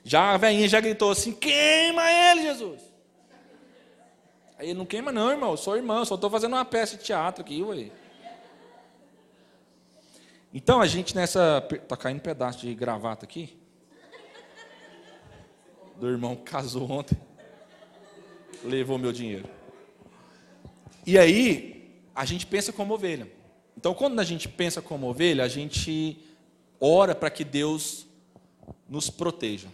Já 0.04 0.34
a 0.34 0.38
velhinha 0.38 0.68
já 0.68 0.80
gritou 0.80 1.12
assim, 1.12 1.34
queima 1.34 2.10
ele, 2.10 2.44
Jesus. 2.44 2.82
Aí 4.58 4.70
ele 4.70 4.80
não 4.80 4.86
queima 4.86 5.12
não, 5.12 5.30
irmão, 5.30 5.52
eu 5.52 5.58
sou 5.58 5.76
irmão, 5.76 6.06
só 6.06 6.16
estou 6.16 6.30
fazendo 6.30 6.54
uma 6.54 6.66
peça 6.66 6.98
de 6.98 7.04
teatro 7.04 7.44
aqui, 7.44 7.62
ué. 7.62 7.92
Então 10.58 10.82
a 10.82 10.88
gente 10.88 11.16
nessa. 11.16 11.64
Está 11.72 11.96
caindo 11.96 12.18
um 12.18 12.22
pedaço 12.22 12.62
de 12.62 12.74
gravata 12.74 13.26
aqui. 13.26 13.56
Do 16.00 16.10
irmão 16.10 16.36
que 16.36 16.42
casou 16.42 16.90
ontem. 16.90 17.16
Levou 18.64 18.98
meu 18.98 19.12
dinheiro. 19.12 19.48
E 21.06 21.16
aí, 21.16 22.02
a 22.16 22.26
gente 22.26 22.48
pensa 22.48 22.74
como 22.74 22.96
ovelha. 22.96 23.32
Então, 23.78 23.94
quando 23.94 24.20
a 24.20 24.24
gente 24.24 24.50
pensa 24.50 24.82
como 24.82 25.08
ovelha, 25.08 25.44
a 25.44 25.48
gente 25.48 26.26
ora 26.82 27.14
para 27.14 27.30
que 27.30 27.44
Deus 27.44 28.08
nos 28.90 29.12
proteja. 29.12 29.68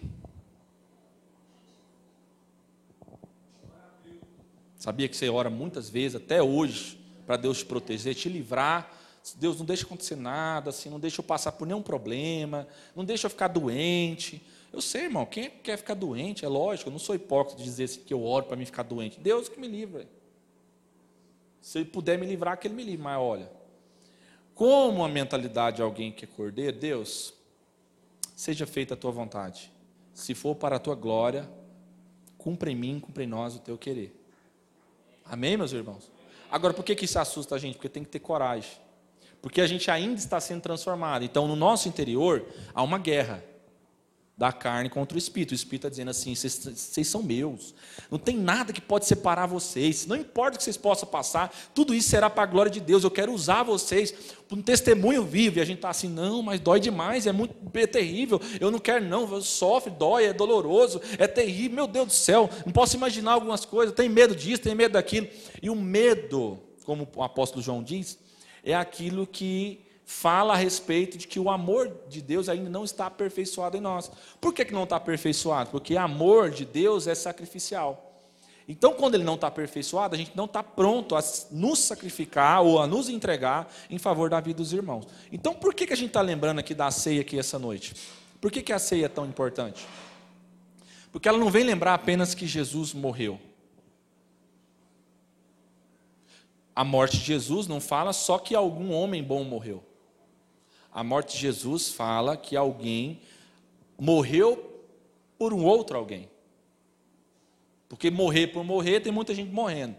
Sabia 4.75 5.07
que 5.07 5.15
você 5.15 5.29
ora 5.29 5.49
muitas 5.49 5.89
vezes, 5.89 6.17
até 6.17 6.43
hoje, 6.43 6.99
para 7.25 7.37
Deus 7.37 7.59
te 7.59 7.65
proteger, 7.65 8.13
te 8.15 8.27
livrar 8.27 9.02
Deus 9.37 9.57
não 9.57 9.65
deixa 9.65 9.85
acontecer 9.85 10.15
nada, 10.15 10.69
assim, 10.69 10.89
não 10.89 10.99
deixa 10.99 11.21
eu 11.21 11.23
passar 11.23 11.53
por 11.53 11.65
nenhum 11.65 11.81
problema, 11.81 12.67
não 12.95 13.05
deixa 13.05 13.27
eu 13.27 13.29
ficar 13.29 13.47
doente. 13.47 14.45
Eu 14.71 14.81
sei, 14.81 15.03
irmão, 15.03 15.25
quem 15.25 15.49
quer 15.49 15.77
ficar 15.77 15.93
doente, 15.93 16.43
é 16.43 16.47
lógico, 16.47 16.89
eu 16.89 16.91
não 16.91 16.99
sou 16.99 17.15
hipócrita 17.15 17.57
de 17.57 17.63
dizer 17.63 17.87
que 17.87 18.13
eu 18.13 18.23
oro 18.23 18.45
para 18.45 18.57
me 18.57 18.65
ficar 18.65 18.83
doente. 18.83 19.19
Deus 19.19 19.47
que 19.47 19.59
me 19.59 19.67
livra. 19.67 20.07
Se 21.61 21.77
ele 21.77 21.85
puder 21.85 22.17
me 22.17 22.25
livrar, 22.25 22.57
que 22.57 22.67
ele 22.67 22.75
me 22.75 22.83
livre. 22.83 23.01
Mas 23.01 23.17
olha, 23.17 23.49
como 24.53 25.03
a 25.03 25.07
mentalidade 25.07 25.77
de 25.77 25.81
alguém 25.81 26.11
que 26.11 26.25
é 26.25 26.27
cordeiro, 26.27 26.77
Deus, 26.77 27.33
seja 28.35 28.67
feita 28.67 28.93
a 28.93 28.97
tua 28.97 29.11
vontade. 29.11 29.71
Se 30.13 30.35
for 30.35 30.55
para 30.55 30.75
a 30.75 30.79
tua 30.79 30.95
glória, 30.95 31.49
cumpra 32.37 32.69
em 32.69 32.75
mim, 32.75 32.99
cumpra 32.99 33.23
em 33.23 33.27
nós 33.27 33.55
o 33.55 33.59
teu 33.59 33.77
querer. 33.77 34.13
Amém, 35.23 35.55
meus 35.55 35.71
irmãos? 35.71 36.11
Agora, 36.51 36.73
por 36.73 36.83
que, 36.83 36.93
que 36.95 37.05
isso 37.05 37.17
assusta 37.17 37.55
a 37.55 37.57
gente? 37.57 37.75
Porque 37.75 37.89
tem 37.89 38.03
que 38.03 38.09
ter 38.09 38.19
coragem. 38.19 38.82
Porque 39.43 39.59
a 39.59 39.67
gente 39.67 39.91
ainda 39.91 40.17
está 40.17 40.39
sendo 40.39 40.61
transformado. 40.61 41.25
Então, 41.25 41.49
no 41.49 41.55
nosso 41.57 41.89
interior, 41.89 42.45
há 42.73 42.81
uma 42.81 42.97
guerra 42.97 43.43
da 44.37 44.53
carne 44.53 44.89
contra 44.89 45.15
o 45.15 45.17
espírito. 45.17 45.51
O 45.51 45.53
espírito 45.53 45.85
está 45.85 45.89
dizendo 45.89 46.11
assim: 46.11 46.33
vocês 46.33 47.05
são 47.05 47.21
meus. 47.21 47.75
Não 48.09 48.17
tem 48.17 48.37
nada 48.37 48.71
que 48.71 48.79
pode 48.79 49.05
separar 49.05 49.45
vocês. 49.45 50.05
Não 50.05 50.15
importa 50.15 50.55
o 50.55 50.57
que 50.57 50.63
vocês 50.63 50.77
possam 50.77 51.09
passar, 51.09 51.53
tudo 51.75 51.93
isso 51.93 52.07
será 52.07 52.29
para 52.29 52.43
a 52.43 52.45
glória 52.45 52.71
de 52.71 52.79
Deus. 52.79 53.03
Eu 53.03 53.11
quero 53.11 53.33
usar 53.33 53.63
vocês 53.63 54.13
para 54.47 54.57
um 54.57 54.61
testemunho 54.61 55.25
vivo. 55.25 55.59
E 55.59 55.61
a 55.61 55.65
gente 55.65 55.79
está 55.79 55.89
assim: 55.89 56.07
não, 56.07 56.41
mas 56.41 56.61
dói 56.61 56.79
demais, 56.79 57.27
é 57.27 57.33
muito 57.33 57.53
é 57.73 57.85
terrível. 57.85 58.39
Eu 58.61 58.71
não 58.71 58.79
quero, 58.79 59.03
não. 59.03 59.41
Sofre, 59.41 59.91
dói, 59.91 60.23
é 60.23 60.31
doloroso, 60.31 61.01
é 61.17 61.27
terrível. 61.27 61.75
Meu 61.75 61.87
Deus 61.87 62.07
do 62.07 62.13
céu, 62.13 62.49
não 62.65 62.71
posso 62.71 62.95
imaginar 62.95 63.33
algumas 63.33 63.65
coisas. 63.65 63.93
Tem 63.93 64.07
medo 64.07 64.33
disso, 64.33 64.63
tem 64.63 64.73
medo 64.73 64.93
daquilo. 64.93 65.27
E 65.61 65.69
o 65.69 65.75
medo, 65.75 66.57
como 66.85 67.05
o 67.13 67.21
apóstolo 67.21 67.61
João 67.61 67.83
diz, 67.83 68.22
é 68.63 68.73
aquilo 68.73 69.27
que 69.27 69.81
fala 70.05 70.53
a 70.53 70.57
respeito 70.57 71.17
de 71.17 71.27
que 71.27 71.39
o 71.39 71.49
amor 71.49 71.91
de 72.07 72.21
Deus 72.21 72.49
ainda 72.49 72.69
não 72.69 72.83
está 72.83 73.07
aperfeiçoado 73.07 73.77
em 73.77 73.81
nós. 73.81 74.11
Por 74.39 74.53
que, 74.53 74.65
que 74.65 74.73
não 74.73 74.83
está 74.83 74.97
aperfeiçoado? 74.97 75.71
Porque 75.71 75.97
amor 75.97 76.51
de 76.51 76.65
Deus 76.65 77.07
é 77.07 77.15
sacrificial. 77.15 78.11
Então, 78.67 78.93
quando 78.93 79.15
ele 79.15 79.25
não 79.25 79.35
está 79.35 79.47
aperfeiçoado, 79.47 80.15
a 80.15 80.17
gente 80.17 80.31
não 80.35 80.45
está 80.45 80.63
pronto 80.63 81.15
a 81.15 81.23
nos 81.51 81.79
sacrificar 81.79 82.61
ou 82.61 82.81
a 82.81 82.87
nos 82.87 83.09
entregar 83.09 83.69
em 83.89 83.97
favor 83.97 84.29
da 84.29 84.39
vida 84.39 84.57
dos 84.57 84.71
irmãos. 84.71 85.05
Então, 85.31 85.53
por 85.53 85.73
que, 85.73 85.85
que 85.85 85.93
a 85.93 85.97
gente 85.97 86.07
está 86.07 86.21
lembrando 86.21 86.59
aqui 86.59 86.73
da 86.73 86.89
ceia 86.89 87.21
aqui 87.21 87.37
essa 87.37 87.59
noite? 87.59 87.93
Por 88.39 88.51
que, 88.51 88.61
que 88.61 88.71
a 88.71 88.79
ceia 88.79 89.05
é 89.05 89.09
tão 89.09 89.25
importante? 89.25 89.85
Porque 91.11 91.27
ela 91.27 91.37
não 91.37 91.49
vem 91.49 91.63
lembrar 91.63 91.93
apenas 91.93 92.33
que 92.33 92.47
Jesus 92.47 92.93
morreu. 92.93 93.39
A 96.75 96.83
morte 96.83 97.17
de 97.17 97.25
Jesus 97.25 97.67
não 97.67 97.79
fala 97.79 98.13
só 98.13 98.37
que 98.37 98.55
algum 98.55 98.91
homem 98.91 99.23
bom 99.23 99.43
morreu. 99.43 99.83
A 100.91 101.03
morte 101.03 101.33
de 101.33 101.41
Jesus 101.41 101.89
fala 101.89 102.35
que 102.37 102.55
alguém 102.55 103.21
morreu 103.99 104.81
por 105.37 105.53
um 105.53 105.63
outro 105.65 105.97
alguém. 105.97 106.29
Porque 107.87 108.09
morrer 108.09 108.47
por 108.47 108.63
morrer, 108.63 109.01
tem 109.01 109.11
muita 109.11 109.35
gente 109.35 109.51
morrendo. 109.51 109.95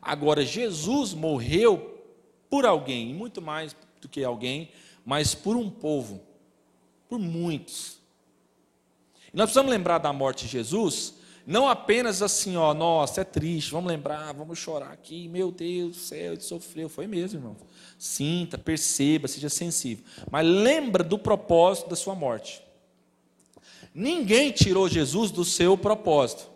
Agora, 0.00 0.44
Jesus 0.44 1.14
morreu 1.14 2.02
por 2.48 2.64
alguém, 2.64 3.12
muito 3.14 3.40
mais 3.42 3.74
do 4.00 4.08
que 4.08 4.22
alguém, 4.22 4.70
mas 5.04 5.34
por 5.34 5.56
um 5.56 5.70
povo, 5.70 6.20
por 7.08 7.18
muitos. 7.18 7.98
E 9.32 9.36
nós 9.36 9.46
precisamos 9.46 9.70
lembrar 9.70 9.98
da 9.98 10.12
morte 10.12 10.44
de 10.44 10.50
Jesus, 10.50 11.14
não 11.48 11.66
apenas 11.66 12.20
assim, 12.20 12.58
ó, 12.58 12.74
nossa, 12.74 13.22
é 13.22 13.24
triste, 13.24 13.72
vamos 13.72 13.90
lembrar, 13.90 14.34
vamos 14.34 14.58
chorar 14.58 14.92
aqui, 14.92 15.28
meu 15.28 15.50
Deus 15.50 15.96
do 15.96 15.96
céu, 15.96 16.32
ele 16.34 16.42
sofreu. 16.42 16.90
Foi 16.90 17.06
mesmo, 17.06 17.38
irmão. 17.38 17.56
Sinta, 17.98 18.58
perceba, 18.58 19.26
seja 19.26 19.48
sensível. 19.48 20.04
Mas 20.30 20.46
lembra 20.46 21.02
do 21.02 21.18
propósito 21.18 21.88
da 21.88 21.96
sua 21.96 22.14
morte. 22.14 22.62
Ninguém 23.94 24.50
tirou 24.50 24.90
Jesus 24.90 25.30
do 25.30 25.42
seu 25.42 25.78
propósito. 25.78 26.50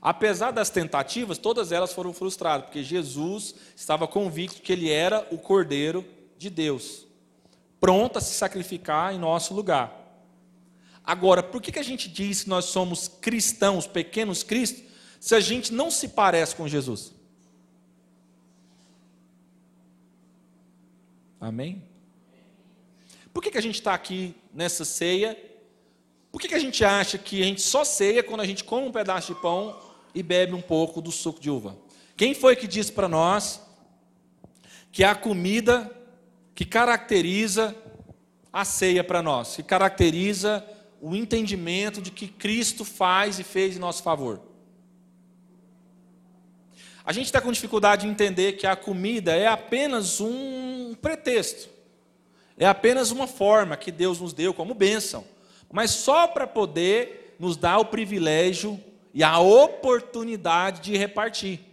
Apesar 0.00 0.50
das 0.50 0.70
tentativas, 0.70 1.36
todas 1.36 1.70
elas 1.70 1.92
foram 1.92 2.14
frustradas, 2.14 2.64
porque 2.64 2.82
Jesus 2.82 3.54
estava 3.76 4.08
convicto 4.08 4.62
que 4.62 4.72
ele 4.72 4.90
era 4.90 5.28
o 5.30 5.36
Cordeiro 5.36 6.06
de 6.38 6.48
Deus, 6.48 7.06
pronto 7.78 8.16
a 8.16 8.22
se 8.22 8.32
sacrificar 8.32 9.14
em 9.14 9.18
nosso 9.18 9.52
lugar. 9.52 9.99
Agora, 11.04 11.42
por 11.42 11.60
que 11.60 11.78
a 11.78 11.82
gente 11.82 12.08
diz 12.08 12.44
que 12.44 12.48
nós 12.48 12.66
somos 12.66 13.08
cristãos, 13.08 13.86
pequenos 13.86 14.42
cristos, 14.42 14.84
se 15.18 15.34
a 15.34 15.40
gente 15.40 15.72
não 15.72 15.90
se 15.90 16.08
parece 16.08 16.54
com 16.54 16.68
Jesus? 16.68 17.12
Amém? 21.40 21.82
Por 23.32 23.42
que, 23.42 23.50
que 23.50 23.58
a 23.58 23.62
gente 23.62 23.76
está 23.76 23.94
aqui 23.94 24.34
nessa 24.52 24.84
ceia? 24.84 25.38
Por 26.30 26.40
que, 26.40 26.48
que 26.48 26.54
a 26.54 26.58
gente 26.58 26.84
acha 26.84 27.16
que 27.16 27.42
a 27.42 27.44
gente 27.44 27.62
só 27.62 27.84
ceia 27.84 28.22
quando 28.22 28.40
a 28.40 28.46
gente 28.46 28.62
come 28.62 28.86
um 28.86 28.92
pedaço 28.92 29.34
de 29.34 29.40
pão 29.40 29.80
e 30.14 30.22
bebe 30.22 30.52
um 30.54 30.60
pouco 30.60 31.00
do 31.00 31.10
suco 31.10 31.40
de 31.40 31.50
uva? 31.50 31.76
Quem 32.16 32.34
foi 32.34 32.54
que 32.54 32.66
disse 32.66 32.92
para 32.92 33.08
nós 33.08 33.60
que 34.92 35.02
a 35.02 35.14
comida 35.14 35.90
que 36.54 36.64
caracteriza 36.64 37.74
a 38.52 38.64
ceia 38.64 39.02
para 39.02 39.22
nós, 39.22 39.56
que 39.56 39.62
caracteriza 39.62 40.66
o 41.00 41.16
entendimento 41.16 42.02
de 42.02 42.10
que 42.10 42.28
Cristo 42.28 42.84
faz 42.84 43.38
e 43.38 43.44
fez 43.44 43.76
em 43.76 43.80
nosso 43.80 44.02
favor? 44.02 44.40
A 47.04 47.12
gente 47.12 47.26
está 47.26 47.40
com 47.40 47.50
dificuldade 47.50 48.02
de 48.02 48.08
entender 48.08 48.52
que 48.52 48.66
a 48.66 48.76
comida 48.76 49.34
é 49.34 49.46
apenas 49.46 50.20
um 50.20 50.94
pretexto, 51.00 51.68
é 52.58 52.66
apenas 52.66 53.10
uma 53.10 53.26
forma 53.26 53.76
que 53.76 53.90
Deus 53.90 54.20
nos 54.20 54.32
deu 54.32 54.52
como 54.52 54.74
bênção, 54.74 55.24
mas 55.72 55.90
só 55.90 56.26
para 56.26 56.46
poder 56.46 57.36
nos 57.38 57.56
dar 57.56 57.78
o 57.78 57.86
privilégio 57.86 58.78
e 59.14 59.24
a 59.24 59.38
oportunidade 59.38 60.82
de 60.82 60.96
repartir. 60.96 61.69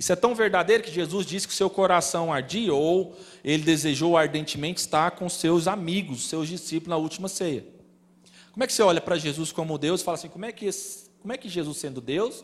Isso 0.00 0.10
é 0.10 0.16
tão 0.16 0.34
verdadeiro 0.34 0.82
que 0.82 0.90
Jesus 0.90 1.26
disse 1.26 1.46
que 1.46 1.52
seu 1.52 1.68
coração 1.68 2.32
ardia, 2.32 2.72
ou 2.72 3.14
ele 3.44 3.62
desejou 3.62 4.16
ardentemente 4.16 4.78
estar 4.78 5.10
com 5.10 5.28
seus 5.28 5.68
amigos, 5.68 6.26
seus 6.26 6.48
discípulos 6.48 6.88
na 6.88 6.96
última 6.96 7.28
ceia. 7.28 7.66
Como 8.50 8.64
é 8.64 8.66
que 8.66 8.72
você 8.72 8.82
olha 8.82 9.02
para 9.02 9.18
Jesus 9.18 9.52
como 9.52 9.76
Deus 9.76 10.00
e 10.00 10.04
fala 10.04 10.16
assim: 10.16 10.30
como 10.30 10.46
é 10.46 10.52
que, 10.52 10.70
como 11.20 11.34
é 11.34 11.36
que 11.36 11.50
Jesus, 11.50 11.76
sendo 11.76 12.00
Deus, 12.00 12.42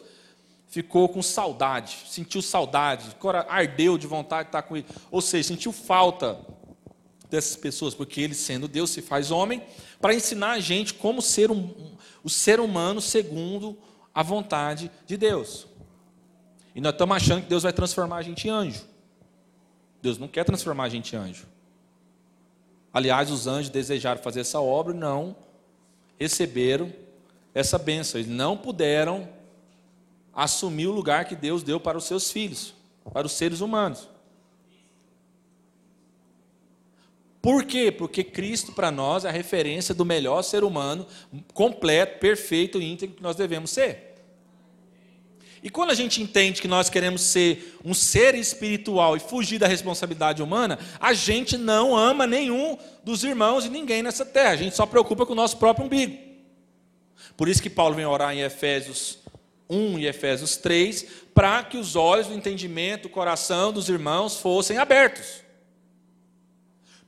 ficou 0.67 1.09
com 1.09 1.23
saudade, 1.23 1.97
sentiu 2.11 2.43
saudade, 2.43 3.17
ardeu 3.49 3.97
de 3.97 4.07
vontade 4.07 4.45
de 4.45 4.49
estar 4.51 4.61
com 4.61 4.77
ele, 4.77 4.87
ou 5.11 5.23
seja, 5.23 5.49
sentiu 5.49 5.73
falta 5.73 6.39
dessas 7.31 7.57
pessoas, 7.57 7.95
porque 7.95 8.21
ele, 8.21 8.35
sendo 8.35 8.69
Deus, 8.69 8.91
se 8.91 9.01
faz 9.01 9.31
homem, 9.31 9.63
para 9.99 10.15
ensinar 10.15 10.51
a 10.53 10.61
gente 10.61 10.93
como 10.93 11.23
ser 11.23 11.51
um, 11.51 11.75
o 12.23 12.29
ser 12.29 12.61
humano 12.61 13.01
segundo 13.01 13.79
a 14.15 14.23
vontade 14.23 14.91
de 15.07 15.17
Deus. 15.17 15.67
E 16.77 16.81
nós 16.81 16.93
estamos 16.93 17.17
achando 17.17 17.41
que 17.41 17.49
Deus 17.49 17.63
vai 17.63 17.73
transformar 17.73 18.19
a 18.19 18.23
gente 18.23 18.47
em 18.47 18.51
anjo. 18.51 18.85
Deus 20.03 20.19
não 20.19 20.29
quer 20.29 20.45
transformar 20.45 20.85
a 20.85 20.89
gente 20.91 21.17
em 21.17 21.19
anjo. 21.19 21.47
Aliás, 22.93 23.31
os 23.31 23.47
anjos 23.47 23.71
desejaram 23.71 24.23
fazer 24.23 24.41
essa 24.41 24.61
obra 24.61 24.95
e 24.95 24.97
não 24.99 25.35
receberam 26.21 26.93
essa 27.55 27.79
bênção. 27.79 28.21
Eles 28.21 28.31
não 28.31 28.59
puderam 28.59 29.27
assumir 30.35 30.87
o 30.87 30.93
lugar 30.93 31.25
que 31.25 31.35
Deus 31.35 31.63
deu 31.63 31.81
para 31.81 31.97
os 31.97 32.05
seus 32.05 32.31
filhos, 32.31 32.75
para 33.11 33.27
os 33.27 33.33
seres 33.33 33.63
humanos. 33.63 34.07
Por 37.41 37.65
quê? 37.65 37.91
Porque 37.91 38.23
Cristo 38.23 38.73
para 38.73 38.91
nós 38.91 39.25
é 39.25 39.31
a 39.31 39.33
referência 39.33 39.95
do 39.95 40.05
melhor 40.05 40.43
ser 40.43 40.63
humano, 40.63 41.07
completo, 41.55 42.19
perfeito 42.19 42.83
e 42.83 42.93
íntegro 42.93 43.17
que 43.17 43.23
nós 43.23 43.35
devemos 43.35 43.71
ser. 43.71 44.06
E 45.67 45.69
quando 45.69 45.91
a 45.91 45.95
gente 45.95 46.23
entende 46.23 46.63
que 46.63 46.69
nós 46.69 46.89
queremos 46.89 47.23
ser 47.23 47.77
um 47.85 47.93
ser 47.93 48.37
espiritual 48.37 49.17
e 49.17 49.19
fugir 49.19 49.59
da 49.59 49.67
responsabilidade 49.67 50.41
humana, 50.41 50.79
a 51.01 51.13
gente 51.13 51.59
não 51.59 51.97
ama 51.97 52.25
nenhum 52.25 52.79
dos 53.03 53.25
irmãos 53.25 53.65
e 53.65 53.69
ninguém 53.69 54.01
nessa 54.01 54.25
terra. 54.25 54.51
A 54.51 54.57
gente 54.57 54.77
só 54.77 54.87
preocupa 54.87 55.27
com 55.27 55.33
o 55.33 55.35
nosso 55.35 55.57
próprio 55.57 55.87
umbigo. 55.87 56.17
Por 57.37 57.49
isso 57.49 57.61
que 57.61 57.69
Paulo 57.69 57.97
vem 57.97 58.07
orar 58.07 58.33
em 58.33 58.43
Efésios 58.43 59.19
1 59.69 59.99
e 59.99 60.07
Efésios 60.07 60.57
3, 60.57 61.05
para 61.35 61.65
que 61.65 61.77
os 61.77 61.97
olhos 61.97 62.29
do 62.29 62.35
entendimento, 62.35 63.07
o 63.07 63.11
coração 63.11 63.73
dos 63.73 63.89
irmãos 63.89 64.39
fossem 64.39 64.79
abertos. 64.79 65.43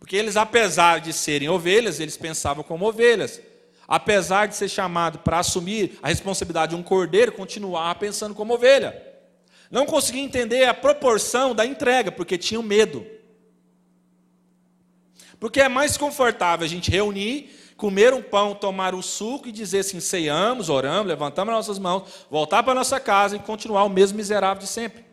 Porque 0.01 0.17
eles, 0.17 0.37
apesar 0.37 0.99
de 0.99 1.13
serem 1.13 1.49
ovelhas, 1.49 2.01
eles 2.01 2.17
pensavam 2.17 2.65
como 2.65 2.89
ovelhas. 2.89 3.41
Apesar 3.89 4.47
de 4.47 4.55
ser 4.55 4.69
chamado 4.69 5.21
para 5.21 5.39
assumir 5.39 5.99
a 6.03 6.09
responsabilidade 6.09 6.77
de 6.77 6.81
um 6.81 6.83
cordeiro, 6.83 7.33
continuava 7.33 7.99
pensando 7.99 8.35
como 8.35 8.53
ovelha. 8.53 9.03
Não 9.71 9.87
conseguia 9.87 10.23
entender 10.23 10.65
a 10.67 10.75
proporção 10.75 11.55
da 11.55 11.65
entrega, 11.65 12.13
porque 12.13 12.37
tinham 12.37 12.63
medo. 12.63 13.07
Porque 15.41 15.61
é 15.61 15.69
mais 15.69 15.97
confortável 15.97 16.67
a 16.67 16.69
gente 16.69 16.91
reunir 16.91 17.51
comer 17.79 18.13
um 18.13 18.21
pão, 18.21 18.57
tomar 18.57 18.93
o 18.95 19.03
suco 19.03 19.49
e 19.49 19.53
dizer 19.53 19.79
assim: 19.79 20.01
ceiamos, 20.01 20.69
oramos, 20.69 21.07
levantamos 21.07 21.55
as 21.55 21.57
nossas 21.57 21.79
mãos, 21.79 22.27
voltar 22.29 22.63
para 22.63 22.75
nossa 22.75 23.01
casa 23.01 23.37
e 23.37 23.39
continuar 23.39 23.85
o 23.85 23.89
mesmo 23.89 24.19
miserável 24.19 24.61
de 24.61 24.69
sempre. 24.69 25.08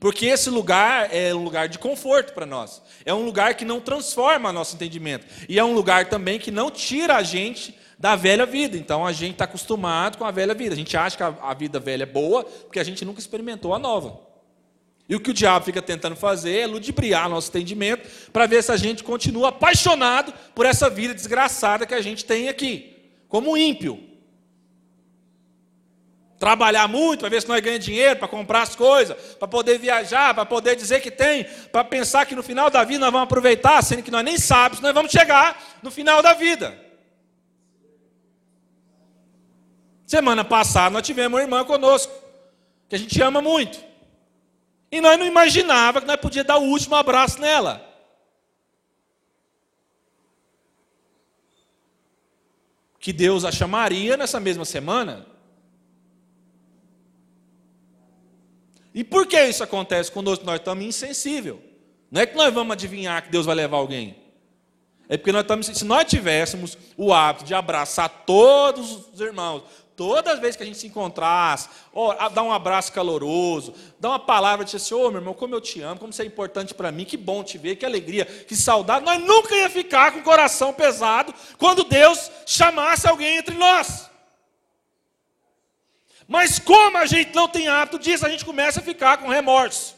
Porque 0.00 0.24
esse 0.24 0.48
lugar 0.48 1.14
é 1.14 1.34
um 1.34 1.44
lugar 1.44 1.68
de 1.68 1.78
conforto 1.78 2.32
para 2.32 2.46
nós. 2.46 2.80
É 3.04 3.12
um 3.12 3.22
lugar 3.22 3.54
que 3.54 3.66
não 3.66 3.80
transforma 3.80 4.50
nosso 4.50 4.74
entendimento. 4.74 5.26
E 5.46 5.58
é 5.58 5.64
um 5.64 5.74
lugar 5.74 6.08
também 6.08 6.38
que 6.38 6.50
não 6.50 6.70
tira 6.70 7.16
a 7.16 7.22
gente 7.22 7.78
da 7.98 8.16
velha 8.16 8.46
vida. 8.46 8.78
Então 8.78 9.06
a 9.06 9.12
gente 9.12 9.32
está 9.32 9.44
acostumado 9.44 10.16
com 10.16 10.24
a 10.24 10.30
velha 10.30 10.54
vida. 10.54 10.72
A 10.72 10.76
gente 10.76 10.96
acha 10.96 11.18
que 11.18 11.22
a 11.22 11.52
vida 11.52 11.78
velha 11.78 12.04
é 12.04 12.06
boa 12.06 12.44
porque 12.44 12.80
a 12.80 12.84
gente 12.84 13.04
nunca 13.04 13.20
experimentou 13.20 13.74
a 13.74 13.78
nova. 13.78 14.18
E 15.06 15.14
o 15.14 15.20
que 15.20 15.30
o 15.30 15.34
diabo 15.34 15.66
fica 15.66 15.82
tentando 15.82 16.16
fazer 16.16 16.60
é 16.60 16.66
ludibriar 16.66 17.28
nosso 17.28 17.50
entendimento 17.50 18.08
para 18.32 18.46
ver 18.46 18.62
se 18.62 18.72
a 18.72 18.78
gente 18.78 19.04
continua 19.04 19.50
apaixonado 19.50 20.32
por 20.54 20.64
essa 20.64 20.88
vida 20.88 21.12
desgraçada 21.12 21.84
que 21.84 21.94
a 21.94 22.00
gente 22.00 22.24
tem 22.24 22.48
aqui, 22.48 22.96
como 23.28 23.56
ímpio. 23.56 24.09
Trabalhar 26.40 26.88
muito 26.88 27.20
para 27.20 27.28
ver 27.28 27.42
se 27.42 27.48
nós 27.48 27.60
ganhamos 27.60 27.84
dinheiro, 27.84 28.18
para 28.18 28.26
comprar 28.26 28.62
as 28.62 28.74
coisas, 28.74 29.14
para 29.36 29.46
poder 29.46 29.78
viajar, 29.78 30.32
para 30.32 30.46
poder 30.46 30.74
dizer 30.74 31.00
que 31.00 31.10
tem, 31.10 31.44
para 31.70 31.84
pensar 31.84 32.24
que 32.24 32.34
no 32.34 32.42
final 32.42 32.70
da 32.70 32.82
vida 32.82 32.98
nós 32.98 33.12
vamos 33.12 33.24
aproveitar, 33.24 33.82
sendo 33.82 34.02
que 34.02 34.10
nós 34.10 34.24
nem 34.24 34.38
sabemos 34.38 34.78
se 34.78 34.82
nós 34.82 34.94
vamos 34.94 35.12
chegar 35.12 35.62
no 35.82 35.90
final 35.90 36.22
da 36.22 36.32
vida. 36.32 36.74
Semana 40.06 40.42
passada 40.42 40.88
nós 40.88 41.06
tivemos 41.06 41.38
uma 41.38 41.42
irmã 41.42 41.62
conosco, 41.62 42.10
que 42.88 42.96
a 42.96 42.98
gente 42.98 43.20
ama 43.20 43.42
muito. 43.42 43.78
E 44.90 44.98
nós 44.98 45.18
não 45.18 45.26
imaginava 45.26 46.00
que 46.00 46.06
nós 46.06 46.16
podíamos 46.16 46.48
dar 46.48 46.56
o 46.56 46.64
último 46.64 46.96
abraço 46.96 47.38
nela. 47.38 47.86
Que 52.98 53.12
Deus 53.12 53.44
a 53.44 53.52
chamaria 53.52 54.16
nessa 54.16 54.40
mesma 54.40 54.64
semana. 54.64 55.29
E 58.94 59.04
por 59.04 59.26
que 59.26 59.40
isso 59.44 59.62
acontece 59.62 60.10
conosco? 60.10 60.44
Nós 60.44 60.56
estamos 60.56 60.84
insensíveis. 60.84 61.56
Não 62.10 62.20
é 62.20 62.26
que 62.26 62.36
nós 62.36 62.52
vamos 62.52 62.72
adivinhar 62.72 63.22
que 63.22 63.30
Deus 63.30 63.46
vai 63.46 63.54
levar 63.54 63.76
alguém. 63.76 64.16
É 65.08 65.16
porque 65.16 65.32
nós 65.32 65.42
estamos, 65.42 65.66
se 65.66 65.84
nós 65.84 66.04
tivéssemos 66.04 66.78
o 66.96 67.12
hábito 67.12 67.44
de 67.44 67.54
abraçar 67.54 68.08
todos 68.24 69.08
os 69.12 69.20
irmãos, 69.20 69.64
Todas 70.00 70.32
as 70.32 70.40
vezes 70.40 70.56
que 70.56 70.62
a 70.62 70.66
gente 70.66 70.78
se 70.78 70.86
encontrasse, 70.86 71.68
dá 72.32 72.42
um 72.42 72.50
abraço 72.50 72.90
caloroso, 72.90 73.74
dá 73.98 74.08
uma 74.08 74.18
palavra 74.18 74.64
de 74.64 74.74
assim, 74.74 74.94
ô 74.94 75.00
oh, 75.04 75.10
meu 75.10 75.20
irmão, 75.20 75.34
como 75.34 75.54
eu 75.54 75.60
te 75.60 75.82
amo, 75.82 76.00
como 76.00 76.10
você 76.10 76.22
é 76.22 76.24
importante 76.24 76.72
para 76.72 76.90
mim, 76.90 77.04
que 77.04 77.18
bom 77.18 77.44
te 77.44 77.58
ver, 77.58 77.76
que 77.76 77.84
alegria, 77.84 78.24
que 78.24 78.56
saudade. 78.56 79.04
Nós 79.04 79.22
nunca 79.22 79.54
ia 79.54 79.68
ficar 79.68 80.12
com 80.12 80.20
o 80.20 80.22
coração 80.22 80.72
pesado 80.72 81.34
quando 81.58 81.84
Deus 81.84 82.30
chamasse 82.46 83.06
alguém 83.06 83.36
entre 83.36 83.54
nós. 83.54 84.09
Mas 86.30 86.60
como 86.60 86.96
a 86.96 87.06
gente 87.06 87.34
não 87.34 87.48
tem 87.48 87.66
hábito 87.66 87.98
disso, 87.98 88.24
a 88.24 88.28
gente 88.28 88.44
começa 88.44 88.78
a 88.78 88.82
ficar 88.84 89.18
com 89.18 89.26
remorso. 89.26 89.96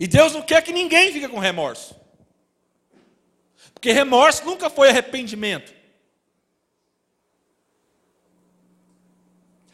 E 0.00 0.06
Deus 0.06 0.32
não 0.32 0.40
quer 0.40 0.62
que 0.62 0.72
ninguém 0.72 1.12
fique 1.12 1.28
com 1.28 1.38
remorso. 1.38 1.94
Porque 3.74 3.92
remorso 3.92 4.46
nunca 4.46 4.70
foi 4.70 4.88
arrependimento. 4.88 5.74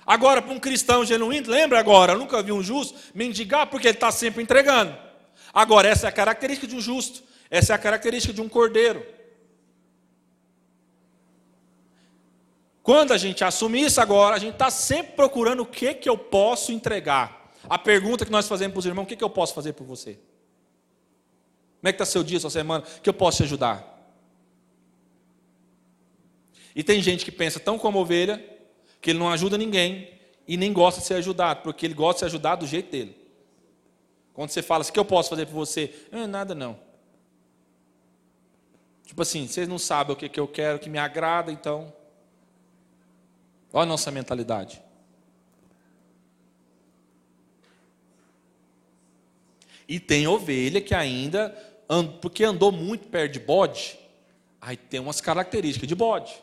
Agora, 0.05 0.43
para 0.43 0.53
um 0.53 0.59
cristão 0.59 1.05
genuíno, 1.05 1.49
lembra 1.49 1.79
agora, 1.79 2.17
nunca 2.17 2.43
vi 2.43 2.51
um 2.51 2.61
justo 2.61 2.99
mendigar 3.15 3.69
porque 3.69 3.87
ele 3.87 3.99
está 3.99 4.11
sempre 4.11 4.43
entregando. 4.43 4.99
Agora, 5.55 5.87
essa 5.87 6.07
é 6.07 6.09
a 6.09 6.13
característica 6.13 6.67
de 6.67 6.75
um 6.75 6.81
justo, 6.81 7.23
essa 7.49 7.73
é 7.73 7.77
a 7.77 7.79
característica 7.79 8.35
de 8.35 8.41
um 8.41 8.49
cordeiro. 8.49 9.07
Quando 12.89 13.13
a 13.13 13.19
gente 13.19 13.45
assume 13.45 13.83
isso 13.83 14.01
agora, 14.01 14.35
a 14.35 14.39
gente 14.39 14.55
está 14.55 14.71
sempre 14.71 15.13
procurando 15.13 15.61
o 15.61 15.67
que, 15.67 15.93
que 15.93 16.09
eu 16.09 16.17
posso 16.17 16.73
entregar. 16.73 17.53
A 17.69 17.79
pergunta 17.79 18.25
que 18.25 18.33
nós 18.33 18.49
fazemos 18.49 18.73
para 18.73 18.79
os 18.79 18.87
irmãos, 18.87 19.05
o 19.05 19.07
que, 19.07 19.15
que 19.15 19.23
eu 19.23 19.29
posso 19.29 19.53
fazer 19.53 19.75
por 19.75 19.87
você? 19.87 20.15
Como 20.15 21.83
é 21.83 21.93
que 21.93 21.97
está 21.97 22.07
seu 22.07 22.25
dia, 22.25 22.41
sua 22.41 22.49
semana? 22.49 22.83
Que 23.03 23.11
eu 23.11 23.13
posso 23.13 23.37
te 23.37 23.43
ajudar? 23.43 24.11
E 26.75 26.83
tem 26.83 27.03
gente 27.03 27.27
que 27.27 27.31
pensa 27.31 27.61
tão 27.61 27.79
como 27.79 27.99
ovelha, 27.99 28.43
que 29.03 29.11
ele 29.11 29.19
não 29.19 29.29
ajuda 29.29 29.59
ninguém 29.59 30.11
e 30.47 30.57
nem 30.57 30.73
gosta 30.73 31.03
de 31.03 31.09
ser 31.09 31.15
ajudado, 31.17 31.61
porque 31.61 31.85
ele 31.85 31.93
gosta 31.93 32.15
de 32.15 32.19
ser 32.21 32.25
ajudado 32.25 32.65
do 32.65 32.67
jeito 32.67 32.91
dele. 32.91 33.15
Quando 34.33 34.49
você 34.49 34.63
fala 34.63 34.81
assim, 34.81 34.93
o 34.93 34.95
que 34.95 35.01
eu 35.01 35.05
posso 35.05 35.29
fazer 35.29 35.45
por 35.45 35.53
você? 35.53 35.95
Não, 36.11 36.27
nada 36.27 36.55
não. 36.55 36.81
Tipo 39.05 39.21
assim, 39.21 39.47
vocês 39.47 39.69
não 39.69 39.79
sabem 39.79 40.15
o 40.15 40.17
que, 40.17 40.27
que 40.27 40.41
eu 40.41 40.49
quero, 40.49 40.79
o 40.79 40.81
que 40.81 40.89
me 40.89 40.99
agrada, 40.99 41.53
então. 41.53 41.98
Olha 43.73 43.83
a 43.83 43.87
nossa 43.87 44.11
mentalidade. 44.11 44.83
E 49.89 49.99
tem 49.99 50.27
ovelha 50.27 50.81
que 50.81 50.95
ainda, 50.95 51.51
porque 52.21 52.45
andou 52.45 52.71
muito 52.71 53.09
perto 53.09 53.33
de 53.33 53.41
bode, 53.41 53.99
aí 54.61 54.77
tem 54.77 55.01
umas 55.01 55.21
características 55.21 55.89
de 55.89 55.95
bode. 55.95 56.43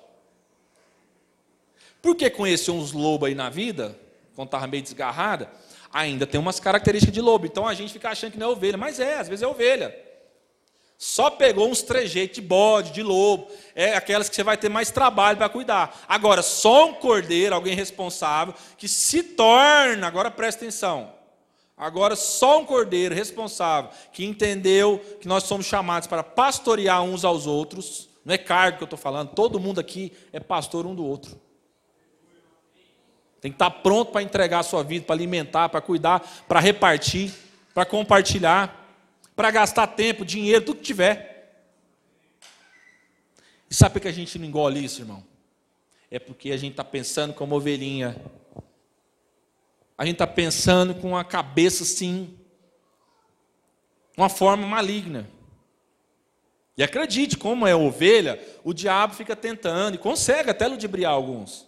Porque 2.02 2.30
conheceu 2.30 2.74
uns 2.76 2.92
lobos 2.92 3.28
aí 3.28 3.36
na 3.36 3.50
vida, 3.50 3.98
quando 4.36 4.48
estava 4.48 4.68
meio 4.68 4.84
desgarrada, 4.84 5.52
ainda 5.92 6.28
tem 6.28 6.40
umas 6.40 6.60
características 6.60 7.14
de 7.14 7.22
lobo. 7.22 7.46
Então 7.46 7.68
a 7.68 7.74
gente 7.74 7.94
fica 7.94 8.10
achando 8.10 8.34
que 8.34 8.38
não 8.38 8.48
é 8.48 8.50
ovelha, 8.52 8.78
mas 8.78 9.00
é, 9.00 9.20
às 9.20 9.28
vezes 9.28 9.44
é 9.44 9.48
ovelha. 9.48 10.05
Só 10.98 11.30
pegou 11.30 11.70
uns 11.70 11.82
trejeitos 11.82 12.36
de 12.36 12.42
bode, 12.42 12.92
de 12.92 13.04
lobo, 13.04 13.48
é 13.76 13.96
aquelas 13.96 14.30
que 14.30 14.36
você 14.36 14.44
vai 14.44 14.58
ter 14.58 14.70
mais 14.70 14.92
trabalho 14.92 15.38
para 15.38 15.50
cuidar. 15.50 16.04
Agora, 16.08 16.42
só 16.42 16.88
um 16.88 16.94
cordeiro, 16.94 17.54
alguém 17.54 17.76
responsável, 17.76 18.54
que 18.78 18.88
se 18.88 19.22
torna, 19.22 20.08
agora 20.08 20.32
presta 20.32 20.64
atenção, 20.64 21.12
agora 21.76 22.16
só 22.16 22.60
um 22.60 22.66
cordeiro 22.66 23.14
responsável, 23.14 23.92
que 24.14 24.24
entendeu 24.24 25.00
que 25.20 25.28
nós 25.28 25.44
somos 25.44 25.66
chamados 25.66 26.08
para 26.08 26.24
pastorear 26.24 27.04
uns 27.04 27.26
aos 27.26 27.46
outros, 27.46 28.08
não 28.24 28.34
é 28.34 28.38
cargo 28.38 28.78
que 28.78 28.84
eu 28.84 28.86
estou 28.86 29.00
falando, 29.00 29.32
todo 29.32 29.60
mundo 29.60 29.80
aqui 29.80 30.14
é 30.32 30.40
pastor 30.40 30.86
um 30.86 30.96
do 30.96 31.06
outro. 31.06 31.40
Tem 33.42 33.52
que 33.52 33.56
estar 33.58 33.70
pronto 33.70 34.12
para 34.12 34.24
entregar 34.24 34.60
a 34.60 34.64
sua 34.64 34.82
vida, 34.82 35.06
para 35.06 35.14
alimentar, 35.14 35.70
para 35.70 35.82
cuidar, 35.82 36.28
para 36.48 36.60
repartir, 36.60 37.32
para 37.74 37.86
compartilhar, 37.86 38.85
para 39.36 39.52
gastar 39.52 39.88
tempo, 39.88 40.24
dinheiro, 40.24 40.64
tudo 40.64 40.78
que 40.78 40.84
tiver. 40.84 41.36
E 43.70 43.76
sabe 43.76 43.94
por 43.94 44.02
que 44.02 44.08
a 44.08 44.14
gente 44.14 44.40
não 44.40 44.46
engole 44.46 44.84
isso, 44.84 45.02
irmão? 45.02 45.24
É 46.10 46.20
porque 46.20 46.52
a 46.52 46.58
gente 46.58 46.72
está 46.72 46.84
pensando 46.84 47.34
como 47.34 47.56
ovelhinha. 47.56 48.16
A 49.98 50.06
gente 50.06 50.16
está 50.16 50.28
pensando 50.28 50.96
com 50.96 51.18
a 51.18 51.24
cabeça 51.24 51.84
assim, 51.84 52.38
uma 54.18 54.30
forma 54.30 54.66
maligna. 54.68 55.30
E 56.78 56.84
acredite, 56.84 57.38
como 57.38 57.66
é 57.66 57.76
ovelha, 57.76 58.40
o 58.64 58.74
diabo 58.74 59.14
fica 59.14 59.36
tentando 59.36 59.96
e 59.96 59.98
consegue 59.98 60.50
até 60.50 60.68
ludibriar 60.68 61.12
alguns. 61.12 61.66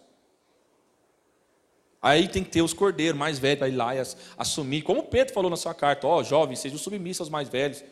Aí 2.00 2.28
tem 2.28 2.44
que 2.44 2.50
ter 2.50 2.62
os 2.62 2.72
cordeiros 2.72 3.18
mais 3.18 3.38
velhos 3.38 3.58
para 3.58 3.68
ir 3.68 3.74
lá 3.74 3.94
e 3.94 3.98
assumir. 4.36 4.82
Como 4.82 5.02
Pedro 5.02 5.34
falou 5.34 5.50
na 5.50 5.56
sua 5.56 5.74
carta, 5.74 6.06
ó, 6.06 6.18
oh, 6.18 6.24
jovens, 6.24 6.60
sejam 6.60 6.78
submissos 6.78 7.22
aos 7.22 7.30
mais 7.30 7.48
velhos. 7.48 7.82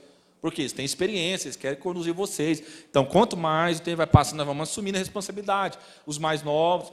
Porque 0.40 0.62
eles 0.62 0.72
têm 0.72 0.84
experiência, 0.84 1.48
eles 1.48 1.56
querem 1.56 1.78
conduzir 1.78 2.12
vocês. 2.12 2.62
Então, 2.88 3.04
quanto 3.04 3.36
mais 3.36 3.78
o 3.78 3.82
tempo 3.82 3.96
vai 3.96 4.06
passando, 4.06 4.38
nós 4.38 4.46
vamos 4.46 4.68
assumindo 4.68 4.96
a 4.96 5.00
responsabilidade. 5.00 5.78
Os 6.06 6.18
mais 6.18 6.42
novos 6.42 6.92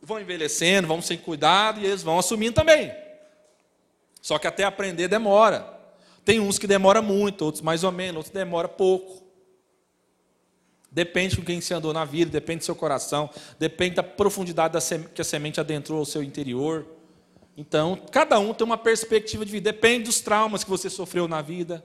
vão 0.00 0.20
envelhecendo, 0.20 0.88
vão 0.88 1.02
sem 1.02 1.18
cuidado 1.18 1.80
e 1.80 1.86
eles 1.86 2.02
vão 2.02 2.18
assumindo 2.18 2.54
também. 2.54 2.90
Só 4.22 4.38
que 4.38 4.46
até 4.46 4.64
aprender 4.64 5.08
demora. 5.08 5.78
Tem 6.24 6.40
uns 6.40 6.58
que 6.58 6.66
demora 6.66 7.02
muito, 7.02 7.44
outros 7.44 7.62
mais 7.62 7.84
ou 7.84 7.92
menos, 7.92 8.16
outros 8.16 8.32
demora 8.32 8.68
pouco. 8.68 9.27
Depende 10.90 11.36
com 11.36 11.44
quem 11.44 11.60
você 11.60 11.74
andou 11.74 11.92
na 11.92 12.04
vida, 12.04 12.30
depende 12.30 12.60
do 12.60 12.64
seu 12.64 12.74
coração, 12.74 13.28
depende 13.58 13.96
da 13.96 14.02
profundidade 14.02 14.72
da 14.72 14.98
que 15.08 15.20
a 15.20 15.24
semente 15.24 15.60
adentrou 15.60 15.98
ao 15.98 16.04
seu 16.04 16.22
interior. 16.22 16.86
Então, 17.56 18.00
cada 18.10 18.38
um 18.38 18.54
tem 18.54 18.64
uma 18.64 18.78
perspectiva 18.78 19.44
de 19.44 19.52
vida, 19.52 19.72
depende 19.72 20.04
dos 20.04 20.20
traumas 20.20 20.64
que 20.64 20.70
você 20.70 20.88
sofreu 20.88 21.28
na 21.28 21.42
vida, 21.42 21.84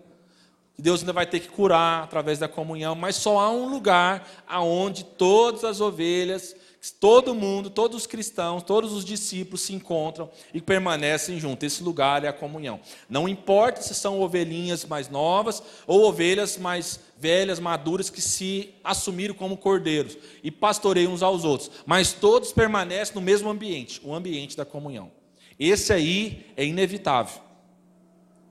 que 0.76 0.82
Deus 0.82 1.02
ainda 1.02 1.14
vai 1.14 1.26
ter 1.26 1.40
que 1.40 1.50
curar 1.50 2.04
através 2.04 2.40
da 2.40 2.48
comunhão, 2.48 2.96
mas 2.96 3.16
só 3.16 3.40
há 3.40 3.52
um 3.52 3.70
lugar 3.70 4.28
aonde 4.48 5.04
todas 5.04 5.64
as 5.64 5.80
ovelhas 5.80 6.56
todo 6.92 7.34
mundo, 7.34 7.70
todos 7.70 7.96
os 7.96 8.08
cristãos, 8.08 8.62
todos 8.62 8.92
os 8.92 9.06
discípulos 9.06 9.62
se 9.62 9.74
encontram 9.74 10.30
e 10.54 10.60
permanecem 10.60 11.40
juntos. 11.40 11.66
Esse 11.66 11.84
lugar 11.84 12.26
é 12.26 12.28
a 12.28 12.34
comunhão. 12.34 12.82
Não 13.08 13.30
importa 13.30 13.82
se 13.82 13.96
são 13.96 14.20
ovelhinhas 14.20 14.84
mais 14.84 15.08
novas 15.08 15.64
ou 15.88 16.04
ovelhas 16.04 16.58
mais 16.58 17.00
velhas, 17.18 17.60
maduras, 17.60 18.10
que 18.10 18.22
se 18.22 18.74
assumiram 18.84 19.34
como 19.34 19.56
cordeiros 19.56 20.18
e 20.44 20.52
pastoreiam 20.52 21.14
uns 21.14 21.24
aos 21.24 21.46
outros, 21.46 21.72
mas 21.86 22.12
todos 22.12 22.52
permanecem 22.52 23.16
no 23.16 23.22
mesmo 23.22 23.50
ambiente, 23.50 24.02
o 24.04 24.14
ambiente 24.14 24.58
da 24.58 24.66
comunhão. 24.66 25.10
Esse 25.58 25.94
aí 25.94 26.48
é 26.58 26.66
inevitável, 26.66 27.42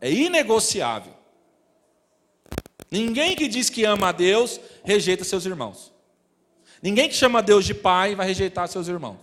é 0.00 0.10
inegociável. 0.10 1.21
Ninguém 2.92 3.34
que 3.34 3.48
diz 3.48 3.70
que 3.70 3.84
ama 3.84 4.08
a 4.08 4.12
Deus 4.12 4.60
rejeita 4.84 5.24
seus 5.24 5.46
irmãos. 5.46 5.90
Ninguém 6.82 7.08
que 7.08 7.14
chama 7.14 7.42
Deus 7.42 7.64
de 7.64 7.72
pai 7.72 8.14
vai 8.14 8.26
rejeitar 8.26 8.68
seus 8.68 8.86
irmãos. 8.86 9.16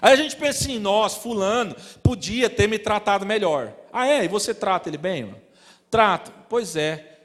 Aí 0.00 0.12
a 0.12 0.16
gente 0.16 0.34
pensa 0.34 0.64
assim, 0.64 0.80
nós, 0.80 1.14
fulano, 1.14 1.76
podia 2.02 2.50
ter 2.50 2.68
me 2.68 2.80
tratado 2.80 3.24
melhor. 3.24 3.72
Ah, 3.92 4.08
é? 4.08 4.24
E 4.24 4.28
você 4.28 4.52
trata 4.52 4.88
ele 4.88 4.98
bem? 4.98 5.26
Mano? 5.26 5.40
Trato. 5.88 6.32
Pois 6.48 6.74
é. 6.74 7.20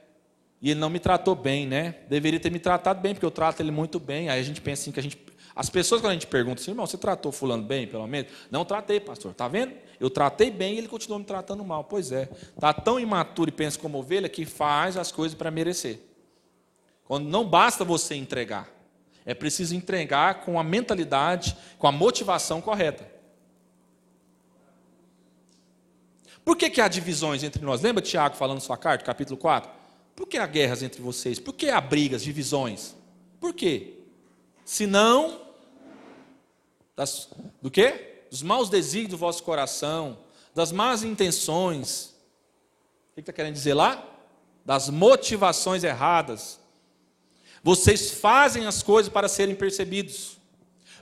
E 0.61 0.69
ele 0.69 0.79
não 0.79 0.89
me 0.91 0.99
tratou 0.99 1.33
bem, 1.33 1.65
né? 1.65 1.95
Deveria 2.07 2.39
ter 2.39 2.51
me 2.51 2.59
tratado 2.59 3.01
bem, 3.01 3.15
porque 3.15 3.25
eu 3.25 3.31
trato 3.31 3.59
ele 3.59 3.71
muito 3.71 3.99
bem. 3.99 4.29
Aí 4.29 4.39
a 4.39 4.43
gente 4.43 4.61
pensa 4.61 4.83
assim 4.83 4.91
que 4.91 4.99
a 4.99 5.03
gente. 5.03 5.17
As 5.55 5.67
pessoas, 5.67 5.99
quando 5.99 6.11
a 6.11 6.13
gente 6.13 6.27
pergunta 6.27 6.61
assim, 6.61 6.69
irmão, 6.69 6.85
você 6.85 6.97
tratou 6.97 7.31
fulano 7.31 7.63
bem, 7.63 7.87
pelo 7.87 8.05
menos? 8.05 8.31
Não 8.51 8.63
tratei, 8.63 8.99
pastor. 8.99 9.33
Tá 9.33 9.47
vendo? 9.47 9.73
Eu 9.99 10.09
tratei 10.09 10.51
bem 10.51 10.75
e 10.75 10.77
ele 10.77 10.87
continuou 10.87 11.19
me 11.19 11.25
tratando 11.25 11.63
mal. 11.63 11.83
Pois 11.83 12.11
é. 12.11 12.29
Está 12.55 12.73
tão 12.73 12.99
imaturo 12.99 13.49
e 13.49 13.51
pensa 13.51 13.79
como 13.79 13.97
ovelha 13.97 14.29
que 14.29 14.45
faz 14.45 14.97
as 14.97 15.11
coisas 15.11 15.35
para 15.35 15.49
merecer. 15.49 15.99
Quando 17.03 17.27
não 17.27 17.45
basta 17.45 17.83
você 17.83 18.15
entregar, 18.15 18.69
é 19.25 19.33
preciso 19.33 19.75
entregar 19.75 20.41
com 20.41 20.59
a 20.59 20.63
mentalidade, 20.63 21.57
com 21.77 21.87
a 21.87 21.91
motivação 21.91 22.61
correta. 22.61 23.09
Por 26.45 26.55
que, 26.55 26.69
que 26.69 26.79
há 26.79 26.87
divisões 26.87 27.43
entre 27.43 27.63
nós? 27.65 27.81
Lembra 27.81 28.01
Tiago 28.01 28.35
falando 28.35 28.61
sua 28.61 28.77
carta, 28.77 29.03
capítulo 29.03 29.37
4? 29.37 29.69
Por 30.15 30.27
que 30.27 30.37
há 30.37 30.47
guerras 30.47 30.81
entre 30.81 31.01
vocês? 31.01 31.39
Por 31.39 31.53
que 31.53 31.69
há 31.69 31.81
brigas, 31.81 32.23
divisões? 32.23 32.95
Por 33.39 33.53
quê? 33.53 33.99
Se 34.63 34.87
não, 34.87 35.41
das, 36.95 37.29
do 37.61 37.69
quê? 37.69 38.16
Dos 38.29 38.41
maus 38.41 38.69
desígnios 38.69 39.11
do 39.11 39.17
vosso 39.17 39.43
coração, 39.43 40.19
das 40.53 40.71
más 40.71 41.03
intenções. 41.03 42.15
O 43.11 43.15
que 43.15 43.19
está 43.21 43.33
querendo 43.33 43.53
dizer 43.53 43.73
lá? 43.73 44.03
Das 44.65 44.89
motivações 44.89 45.83
erradas, 45.83 46.59
vocês 47.63 48.11
fazem 48.11 48.65
as 48.65 48.83
coisas 48.83 49.11
para 49.11 49.27
serem 49.27 49.55
percebidos. 49.55 50.37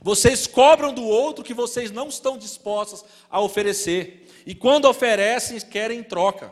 Vocês 0.02 0.46
cobram 0.46 0.94
do 0.94 1.04
outro 1.04 1.44
que 1.44 1.54
vocês 1.54 1.92
não 1.92 2.10
estão 2.10 2.38
dispostos 2.38 3.04
a 3.30 3.42
oferecer. 3.42 4.32
E 4.46 4.54
quando 4.54 4.86
oferecem, 4.86 5.60
querem 5.62 6.04
troca. 6.04 6.52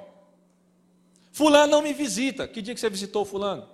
Fulano 1.31 1.71
não 1.71 1.81
me 1.81 1.93
visita. 1.93 2.47
Que 2.47 2.61
dia 2.61 2.73
que 2.73 2.79
você 2.79 2.89
visitou 2.89 3.25
Fulano? 3.25 3.67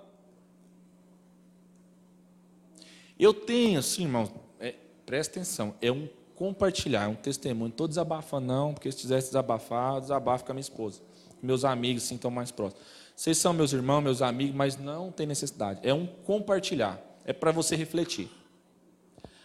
Eu 3.18 3.34
tenho, 3.34 3.78
assim, 3.78 4.04
irmão, 4.04 4.32
é, 4.58 4.74
presta 5.04 5.38
atenção, 5.38 5.74
é 5.82 5.92
um 5.92 6.08
compartilhar, 6.40 7.04
é 7.04 7.06
um 7.06 7.14
testemunho. 7.14 7.68
Estou 7.68 7.86
desabafando, 7.86 8.46
não, 8.46 8.72
porque 8.72 8.90
se 8.90 8.96
tivesse 8.96 9.26
desabafar, 9.26 10.00
desabafo 10.00 10.42
com 10.42 10.52
a 10.52 10.54
minha 10.54 10.62
esposa. 10.62 11.02
Meus 11.42 11.66
amigos, 11.66 12.04
assim, 12.04 12.14
estão 12.14 12.30
mais 12.30 12.50
próximos. 12.50 12.82
Vocês 13.14 13.36
são 13.36 13.52
meus 13.52 13.74
irmãos, 13.74 14.00
meus 14.00 14.22
amigos, 14.22 14.54
mas 14.54 14.78
não 14.78 15.12
tem 15.12 15.26
necessidade. 15.26 15.80
É 15.82 15.92
um 15.92 16.06
compartilhar. 16.06 16.98
É 17.26 17.34
para 17.34 17.52
você 17.52 17.76
refletir. 17.76 18.30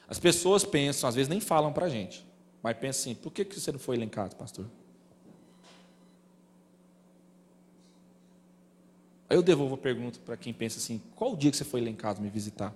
As 0.08 0.20
pessoas 0.20 0.64
pensam, 0.64 1.10
às 1.10 1.16
vezes 1.16 1.28
nem 1.28 1.42
falam 1.42 1.74
para 1.74 1.88
a 1.88 1.90
gente, 1.90 2.26
mas 2.64 2.78
pensam 2.78 3.02
assim: 3.12 3.16
por 3.16 3.34
que 3.34 3.44
você 3.44 3.74
não 3.74 3.80
foi 3.80 3.98
elencado, 3.98 4.34
pastor? 4.38 4.66
Aí 9.30 9.36
eu 9.36 9.44
devolvo 9.44 9.76
a 9.76 9.78
pergunta 9.78 10.18
para 10.26 10.38
quem 10.38 10.54
pensa 10.54 10.78
assim: 10.78 11.02
qual 11.14 11.34
o 11.34 11.36
dia 11.36 11.52
que 11.52 11.58
você 11.58 11.66
foi 11.66 11.94
casa 11.96 12.22
me 12.22 12.30
visitar? 12.30 12.74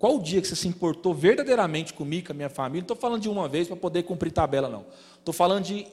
Qual 0.00 0.16
o 0.16 0.20
dia 0.20 0.40
que 0.40 0.48
você 0.48 0.56
se 0.56 0.66
importou 0.66 1.14
verdadeiramente 1.14 1.94
comigo, 1.94 2.26
com 2.26 2.32
a 2.32 2.34
minha 2.34 2.48
família? 2.48 2.80
Não 2.80 2.84
estou 2.86 2.96
falando 2.96 3.22
de 3.22 3.28
uma 3.28 3.48
vez 3.48 3.68
para 3.68 3.76
poder 3.76 4.02
cumprir 4.02 4.32
tabela, 4.32 4.68
não. 4.68 4.84
Estou 5.16 5.32
falando 5.32 5.62
de 5.62 5.86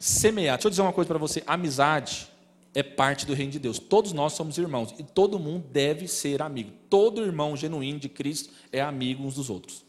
semear. 0.00 0.56
Deixa 0.56 0.66
eu 0.66 0.70
dizer 0.70 0.82
uma 0.82 0.92
coisa 0.92 1.06
para 1.06 1.18
você: 1.18 1.44
amizade 1.46 2.26
é 2.74 2.82
parte 2.82 3.24
do 3.24 3.34
reino 3.34 3.52
de 3.52 3.60
Deus. 3.60 3.78
Todos 3.78 4.12
nós 4.12 4.32
somos 4.32 4.58
irmãos 4.58 4.92
e 4.98 5.04
todo 5.04 5.38
mundo 5.38 5.64
deve 5.70 6.08
ser 6.08 6.42
amigo. 6.42 6.72
Todo 6.90 7.22
irmão 7.22 7.56
genuíno 7.56 8.00
de 8.00 8.08
Cristo 8.08 8.52
é 8.72 8.80
amigo 8.80 9.22
uns 9.22 9.36
dos 9.36 9.48
outros. 9.48 9.84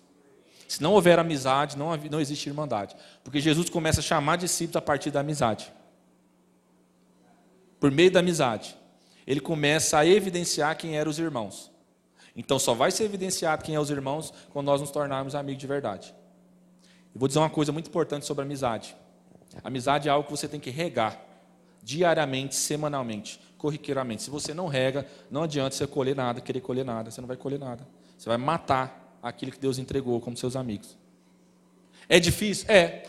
Se 0.67 0.83
não 0.83 0.93
houver 0.93 1.17
amizade, 1.17 1.75
não, 1.75 1.95
não 1.95 2.21
existe 2.21 2.47
irmandade. 2.47 2.95
Porque 3.23 3.39
Jesus 3.39 3.71
começa 3.71 4.01
a 4.01 4.03
chamar 4.03 4.35
discípulos 4.35 4.75
a 4.75 4.81
partir 4.81 5.09
da 5.09 5.21
amizade 5.21 5.71
por 7.85 7.91
meio 7.91 8.09
da 8.09 8.19
amizade, 8.19 8.75
ele 9.27 9.39
começa 9.39 9.99
a 9.99 10.05
evidenciar 10.05 10.75
quem 10.75 10.97
eram 10.97 11.11
os 11.11 11.19
irmãos. 11.19 11.71
Então 12.35 12.59
só 12.59 12.73
vai 12.73 12.91
ser 12.91 13.05
evidenciado 13.05 13.63
quem 13.63 13.75
é 13.75 13.79
os 13.79 13.89
irmãos 13.89 14.33
quando 14.51 14.65
nós 14.65 14.81
nos 14.81 14.91
tornarmos 14.91 15.35
amigos 15.35 15.61
de 15.61 15.67
verdade. 15.67 16.13
Eu 17.13 17.19
vou 17.19 17.27
dizer 17.27 17.39
uma 17.39 17.49
coisa 17.49 17.71
muito 17.71 17.87
importante 17.87 18.25
sobre 18.25 18.43
amizade. 18.43 18.95
Amizade 19.63 20.09
é 20.09 20.11
algo 20.11 20.25
que 20.25 20.31
você 20.31 20.47
tem 20.47 20.59
que 20.59 20.69
regar 20.69 21.19
diariamente, 21.81 22.55
semanalmente, 22.55 23.39
corriqueiramente. 23.57 24.23
Se 24.23 24.29
você 24.29 24.53
não 24.53 24.67
rega, 24.67 25.07
não 25.31 25.43
adianta 25.43 25.75
você 25.75 25.87
colher 25.87 26.15
nada, 26.15 26.41
querer 26.41 26.59
colher 26.59 26.83
nada, 26.83 27.09
você 27.09 27.21
não 27.21 27.27
vai 27.27 27.37
colher 27.37 27.59
nada. 27.59 27.87
Você 28.17 28.27
vai 28.27 28.37
matar 28.37 29.17
aquilo 29.21 29.51
que 29.51 29.59
Deus 29.59 29.77
entregou 29.77 30.19
como 30.19 30.35
seus 30.35 30.55
amigos. 30.55 30.97
É 32.09 32.19
difícil? 32.19 32.65
É, 32.69 33.07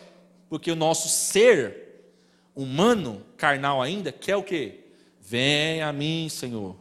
porque 0.49 0.71
o 0.71 0.77
nosso 0.77 1.09
ser 1.09 2.15
humano, 2.55 3.23
carnal 3.37 3.83
ainda, 3.83 4.13
quer 4.13 4.37
o 4.37 4.43
quê? 4.43 4.85
Venha 5.21 5.89
a 5.89 5.93
mim, 5.93 6.29
Senhor, 6.29 6.77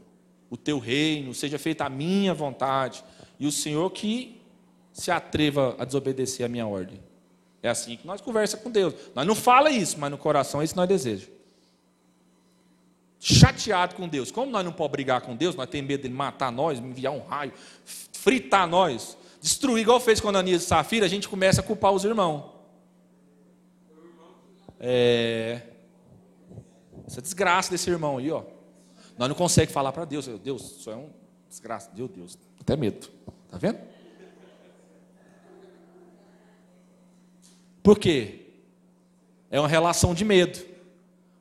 o 0.50 0.58
teu 0.58 0.80
reino, 0.80 1.34
seja 1.34 1.58
feita 1.58 1.86
a 1.86 1.89
minha 1.89 2.34
vontade. 2.34 3.04
E 3.39 3.48
o 3.48 3.52
Senhor 3.52 3.89
que 3.91 4.41
se 4.93 5.12
atreva 5.12 5.76
a 5.78 5.86
desobedecer 5.86 6.46
a 6.46 6.50
minha 6.50 6.66
ordem. 6.66 7.02
É 7.62 7.70
assim 7.70 7.98
que 7.98 8.08
nós 8.08 8.22
conversa 8.22 8.58
com 8.58 8.70
Deus. 8.70 8.93
Nós 9.14 9.26
não 9.26 9.36
fala 9.36 9.72
isso, 9.72 10.00
mas 10.00 10.10
no 10.12 10.18
coração 10.18 10.62
é 10.62 10.64
isso 10.64 10.74
que 10.74 10.78
nós 10.78 10.88
desejamos. 10.88 11.36
Chateado 13.20 13.96
com 13.96 14.08
Deus. 14.08 14.32
Como 14.32 14.52
nós 14.52 14.64
não 14.64 14.72
podemos 14.72 14.91
brigar 14.91 15.22
com 15.22 15.36
Deus, 15.36 15.56
nós 15.56 15.68
temos 15.68 15.88
medo 15.88 16.08
de 16.08 16.14
matar 16.14 16.52
nós, 16.52 16.80
enviar 16.80 17.12
um 17.12 17.26
raio, 17.26 17.52
fritar 17.84 18.68
nós, 18.68 19.18
destruir, 19.41 19.82
igual 19.82 20.00
fez 20.00 20.22
com 20.22 20.30
Ananias 20.30 20.64
e 20.64 20.66
Safira, 20.66 21.06
a 21.06 21.10
gente 21.10 21.28
começa 21.28 21.62
a 21.62 21.64
culpar 21.64 21.91
os 21.91 22.06
irmãos. 22.06 22.52
É, 24.80 25.62
essa 27.08 27.22
desgraça 27.22 27.72
desse 27.72 27.89
irmão 27.89 28.18
aí, 28.18 28.32
ó. 28.32 28.43
Nós 29.18 29.30
não 29.30 29.36
conseguimos 29.36 29.74
falar 29.74 29.91
para 29.91 30.05
Deus. 30.05 30.28
Deus, 30.28 30.78
isso 30.80 30.89
é 30.89 30.95
um 30.95 31.09
desgraça. 31.49 31.89
Meu 31.95 32.07
Deus, 32.07 32.38
até 32.59 32.76
medo. 32.76 33.09
Está 33.45 33.57
vendo? 33.57 33.80
Por 37.82 37.99
quê? 37.99 38.41
É 39.49 39.59
uma 39.59 39.70
relação 39.70 40.13
de 40.13 40.26
medo. 40.26 40.59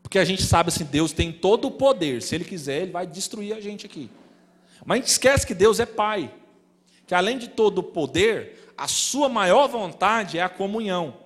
Porque 0.02 0.18
a 0.18 0.24
gente 0.24 0.42
sabe 0.42 0.68
assim, 0.68 0.84
Deus 0.84 1.12
tem 1.12 1.32
todo 1.32 1.66
o 1.66 1.70
poder. 1.70 2.22
Se 2.22 2.34
Ele 2.34 2.44
quiser, 2.44 2.82
Ele 2.82 2.92
vai 2.92 3.06
destruir 3.06 3.54
a 3.54 3.60
gente 3.60 3.86
aqui. 3.86 4.10
Mas 4.84 4.96
a 4.96 5.00
gente 5.00 5.10
esquece 5.10 5.46
que 5.46 5.54
Deus 5.54 5.80
é 5.80 5.86
Pai. 5.86 6.32
Que 7.06 7.14
além 7.14 7.38
de 7.38 7.48
todo 7.48 7.78
o 7.78 7.82
poder, 7.82 8.72
a 8.76 8.86
sua 8.86 9.28
maior 9.28 9.66
vontade 9.66 10.38
é 10.38 10.42
a 10.42 10.48
comunhão. 10.48 11.16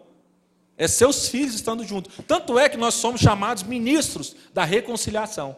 É 0.76 0.86
seus 0.86 1.28
filhos 1.28 1.54
estando 1.54 1.84
juntos. 1.84 2.14
Tanto 2.26 2.58
é 2.58 2.68
que 2.68 2.76
nós 2.76 2.94
somos 2.94 3.20
chamados 3.20 3.64
ministros 3.64 4.36
da 4.54 4.64
reconciliação. 4.64 5.56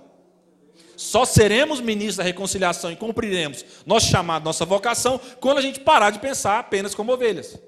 Só 1.01 1.25
seremos 1.25 1.81
ministros 1.81 2.17
da 2.17 2.23
reconciliação 2.23 2.93
e 2.93 2.97
cumpriremos 2.97 3.65
nosso 3.87 4.09
chamado, 4.09 4.45
nossa 4.45 4.67
vocação, 4.67 5.19
quando 5.41 5.57
a 5.57 5.63
gente 5.63 5.81
parar 5.81 6.11
de 6.11 6.19
pensar 6.19 6.59
apenas 6.59 6.95
como 6.95 7.11
ovelhas. 7.11 7.59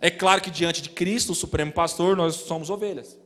É 0.00 0.08
claro 0.08 0.40
que 0.40 0.48
diante 0.48 0.80
de 0.80 0.88
Cristo, 0.88 1.32
o 1.32 1.34
Supremo 1.34 1.72
Pastor, 1.72 2.16
nós 2.16 2.36
somos 2.36 2.70
ovelhas. 2.70 3.18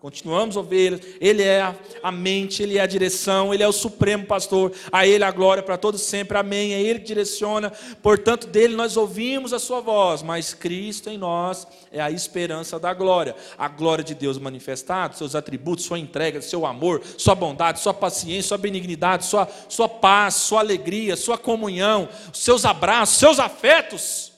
Continuamos 0.00 0.56
ovelhas, 0.56 1.02
Ele 1.20 1.42
é 1.42 1.74
a 2.02 2.10
mente, 2.10 2.62
Ele 2.62 2.78
é 2.78 2.80
a 2.80 2.86
direção, 2.86 3.52
Ele 3.52 3.62
é 3.62 3.68
o 3.68 3.72
supremo 3.72 4.24
pastor, 4.24 4.72
a 4.90 5.06
Ele 5.06 5.22
a 5.22 5.30
glória 5.30 5.62
para 5.62 5.76
todos 5.76 6.00
sempre, 6.00 6.38
amém. 6.38 6.72
É 6.72 6.80
Ele 6.80 7.00
que 7.00 7.04
direciona, 7.04 7.70
portanto, 8.02 8.46
dele 8.46 8.74
nós 8.74 8.96
ouvimos 8.96 9.52
a 9.52 9.58
Sua 9.58 9.82
voz, 9.82 10.22
mas 10.22 10.54
Cristo 10.54 11.10
em 11.10 11.18
nós 11.18 11.66
é 11.92 12.00
a 12.00 12.10
esperança 12.10 12.80
da 12.80 12.94
glória, 12.94 13.36
a 13.58 13.68
glória 13.68 14.02
de 14.02 14.14
Deus 14.14 14.38
manifestada, 14.38 15.12
seus 15.12 15.34
atributos, 15.34 15.84
Sua 15.84 15.98
entrega, 15.98 16.40
Seu 16.40 16.64
amor, 16.64 17.02
Sua 17.18 17.34
bondade, 17.34 17.80
Sua 17.80 17.92
paciência, 17.92 18.48
Sua 18.48 18.58
benignidade, 18.58 19.26
Sua, 19.26 19.46
sua 19.68 19.86
paz, 19.86 20.34
Sua 20.36 20.60
alegria, 20.60 21.14
Sua 21.14 21.36
comunhão, 21.36 22.08
Seus 22.32 22.64
abraços, 22.64 23.18
Seus 23.18 23.38
afetos, 23.38 24.32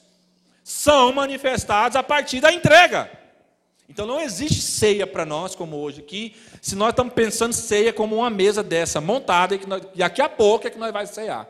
são 0.61 1.13
manifestados 1.13 1.95
a 1.95 2.03
partir 2.03 2.41
da 2.41 2.51
entrega. 2.51 3.22
Então 3.93 4.07
não 4.07 4.19
existe 4.19 4.59
ceia 4.59 5.05
para 5.05 5.23
nós, 5.23 5.53
como 5.53 5.77
hoje 5.77 5.99
aqui, 5.99 6.35
se 6.59 6.75
nós 6.75 6.89
estamos 6.89 7.13
pensando 7.13 7.53
ceia 7.53 7.93
como 7.93 8.15
uma 8.15 8.29
mesa 8.29 8.63
dessa 8.63 8.99
montada, 8.99 9.53
e 9.53 9.59
que 9.59 9.69
nós, 9.69 9.83
daqui 9.93 10.19
a 10.19 10.27
pouco 10.27 10.65
é 10.65 10.71
que 10.71 10.79
nós 10.79 10.91
vamos 10.91 11.11
cear. 11.11 11.47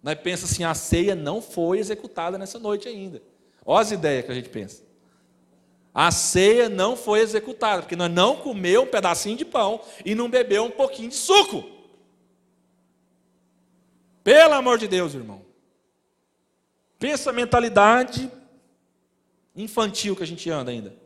Nós 0.00 0.14
pensamos 0.14 0.52
assim, 0.52 0.62
a 0.62 0.72
ceia 0.74 1.16
não 1.16 1.42
foi 1.42 1.80
executada 1.80 2.38
nessa 2.38 2.56
noite 2.60 2.86
ainda. 2.86 3.20
Olha 3.66 3.82
as 3.82 3.90
ideias 3.90 4.24
que 4.24 4.30
a 4.30 4.34
gente 4.36 4.48
pensa. 4.48 4.84
A 5.92 6.12
ceia 6.12 6.68
não 6.68 6.96
foi 6.96 7.18
executada, 7.18 7.82
porque 7.82 7.96
nós 7.96 8.12
não 8.12 8.36
comeu 8.36 8.82
um 8.82 8.86
pedacinho 8.86 9.36
de 9.36 9.44
pão 9.44 9.80
e 10.04 10.14
não 10.14 10.30
bebeu 10.30 10.62
um 10.62 10.70
pouquinho 10.70 11.08
de 11.08 11.16
suco. 11.16 11.64
Pelo 14.22 14.54
amor 14.54 14.78
de 14.78 14.86
Deus, 14.86 15.14
irmão. 15.14 15.42
Pensa 16.96 17.30
a 17.30 17.32
mentalidade 17.32 18.30
infantil 19.56 20.14
que 20.14 20.22
a 20.22 20.26
gente 20.26 20.48
anda 20.48 20.70
ainda. 20.70 21.02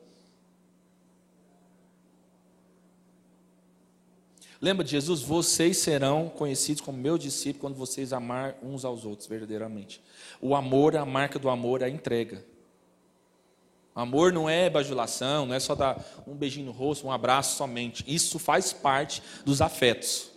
Lembra 4.60 4.84
de 4.84 4.90
Jesus? 4.90 5.22
Vocês 5.22 5.78
serão 5.78 6.28
conhecidos 6.28 6.80
como 6.80 6.98
meu 6.98 7.16
discípulo 7.16 7.60
quando 7.60 7.76
vocês 7.76 8.12
amar 8.12 8.56
uns 8.62 8.84
aos 8.84 9.04
outros 9.04 9.28
verdadeiramente. 9.28 10.02
O 10.40 10.54
amor, 10.54 10.96
a 10.96 11.04
marca 11.04 11.38
do 11.38 11.48
amor 11.48 11.82
é 11.82 11.84
a 11.84 11.88
entrega. 11.88 12.44
Amor 13.94 14.32
não 14.32 14.48
é 14.48 14.68
bajulação, 14.68 15.46
não 15.46 15.54
é 15.54 15.60
só 15.60 15.74
dar 15.74 16.04
um 16.26 16.34
beijinho 16.34 16.66
no 16.66 16.72
rosto, 16.72 17.06
um 17.06 17.12
abraço 17.12 17.56
somente. 17.56 18.04
Isso 18.06 18.38
faz 18.38 18.72
parte 18.72 19.22
dos 19.44 19.60
afetos. 19.60 20.30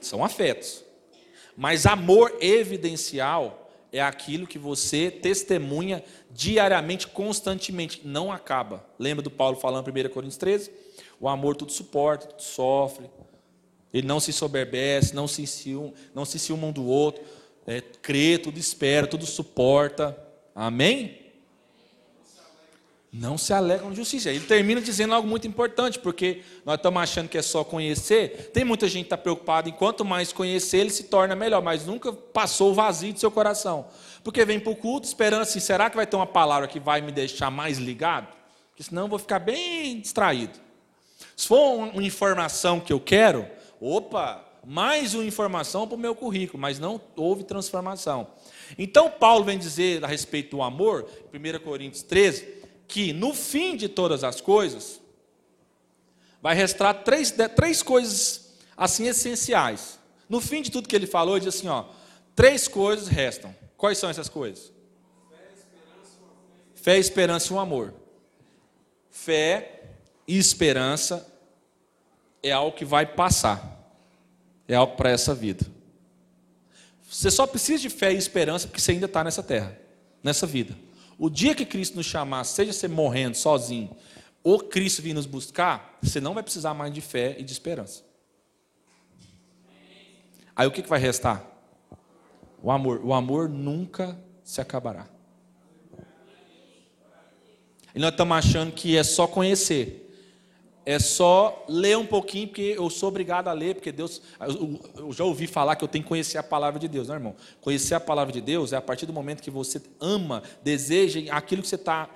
São 0.00 0.24
afetos. 0.24 0.84
Mas 1.56 1.86
amor 1.86 2.36
evidencial 2.40 3.68
é 3.92 4.00
aquilo 4.00 4.46
que 4.46 4.58
você 4.58 5.10
testemunha 5.10 6.04
diariamente, 6.30 7.06
constantemente. 7.08 8.02
Não 8.04 8.30
acaba. 8.30 8.84
Lembra 8.98 9.22
do 9.22 9.30
Paulo 9.30 9.56
falando 9.56 9.88
em 9.88 10.06
1 10.06 10.08
Coríntios 10.10 10.36
13? 10.36 10.70
O 11.20 11.28
amor 11.28 11.56
tudo 11.56 11.72
suporta, 11.72 12.26
tudo 12.26 12.42
sofre. 12.42 13.10
Ele 13.92 14.06
não 14.06 14.20
se 14.20 14.32
soberbece, 14.32 15.14
não 15.14 15.26
se 15.26 15.46
ciúma, 15.46 15.92
não 16.14 16.24
se 16.24 16.38
ciúma 16.38 16.66
um 16.66 16.72
do 16.72 16.86
outro. 16.86 17.22
É, 17.66 17.80
crê, 17.80 18.38
tudo 18.38 18.58
espera, 18.58 19.06
tudo 19.06 19.26
suporta. 19.26 20.16
Amém? 20.54 21.18
Não 23.10 23.38
se 23.38 23.54
alegram 23.54 23.90
de 23.90 23.96
justiça. 23.96 24.30
Ele 24.30 24.44
termina 24.44 24.80
dizendo 24.80 25.14
algo 25.14 25.26
muito 25.26 25.48
importante, 25.48 25.98
porque 25.98 26.42
nós 26.64 26.76
estamos 26.76 27.02
achando 27.02 27.28
que 27.28 27.38
é 27.38 27.42
só 27.42 27.64
conhecer. 27.64 28.50
Tem 28.52 28.64
muita 28.64 28.86
gente 28.86 29.04
que 29.04 29.06
está 29.06 29.16
preocupada 29.16 29.68
em 29.68 29.72
quanto 29.72 30.04
mais 30.04 30.32
conhecer, 30.32 30.78
ele 30.78 30.90
se 30.90 31.04
torna 31.04 31.34
melhor, 31.34 31.62
mas 31.62 31.86
nunca 31.86 32.12
passou 32.12 32.70
o 32.70 32.74
vazio 32.74 33.14
do 33.14 33.18
seu 33.18 33.30
coração. 33.30 33.86
Porque 34.22 34.44
vem 34.44 34.60
para 34.60 34.72
o 34.72 34.76
culto 34.76 35.06
esperando 35.06 35.42
assim: 35.42 35.58
será 35.58 35.88
que 35.88 35.96
vai 35.96 36.06
ter 36.06 36.16
uma 36.16 36.26
palavra 36.26 36.68
que 36.68 36.78
vai 36.78 37.00
me 37.00 37.10
deixar 37.10 37.50
mais 37.50 37.78
ligado? 37.78 38.28
Porque 38.70 38.82
senão 38.82 39.02
eu 39.02 39.08
vou 39.08 39.18
ficar 39.18 39.38
bem 39.38 40.00
distraído. 40.00 40.67
Se 41.36 41.46
for 41.48 41.76
uma 41.76 42.02
informação 42.02 42.80
que 42.80 42.92
eu 42.92 43.00
quero, 43.00 43.48
opa, 43.80 44.44
mais 44.64 45.14
uma 45.14 45.24
informação 45.24 45.86
para 45.86 45.96
o 45.96 45.98
meu 45.98 46.14
currículo, 46.14 46.60
mas 46.60 46.78
não 46.78 47.00
houve 47.16 47.44
transformação. 47.44 48.28
Então, 48.76 49.10
Paulo 49.10 49.44
vem 49.44 49.58
dizer 49.58 50.04
a 50.04 50.08
respeito 50.08 50.56
do 50.56 50.62
amor, 50.62 51.08
1 51.32 51.64
Coríntios 51.64 52.02
13, 52.02 52.46
que 52.86 53.12
no 53.12 53.34
fim 53.34 53.76
de 53.76 53.88
todas 53.88 54.24
as 54.24 54.40
coisas, 54.40 55.00
vai 56.40 56.54
restar 56.54 57.02
três, 57.02 57.34
três 57.54 57.82
coisas 57.82 58.54
assim 58.76 59.06
essenciais. 59.06 59.98
No 60.28 60.40
fim 60.40 60.62
de 60.62 60.70
tudo 60.70 60.88
que 60.88 60.96
ele 60.96 61.06
falou, 61.06 61.36
ele 61.36 61.44
diz 61.44 61.56
assim: 61.56 61.68
ó, 61.68 61.86
três 62.34 62.68
coisas 62.68 63.08
restam. 63.08 63.54
Quais 63.76 63.98
são 63.98 64.10
essas 64.10 64.28
coisas? 64.28 64.72
Fé, 66.74 66.98
esperança 66.98 67.52
e 67.52 67.56
um 67.56 67.60
amor. 67.60 67.94
Fé, 69.10 69.77
e 70.28 70.36
esperança 70.36 71.26
é 72.42 72.52
algo 72.52 72.76
que 72.76 72.84
vai 72.84 73.06
passar. 73.06 73.76
É 74.68 74.74
algo 74.74 74.94
para 74.94 75.08
essa 75.08 75.34
vida. 75.34 75.66
Você 77.10 77.30
só 77.30 77.46
precisa 77.46 77.80
de 77.80 77.88
fé 77.88 78.12
e 78.12 78.18
esperança 78.18 78.68
porque 78.68 78.80
você 78.80 78.92
ainda 78.92 79.06
está 79.06 79.24
nessa 79.24 79.42
terra, 79.42 79.76
nessa 80.22 80.46
vida. 80.46 80.76
O 81.18 81.30
dia 81.30 81.54
que 81.54 81.64
Cristo 81.64 81.96
nos 81.96 82.04
chamar, 82.04 82.44
seja 82.44 82.72
você 82.72 82.86
morrendo 82.86 83.34
sozinho, 83.34 83.96
ou 84.44 84.60
Cristo 84.60 85.00
vir 85.00 85.14
nos 85.14 85.24
buscar, 85.24 85.98
você 86.02 86.20
não 86.20 86.34
vai 86.34 86.42
precisar 86.42 86.74
mais 86.74 86.92
de 86.92 87.00
fé 87.00 87.34
e 87.38 87.42
de 87.42 87.50
esperança. 87.50 88.04
Aí 90.54 90.66
o 90.66 90.70
que 90.70 90.82
vai 90.82 91.00
restar? 91.00 91.44
O 92.62 92.70
amor. 92.70 93.00
O 93.02 93.14
amor 93.14 93.48
nunca 93.48 94.18
se 94.44 94.60
acabará. 94.60 95.08
E 97.94 97.98
nós 97.98 98.10
estamos 98.10 98.36
achando 98.36 98.72
que 98.72 98.96
é 98.96 99.02
só 99.02 99.26
conhecer. 99.26 100.07
É 100.90 100.98
só 100.98 101.66
ler 101.68 101.98
um 101.98 102.06
pouquinho, 102.06 102.48
porque 102.48 102.74
eu 102.74 102.88
sou 102.88 103.10
obrigado 103.10 103.48
a 103.48 103.52
ler, 103.52 103.74
porque 103.74 103.92
Deus. 103.92 104.22
Eu 104.96 105.12
já 105.12 105.22
ouvi 105.22 105.46
falar 105.46 105.76
que 105.76 105.84
eu 105.84 105.88
tenho 105.88 106.02
que 106.02 106.08
conhecer 106.08 106.38
a 106.38 106.42
palavra 106.42 106.80
de 106.80 106.88
Deus, 106.88 107.08
não, 107.08 107.14
irmão? 107.14 107.36
Conhecer 107.60 107.94
a 107.94 108.00
palavra 108.00 108.32
de 108.32 108.40
Deus 108.40 108.72
é 108.72 108.76
a 108.76 108.80
partir 108.80 109.04
do 109.04 109.12
momento 109.12 109.42
que 109.42 109.50
você 109.50 109.82
ama, 110.00 110.42
deseja 110.64 111.20
aquilo 111.30 111.60
que 111.60 111.68
você 111.68 111.74
está 111.74 112.08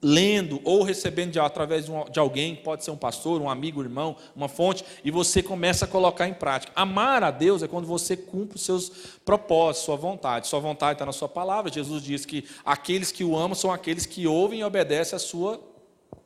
lendo 0.00 0.62
ou 0.64 0.82
recebendo 0.82 1.32
de, 1.32 1.40
através 1.40 1.84
de, 1.84 1.92
de, 2.10 2.18
alguém, 2.18 2.56
pode 2.56 2.82
ser 2.82 2.90
um 2.90 2.96
pastor, 2.96 3.38
um 3.38 3.50
amigo, 3.50 3.82
um 3.82 3.84
irmão, 3.84 4.16
uma 4.34 4.48
fonte, 4.48 4.82
e 5.04 5.10
você 5.10 5.42
começa 5.42 5.84
a 5.84 5.88
colocar 5.88 6.26
em 6.26 6.32
prática. 6.32 6.72
Amar 6.74 7.22
a 7.22 7.30
Deus 7.30 7.62
é 7.62 7.68
quando 7.68 7.84
você 7.84 8.16
cumpre 8.16 8.56
os 8.56 8.62
seus 8.62 8.88
propósitos, 9.26 9.84
sua 9.84 9.96
vontade. 9.96 10.48
Sua 10.48 10.58
vontade 10.58 10.94
está 10.94 11.04
na 11.04 11.12
sua 11.12 11.28
palavra. 11.28 11.70
Jesus 11.70 12.02
diz 12.02 12.24
que 12.24 12.46
aqueles 12.64 13.12
que 13.12 13.24
o 13.24 13.36
amam 13.36 13.54
são 13.54 13.70
aqueles 13.70 14.06
que 14.06 14.26
ouvem 14.26 14.60
e 14.60 14.64
obedecem 14.64 15.16
a 15.16 15.20
sua 15.20 15.60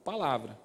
palavra. 0.05 0.63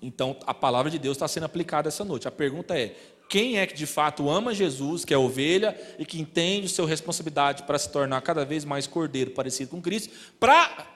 Então, 0.00 0.36
a 0.46 0.54
palavra 0.54 0.90
de 0.90 0.98
Deus 0.98 1.16
está 1.16 1.26
sendo 1.26 1.44
aplicada 1.46 1.88
essa 1.88 2.04
noite. 2.04 2.28
A 2.28 2.30
pergunta 2.30 2.78
é: 2.78 2.94
quem 3.28 3.58
é 3.58 3.66
que 3.66 3.74
de 3.74 3.86
fato 3.86 4.30
ama 4.30 4.54
Jesus, 4.54 5.04
que 5.04 5.12
é 5.12 5.18
ovelha, 5.18 5.78
e 5.98 6.06
que 6.06 6.20
entende 6.20 6.68
sua 6.68 6.86
responsabilidade 6.86 7.64
para 7.64 7.78
se 7.78 7.90
tornar 7.90 8.20
cada 8.22 8.44
vez 8.44 8.64
mais 8.64 8.86
cordeiro, 8.86 9.32
parecido 9.32 9.70
com 9.70 9.82
Cristo, 9.82 10.14
para 10.38 10.86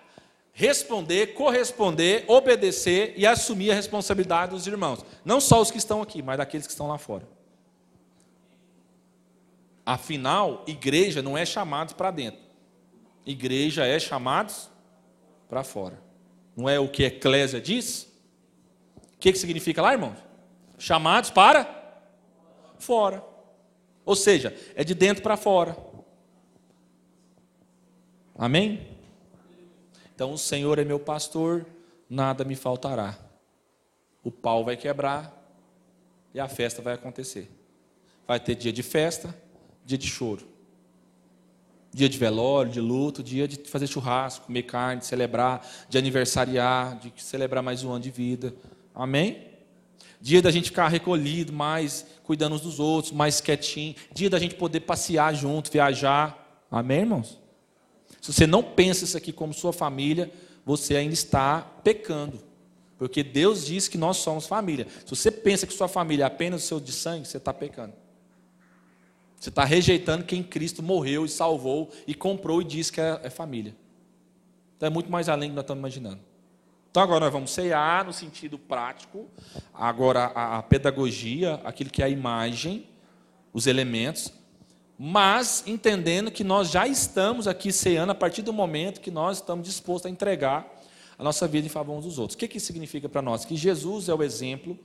responder, 0.53 1.35
corresponder, 1.35 2.25
obedecer 2.29 3.15
e 3.17 3.27
assumir 3.27 3.71
a 3.71 3.75
responsabilidade 3.75 4.53
dos 4.53 4.67
irmãos. 4.67 5.05
Não 5.25 5.41
só 5.41 5.61
os 5.61 5.71
que 5.71 5.79
estão 5.79 6.01
aqui, 6.01 6.23
mas 6.23 6.39
daqueles 6.39 6.67
que 6.67 6.73
estão 6.73 6.87
lá 6.87 6.99
fora. 6.99 7.27
Afinal, 9.85 10.63
igreja 10.67 11.23
não 11.23 11.37
é 11.37 11.45
chamados 11.45 11.93
para 11.93 12.11
dentro. 12.11 12.41
Igreja 13.27 13.85
é 13.85 13.99
chamados 13.99 14.71
para 15.49 15.65
fora. 15.65 16.01
Não 16.57 16.69
é 16.69 16.79
o 16.79 16.89
que 16.89 17.05
a 17.05 17.09
Eclésia 17.09 17.61
diz? 17.61 18.12
Que, 19.23 19.31
que 19.31 19.39
significa 19.39 19.81
lá, 19.81 19.93
irmãos? 19.93 20.19
Chamados 20.77 21.31
para 21.31 21.65
fora. 22.77 23.25
Ou 24.05 24.17
seja, 24.17 24.53
é 24.75 24.83
de 24.83 24.97
dentro 24.97 25.23
para 25.23 25.37
fora. 25.37 25.77
Amém? 28.37 28.85
Então 30.13 30.33
o 30.33 30.39
Senhor 30.39 30.77
é 30.81 30.85
meu 30.85 30.99
pastor, 30.99 31.65
nada 32.11 32.43
me 32.43 32.57
faltará. 32.57 33.17
O 34.25 34.33
pau 34.33 34.65
vai 34.65 34.77
quebrar 34.77 35.33
e 36.35 36.41
a 36.41 36.49
festa 36.49 36.83
vai 36.83 36.95
acontecer. 36.95 37.49
Vai 38.27 38.41
ter 38.41 38.57
dia 38.57 38.73
de 38.73 38.83
festa, 38.83 39.33
dia 39.85 39.97
de 39.97 40.09
choro. 40.09 40.49
Dia 41.93 42.09
de 42.09 42.19
velório, 42.19 42.73
de 42.73 42.81
luto, 42.81 43.23
dia 43.23 43.47
de 43.47 43.69
fazer 43.71 43.87
churrasco, 43.87 44.47
comer 44.47 44.65
carne, 44.65 44.99
de 44.99 45.07
celebrar, 45.07 45.65
de 45.89 45.97
aniversariar, 45.97 46.99
de 46.99 47.13
celebrar 47.23 47.63
mais 47.63 47.85
um 47.85 47.93
ano 47.93 48.01
de 48.01 48.11
vida. 48.11 48.53
Amém? 48.95 49.53
Dia 50.21 50.41
da 50.41 50.51
gente 50.51 50.67
ficar 50.67 50.89
recolhido, 50.89 51.53
mais 51.53 52.07
cuidando 52.23 52.55
uns 52.55 52.61
dos 52.61 52.79
outros, 52.79 53.13
mais 53.13 53.41
quietinho. 53.41 53.95
Dia 54.13 54.31
da 54.31 54.39
gente 54.39 54.55
poder 54.55 54.81
passear 54.81 55.35
junto, 55.35 55.71
viajar. 55.71 56.65
Amém, 56.71 57.01
irmãos? 57.01 57.41
Se 58.21 58.33
você 58.33 58.47
não 58.47 58.63
pensa 58.63 59.05
isso 59.05 59.17
aqui 59.17 59.33
como 59.33 59.53
sua 59.53 59.73
família, 59.73 60.31
você 60.65 60.97
ainda 60.97 61.15
está 61.15 61.61
pecando. 61.83 62.39
Porque 62.97 63.25
Deus 63.25 63.67
diz 63.67 63.89
que 63.89 63.99
nós 63.99 64.19
somos 64.19 64.47
família. 64.47 64.87
Se 65.05 65.11
você 65.11 65.31
pensa 65.31 65.67
que 65.67 65.73
sua 65.73 65.89
família 65.89 66.23
é 66.23 66.27
apenas 66.27 66.63
o 66.63 66.67
seu 66.67 66.79
de 66.79 66.93
sangue, 66.93 67.27
você 67.27 67.39
está 67.39 67.53
pecando. 67.53 67.95
Você 69.41 69.49
está 69.49 69.65
rejeitando 69.65 70.23
quem 70.23 70.41
Cristo 70.41 70.85
morreu 70.85 71.25
e 71.25 71.29
salvou 71.29 71.91
e 72.07 72.15
comprou 72.15 72.63
e 72.63 72.65
disse 72.65 72.93
que 72.93 73.01
é, 73.01 73.21
é 73.25 73.29
família. 73.29 73.75
Então 74.77 74.87
é 74.87 74.91
muito 74.91 75.11
mais 75.11 75.29
além 75.29 75.49
do 75.49 75.53
que 75.53 75.57
nós 75.57 75.65
estamos 75.65 75.81
imaginando. 75.81 76.21
Então 76.93 77.03
agora 77.03 77.21
nós 77.21 77.33
vamos 77.33 77.51
cear 77.51 78.05
no 78.05 78.13
sentido 78.13 78.59
prático, 78.59 79.27
agora 79.73 80.25
a, 80.35 80.59
a 80.59 80.63
pedagogia, 80.63 81.55
aquilo 81.65 81.89
que 81.89 82.03
é 82.03 82.05
a 82.05 82.09
imagem, 82.11 82.87
os 83.51 83.67
elementos, 83.67 84.31
mas 84.99 85.65
entendendo 85.67 86.31
que 86.31 86.45
nós 86.45 86.71
já 86.71 86.87
estamos 86.87 87.49
aqui 87.49 87.73
ceando 87.73 88.13
a 88.13 88.15
partir 88.15 88.43
do 88.43 88.53
momento 88.53 89.01
que 89.01 89.11
nós 89.11 89.39
estamos 89.39 89.67
dispostos 89.67 90.05
a 90.05 90.11
entregar 90.11 90.71
a 91.19 91.25
nossa 91.25 91.49
vida 91.49 91.67
em 91.67 91.71
favor 91.71 91.97
uns 91.97 92.05
dos 92.05 92.19
outros. 92.19 92.35
O 92.35 92.39
que, 92.39 92.47
que 92.47 92.59
isso 92.59 92.67
significa 92.67 93.09
para 93.09 93.23
nós? 93.23 93.47
Que 93.47 93.57
Jesus 93.57 94.11
é 94.11 94.15
o 94.15 94.23
exemplo 94.23 94.79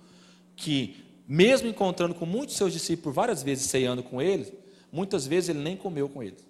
que, 0.55 1.03
mesmo 1.27 1.67
encontrando 1.67 2.15
com 2.15 2.25
muitos 2.25 2.55
seus 2.55 2.71
discípulos 2.71 3.13
várias 3.17 3.43
vezes 3.43 3.65
ceando 3.65 4.01
com 4.01 4.21
eles, 4.21 4.53
muitas 4.89 5.27
vezes 5.27 5.49
ele 5.49 5.59
nem 5.59 5.75
comeu 5.75 6.07
com 6.07 6.23
eles. 6.23 6.47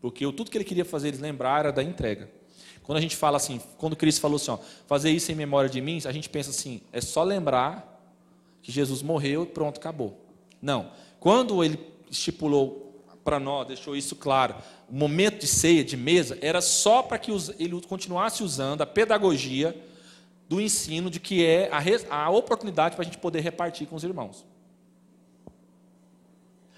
Porque 0.00 0.24
tudo 0.26 0.48
que 0.48 0.56
ele 0.56 0.64
queria 0.64 0.84
fazer 0.84 1.08
eles 1.08 1.18
lembrar 1.18 1.58
era 1.58 1.72
da 1.72 1.82
entrega. 1.82 2.37
Quando 2.88 2.96
a 2.96 3.02
gente 3.02 3.16
fala 3.16 3.36
assim, 3.36 3.60
quando 3.76 3.94
Cristo 3.94 4.18
falou 4.18 4.36
assim, 4.36 4.50
ó, 4.50 4.56
fazer 4.86 5.10
isso 5.10 5.30
em 5.30 5.34
memória 5.34 5.68
de 5.68 5.78
mim, 5.78 6.00
a 6.06 6.10
gente 6.10 6.26
pensa 6.30 6.48
assim, 6.48 6.80
é 6.90 7.02
só 7.02 7.22
lembrar 7.22 8.02
que 8.62 8.72
Jesus 8.72 9.02
morreu 9.02 9.42
e 9.42 9.46
pronto, 9.46 9.76
acabou. 9.76 10.18
Não. 10.62 10.90
Quando 11.20 11.62
ele 11.62 11.78
estipulou 12.10 13.04
para 13.22 13.38
nós, 13.38 13.66
deixou 13.66 13.94
isso 13.94 14.16
claro, 14.16 14.54
o 14.88 14.94
momento 14.94 15.40
de 15.40 15.46
ceia, 15.46 15.84
de 15.84 15.98
mesa, 15.98 16.38
era 16.40 16.62
só 16.62 17.02
para 17.02 17.18
que 17.18 17.30
ele 17.58 17.78
continuasse 17.82 18.42
usando 18.42 18.80
a 18.80 18.86
pedagogia 18.86 19.76
do 20.48 20.58
ensino 20.58 21.10
de 21.10 21.20
que 21.20 21.44
é 21.44 21.68
a, 21.70 22.24
a 22.24 22.30
oportunidade 22.30 22.96
para 22.96 23.02
a 23.02 23.04
gente 23.04 23.18
poder 23.18 23.40
repartir 23.40 23.86
com 23.86 23.96
os 23.96 24.02
irmãos. 24.02 24.46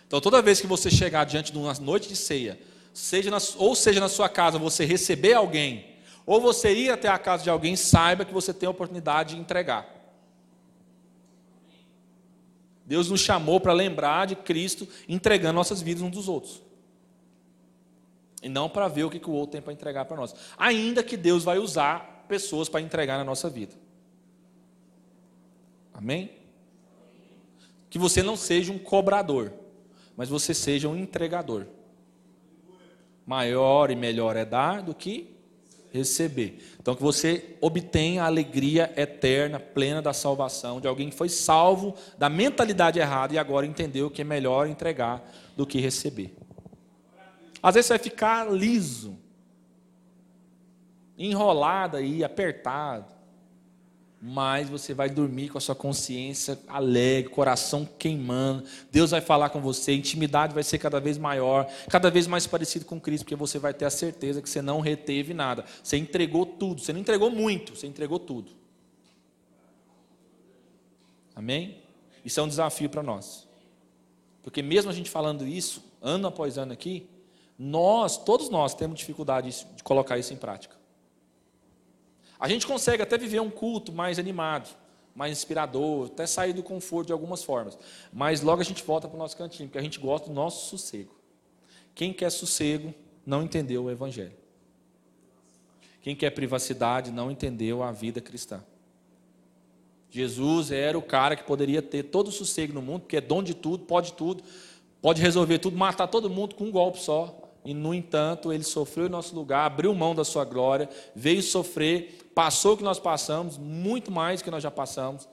Então, 0.08 0.20
toda 0.20 0.42
vez 0.42 0.60
que 0.60 0.66
você 0.66 0.90
chegar 0.90 1.22
diante 1.22 1.52
de 1.52 1.58
uma 1.58 1.72
noite 1.74 2.08
de 2.08 2.16
ceia, 2.16 2.58
seja 2.92 3.30
na, 3.30 3.38
ou 3.58 3.76
seja 3.76 4.00
na 4.00 4.08
sua 4.08 4.28
casa, 4.28 4.58
você 4.58 4.84
receber 4.84 5.34
alguém, 5.34 5.89
ou 6.30 6.40
você 6.40 6.72
ir 6.72 6.90
até 6.90 7.08
a 7.08 7.18
casa 7.18 7.42
de 7.42 7.50
alguém, 7.50 7.74
saiba 7.74 8.24
que 8.24 8.32
você 8.32 8.54
tem 8.54 8.68
a 8.68 8.70
oportunidade 8.70 9.34
de 9.34 9.40
entregar. 9.40 9.84
Deus 12.86 13.10
nos 13.10 13.20
chamou 13.20 13.58
para 13.58 13.72
lembrar 13.72 14.28
de 14.28 14.36
Cristo 14.36 14.86
entregando 15.08 15.54
nossas 15.54 15.82
vidas 15.82 16.04
uns 16.04 16.12
dos 16.12 16.28
outros. 16.28 16.62
E 18.40 18.48
não 18.48 18.68
para 18.68 18.86
ver 18.86 19.02
o 19.02 19.10
que, 19.10 19.28
o 19.28 19.32
outro 19.32 19.54
tem 19.54 19.60
para 19.60 19.72
entregar 19.72 20.04
para 20.04 20.16
nós. 20.16 20.32
Ainda 20.56 21.02
que 21.02 21.16
Deus 21.16 21.42
vai 21.42 21.58
usar 21.58 22.24
pessoas 22.28 22.68
para 22.68 22.80
entregar 22.80 23.18
na 23.18 23.24
nossa 23.24 23.50
vida. 23.50 23.74
Amém? 25.92 26.30
Que 27.90 27.98
você 27.98 28.22
não 28.22 28.36
seja 28.36 28.72
um 28.72 28.78
cobrador, 28.78 29.52
mas 30.16 30.28
você 30.28 30.54
seja 30.54 30.88
um 30.88 30.96
entregador. 30.96 31.66
Maior 33.26 33.90
e 33.90 33.96
melhor 33.96 34.36
é 34.36 34.44
dar 34.44 34.80
do 34.80 34.94
que 34.94 35.39
receber. 35.92 36.58
Então, 36.80 36.94
que 36.94 37.02
você 37.02 37.56
obtenha 37.60 38.22
a 38.22 38.26
alegria 38.26 38.92
eterna, 38.96 39.60
plena 39.60 40.00
da 40.00 40.12
salvação, 40.12 40.80
de 40.80 40.88
alguém 40.88 41.10
que 41.10 41.16
foi 41.16 41.28
salvo 41.28 41.94
da 42.18 42.28
mentalidade 42.28 42.98
errada 42.98 43.34
e 43.34 43.38
agora 43.38 43.66
entendeu 43.66 44.10
que 44.10 44.22
é 44.22 44.24
melhor 44.24 44.66
entregar 44.66 45.22
do 45.56 45.66
que 45.66 45.80
receber. 45.80 46.34
Às 47.62 47.74
vezes 47.74 47.86
você 47.88 47.92
vai 47.94 47.98
ficar 47.98 48.50
liso, 48.50 49.18
enrolado 51.18 51.96
aí, 51.96 52.24
apertado 52.24 53.19
mas 54.22 54.68
você 54.68 54.92
vai 54.92 55.08
dormir 55.08 55.48
com 55.48 55.56
a 55.56 55.60
sua 55.60 55.74
consciência 55.74 56.58
alegre, 56.68 57.30
coração 57.30 57.88
queimando. 57.98 58.64
Deus 58.92 59.12
vai 59.12 59.20
falar 59.22 59.48
com 59.48 59.62
você, 59.62 59.92
a 59.92 59.94
intimidade 59.94 60.52
vai 60.52 60.62
ser 60.62 60.78
cada 60.78 61.00
vez 61.00 61.16
maior, 61.16 61.66
cada 61.88 62.10
vez 62.10 62.26
mais 62.26 62.46
parecido 62.46 62.84
com 62.84 63.00
Cristo, 63.00 63.24
porque 63.24 63.36
você 63.36 63.58
vai 63.58 63.72
ter 63.72 63.86
a 63.86 63.90
certeza 63.90 64.42
que 64.42 64.50
você 64.50 64.60
não 64.60 64.80
reteve 64.80 65.32
nada. 65.32 65.64
Você 65.82 65.96
entregou 65.96 66.44
tudo, 66.44 66.82
você 66.82 66.92
não 66.92 67.00
entregou 67.00 67.30
muito, 67.30 67.74
você 67.74 67.86
entregou 67.86 68.18
tudo. 68.18 68.52
Amém? 71.34 71.78
Isso 72.22 72.38
é 72.40 72.42
um 72.42 72.48
desafio 72.48 72.90
para 72.90 73.02
nós. 73.02 73.48
Porque 74.42 74.60
mesmo 74.60 74.90
a 74.90 74.94
gente 74.94 75.08
falando 75.08 75.46
isso, 75.46 75.82
ano 76.02 76.28
após 76.28 76.58
ano 76.58 76.72
aqui, 76.72 77.08
nós, 77.58 78.18
todos 78.18 78.50
nós 78.50 78.74
temos 78.74 78.98
dificuldade 78.98 79.66
de 79.74 79.82
colocar 79.82 80.18
isso 80.18 80.34
em 80.34 80.36
prática. 80.36 80.79
A 82.40 82.48
gente 82.48 82.66
consegue 82.66 83.02
até 83.02 83.18
viver 83.18 83.40
um 83.40 83.50
culto 83.50 83.92
mais 83.92 84.18
animado, 84.18 84.74
mais 85.14 85.30
inspirador, 85.32 86.06
até 86.06 86.26
sair 86.26 86.54
do 86.54 86.62
conforto 86.62 87.08
de 87.08 87.12
algumas 87.12 87.44
formas. 87.44 87.78
Mas 88.10 88.40
logo 88.40 88.62
a 88.62 88.64
gente 88.64 88.82
volta 88.82 89.06
para 89.06 89.14
o 89.14 89.18
nosso 89.18 89.36
cantinho, 89.36 89.68
porque 89.68 89.78
a 89.78 89.82
gente 89.82 90.00
gosta 90.00 90.28
do 90.28 90.32
nosso 90.32 90.70
sossego. 90.70 91.14
Quem 91.94 92.14
quer 92.14 92.30
sossego 92.30 92.94
não 93.26 93.42
entendeu 93.42 93.84
o 93.84 93.90
Evangelho. 93.90 94.32
Quem 96.00 96.16
quer 96.16 96.30
privacidade 96.30 97.10
não 97.10 97.30
entendeu 97.30 97.82
a 97.82 97.92
vida 97.92 98.22
cristã. 98.22 98.64
Jesus 100.08 100.72
era 100.72 100.98
o 100.98 101.02
cara 101.02 101.36
que 101.36 101.44
poderia 101.44 101.82
ter 101.82 102.04
todo 102.04 102.28
o 102.28 102.32
sossego 102.32 102.72
no 102.72 102.80
mundo, 102.80 103.02
porque 103.02 103.18
é 103.18 103.20
dom 103.20 103.42
de 103.42 103.54
tudo, 103.54 103.84
pode 103.84 104.14
tudo, 104.14 104.42
pode 105.02 105.20
resolver 105.20 105.58
tudo, 105.58 105.76
matar 105.76 106.08
todo 106.08 106.30
mundo 106.30 106.54
com 106.54 106.64
um 106.64 106.70
golpe 106.70 106.98
só. 106.98 107.39
E, 107.64 107.74
no 107.74 107.92
entanto, 107.92 108.52
ele 108.52 108.64
sofreu 108.64 109.06
em 109.06 109.10
nosso 109.10 109.34
lugar, 109.34 109.66
abriu 109.66 109.94
mão 109.94 110.14
da 110.14 110.24
sua 110.24 110.44
glória, 110.44 110.88
veio 111.14 111.42
sofrer, 111.42 112.30
passou 112.34 112.74
o 112.74 112.76
que 112.76 112.82
nós 112.82 112.98
passamos, 112.98 113.58
muito 113.58 114.10
mais 114.10 114.40
do 114.40 114.44
que 114.44 114.50
nós 114.50 114.62
já 114.62 114.70
passamos, 114.70 115.28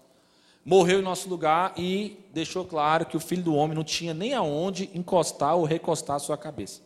morreu 0.66 1.00
em 1.00 1.04
nosso 1.04 1.30
lugar 1.30 1.74
e 1.78 2.20
deixou 2.34 2.66
claro 2.66 3.06
que 3.06 3.16
o 3.16 3.20
filho 3.20 3.44
do 3.44 3.56
homem 3.56 3.74
não 3.76 3.84
tinha 3.86 4.14
nem 4.14 4.34
aonde 4.34 4.90
encostar 4.94 5.56
ou 5.56 5.64
recostar 5.64 6.18
a 6.18 6.20
sua 6.20 6.38
cabeça. 6.38 6.82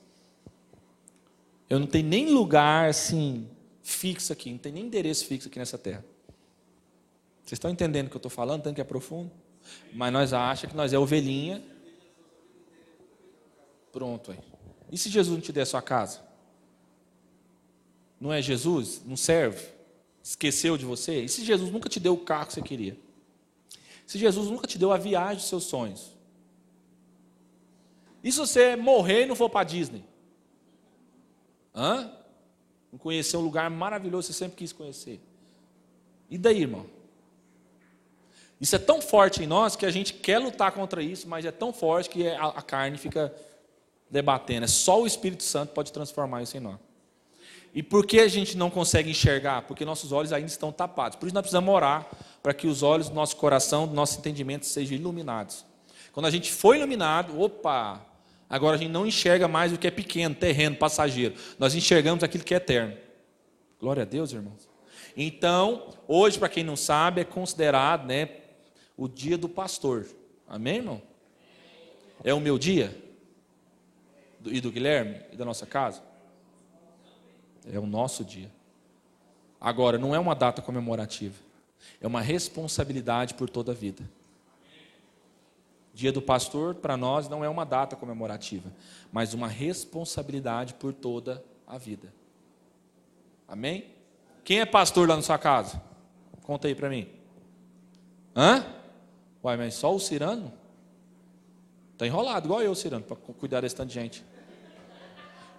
Eu 1.68 1.80
não 1.80 1.88
tenho 1.88 2.08
nem 2.08 2.30
lugar 2.30 2.90
assim 2.90 3.50
fixo 3.82 4.32
aqui, 4.32 4.52
não 4.52 4.60
tem 4.60 4.72
nem 4.72 4.86
endereço 4.86 5.26
fixo 5.26 5.48
aqui 5.48 5.58
nessa 5.58 5.78
terra. 5.78 6.06
Vocês 7.44 7.54
estão 7.54 7.72
entendendo 7.72 8.08
o 8.08 8.10
que 8.10 8.16
eu 8.16 8.20
estou 8.20 8.30
falando, 8.30 8.62
tanto 8.62 8.76
que 8.76 8.82
é 8.82 8.84
profundo? 8.84 9.32
Mas 9.94 10.14
nós 10.14 10.34
achamos 10.34 10.72
que 10.72 10.78
nós 10.78 10.94
é 10.94 11.00
ovelhinha. 11.00 11.64
Pronto 13.92 14.32
aí. 14.32 14.51
E 14.92 14.98
se 14.98 15.10
Jesus 15.10 15.34
não 15.34 15.42
te 15.42 15.54
der 15.54 15.62
a 15.62 15.66
sua 15.66 15.82
casa? 15.82 16.20
Não 18.20 18.32
é 18.32 18.42
Jesus? 18.42 19.02
Não 19.06 19.16
serve? 19.16 19.66
Esqueceu 20.22 20.78
de 20.78 20.86
você? 20.86 21.24
E 21.24 21.30
se 21.30 21.44
Jesus 21.44 21.72
nunca 21.72 21.90
te 21.90 22.00
deu 22.00 22.14
o 22.14 22.18
carro 22.18 22.48
que 22.48 22.54
você 22.54 22.62
queria? 22.62 22.98
Se 24.06 24.20
Jesus 24.20 24.50
nunca 24.50 24.68
te 24.68 24.78
deu 24.78 24.92
a 24.92 24.98
viagem 24.98 25.38
dos 25.38 25.48
seus 25.48 25.64
sonhos? 25.64 26.12
E 28.24 28.32
se 28.32 28.38
você 28.38 28.76
morrer 28.76 29.24
e 29.24 29.26
não 29.26 29.36
for 29.36 29.50
para 29.50 29.64
Disney? 29.64 30.04
Hã? 31.74 32.12
Não 32.92 33.00
conhecer 33.00 33.38
um 33.38 33.42
lugar 33.42 33.70
maravilhoso 33.70 34.28
que 34.28 34.34
você 34.34 34.40
sempre 34.40 34.58
quis 34.58 34.74
conhecer. 34.74 35.20
E 36.30 36.38
daí, 36.38 36.62
irmão? 36.62 36.86
Isso 38.60 38.76
é 38.76 38.80
tão 38.80 39.02
forte 39.02 39.42
em 39.42 39.48
nós 39.48 39.76
que 39.76 39.86
a 39.86 39.92
gente 39.92 40.14
quer 40.14 40.38
lutar 40.38 40.72
contra 40.72 41.02
isso, 41.02 41.28
mas 41.28 41.46
é 41.46 41.52
tão 41.52 41.74
forte 41.74 42.10
que 42.10 42.28
a 42.28 42.62
carne 42.62 42.98
fica 42.98 43.34
debatendo. 44.12 44.66
É 44.66 44.68
só 44.68 45.02
o 45.02 45.08
Espírito 45.08 45.42
Santo 45.42 45.74
pode 45.74 45.92
transformar 45.92 46.44
isso 46.44 46.58
em 46.58 46.60
nós. 46.60 46.78
E 47.74 47.82
por 47.82 48.06
que 48.06 48.20
a 48.20 48.28
gente 48.28 48.58
não 48.58 48.70
consegue 48.70 49.10
enxergar? 49.10 49.62
Porque 49.62 49.86
nossos 49.86 50.12
olhos 50.12 50.34
ainda 50.34 50.48
estão 50.48 50.72
tapados. 50.74 51.16
Por 51.16 51.26
isso 51.26 51.34
nós 51.34 51.42
precisamos 51.42 51.74
orar 51.74 52.06
para 52.44 52.54
que 52.54 52.68
os 52.68 52.84
olhos 52.84 53.08
do 53.08 53.16
nosso 53.16 53.38
coração, 53.38 53.88
do 53.88 53.94
nosso 53.94 54.20
entendimento 54.20 54.66
sejam 54.66 54.98
iluminados. 54.98 55.66
Quando 56.12 56.26
a 56.26 56.30
gente 56.30 56.52
foi 56.52 56.78
iluminado, 56.78 57.40
opa, 57.40 58.06
agora 58.50 58.76
a 58.76 58.78
gente 58.78 58.92
não 58.92 59.08
enxerga 59.08 59.48
mais 59.48 59.72
o 59.72 59.78
que 59.78 59.88
é 59.88 59.92
pequeno, 59.92 60.36
terreno, 60.36 60.76
passageiro. 60.76 61.36
Nós 61.58 61.74
enxergamos 61.74 62.24
aquilo 62.26 62.44
que 62.44 62.54
é 62.54 62.58
eterno. 62.58 62.98
Glória 63.80 64.04
a 64.04 64.06
Deus, 64.06 64.34
irmãos. 64.34 64.70
Então, 65.16 65.94
hoje, 66.08 66.38
para 66.38 66.50
quem 66.50 66.64
não 66.64 66.76
sabe, 66.76 67.22
é 67.22 67.24
considerado 67.24 68.06
né, 68.06 68.30
o 68.98 69.08
dia 69.08 69.38
do 69.38 69.48
pastor. 69.48 70.06
Amém, 70.46 70.78
irmão? 70.78 71.02
É 72.22 72.34
o 72.34 72.40
meu 72.40 72.60
dia? 72.60 72.96
E 74.46 74.62
do 74.62 74.72
Guilherme? 74.72 75.22
E 75.32 75.36
da 75.36 75.46
nossa 75.46 75.66
casa? 75.66 76.02
É 77.72 77.80
o 77.80 77.86
nosso 77.86 78.24
dia. 78.24 78.52
Agora, 79.60 79.98
não 79.98 80.16
é 80.16 80.20
uma 80.20 80.34
data 80.34 80.62
comemorativa. 80.62 81.36
É 82.00 82.08
uma 82.08 82.22
responsabilidade 82.22 83.34
por 83.34 83.50
toda 83.50 83.72
a 83.72 83.76
vida. 83.76 84.04
Dia 85.94 86.12
do 86.12 86.22
pastor, 86.22 86.76
para 86.76 86.96
nós, 86.96 87.28
não 87.28 87.44
é 87.44 87.50
uma 87.50 87.66
data 87.66 87.96
comemorativa, 87.96 88.72
mas 89.12 89.34
uma 89.34 89.48
responsabilidade 89.48 90.74
por 90.76 90.94
toda 90.94 91.44
a 91.68 91.78
vida. 91.78 92.14
Amém? 93.48 93.86
Quem 94.44 94.62
é 94.62 94.66
pastor 94.66 95.08
lá 95.08 95.16
na 95.16 95.22
sua 95.22 95.38
casa? 95.38 95.82
Conta 96.44 96.68
aí 96.68 96.74
para 96.74 96.90
mim. 96.90 97.08
Hã? 98.36 98.66
Uai, 99.44 99.58
mas 99.58 99.76
só 99.76 99.94
o 99.94 100.00
Cirano? 100.00 100.52
Está 101.94 102.08
enrolado, 102.08 102.48
igual 102.48 102.62
eu, 102.62 102.74
Cirano, 102.74 103.04
para 103.04 103.18
cuidar 103.18 103.62
desse 103.62 103.76
tanto 103.76 103.90
de 103.90 103.94
gente. 103.94 104.26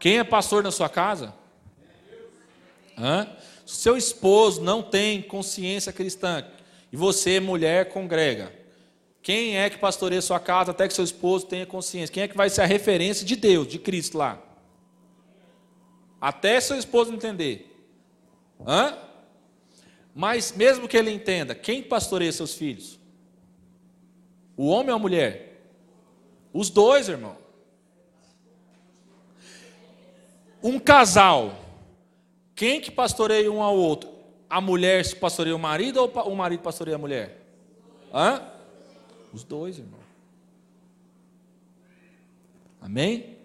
Quem 0.02 0.18
é 0.18 0.24
pastor 0.24 0.64
na 0.64 0.72
sua 0.72 0.88
casa? 0.88 1.32
Hã? 2.98 3.28
Se 3.64 3.76
seu 3.76 3.96
esposo 3.96 4.60
não 4.60 4.82
tem 4.82 5.22
consciência 5.22 5.92
cristã 5.92 6.44
e 6.90 6.96
você, 6.96 7.38
mulher, 7.38 7.88
congrega, 7.90 8.52
quem 9.22 9.56
é 9.56 9.70
que 9.70 9.78
pastoreia 9.78 10.20
sua 10.20 10.40
casa 10.40 10.72
até 10.72 10.88
que 10.88 10.92
seu 10.92 11.04
esposo 11.04 11.46
tenha 11.46 11.64
consciência? 11.64 12.12
Quem 12.12 12.24
é 12.24 12.26
que 12.26 12.36
vai 12.36 12.50
ser 12.50 12.62
a 12.62 12.66
referência 12.66 13.24
de 13.24 13.36
Deus, 13.36 13.68
de 13.68 13.78
Cristo 13.78 14.18
lá? 14.18 14.42
Até 16.20 16.60
seu 16.60 16.76
esposo 16.76 17.12
entender. 17.12 17.72
Hã? 18.66 18.98
Mas 20.12 20.50
mesmo 20.50 20.88
que 20.88 20.96
ele 20.96 21.12
entenda, 21.12 21.54
quem 21.54 21.80
pastoreia 21.80 22.32
seus 22.32 22.56
filhos? 22.56 22.98
O 24.56 24.66
homem 24.66 24.90
ou 24.90 24.96
a 24.96 24.98
mulher? 24.98 25.62
Os 26.52 26.70
dois, 26.70 27.08
irmão. 27.08 27.41
Um 30.62 30.78
casal 30.78 31.62
quem 32.54 32.80
que 32.80 32.90
pastoreia 32.90 33.50
um 33.50 33.62
ao 33.62 33.76
outro? 33.76 34.10
A 34.48 34.60
mulher 34.60 35.04
pastoreia 35.16 35.56
o 35.56 35.58
marido 35.58 36.00
ou 36.00 36.32
o 36.32 36.36
marido 36.36 36.60
pastoreia 36.60 36.96
a 36.96 36.98
mulher? 36.98 37.44
Hã? 38.12 38.42
Os 39.32 39.42
dois, 39.42 39.78
irmão. 39.78 40.00
Amém? 42.80 43.38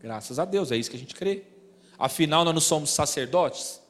Graças 0.00 0.38
a 0.38 0.44
Deus, 0.44 0.72
é 0.72 0.76
isso 0.76 0.90
que 0.90 0.96
a 0.96 1.00
gente 1.00 1.14
crê. 1.14 1.44
Afinal, 1.98 2.44
nós 2.44 2.54
não 2.54 2.60
somos 2.60 2.90
sacerdotes? 2.90 3.80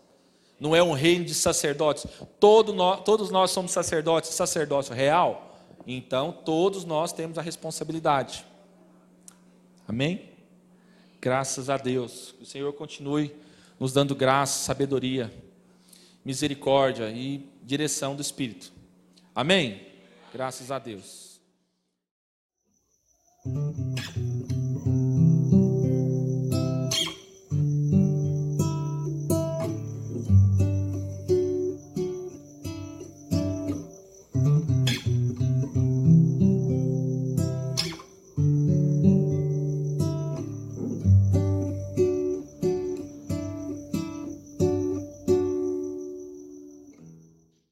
Não 0.61 0.77
é 0.77 0.83
um 0.83 0.93
reino 0.93 1.25
de 1.25 1.35
sacerdotes. 1.35 2.07
Todo 2.39 2.75
nós, 2.75 3.03
todos 3.03 3.31
nós 3.31 3.51
somos 3.51 3.73
sacerdotes, 3.73 4.31
sacerdócio 4.31 4.95
real. 4.95 5.57
Então, 5.87 6.31
todos 6.31 6.85
nós 6.85 7.13
temos 7.13 7.39
a 7.39 7.43
responsabilidade. 7.43 8.45
Amém? 9.89 10.32
Graças 11.23 11.71
a 11.71 11.77
Deus. 11.77 12.35
O 12.41 12.45
Senhor 12.45 12.73
continue 12.73 13.33
nos 13.79 13.93
dando 13.93 14.13
graça, 14.13 14.65
sabedoria, 14.65 15.33
misericórdia 16.25 17.09
e 17.13 17.49
direção 17.63 18.17
do 18.17 18.23
Espírito. 18.23 18.73
Amém? 19.33 19.87
Graças 20.33 20.73
a 20.73 20.81
Deus. 20.81 21.41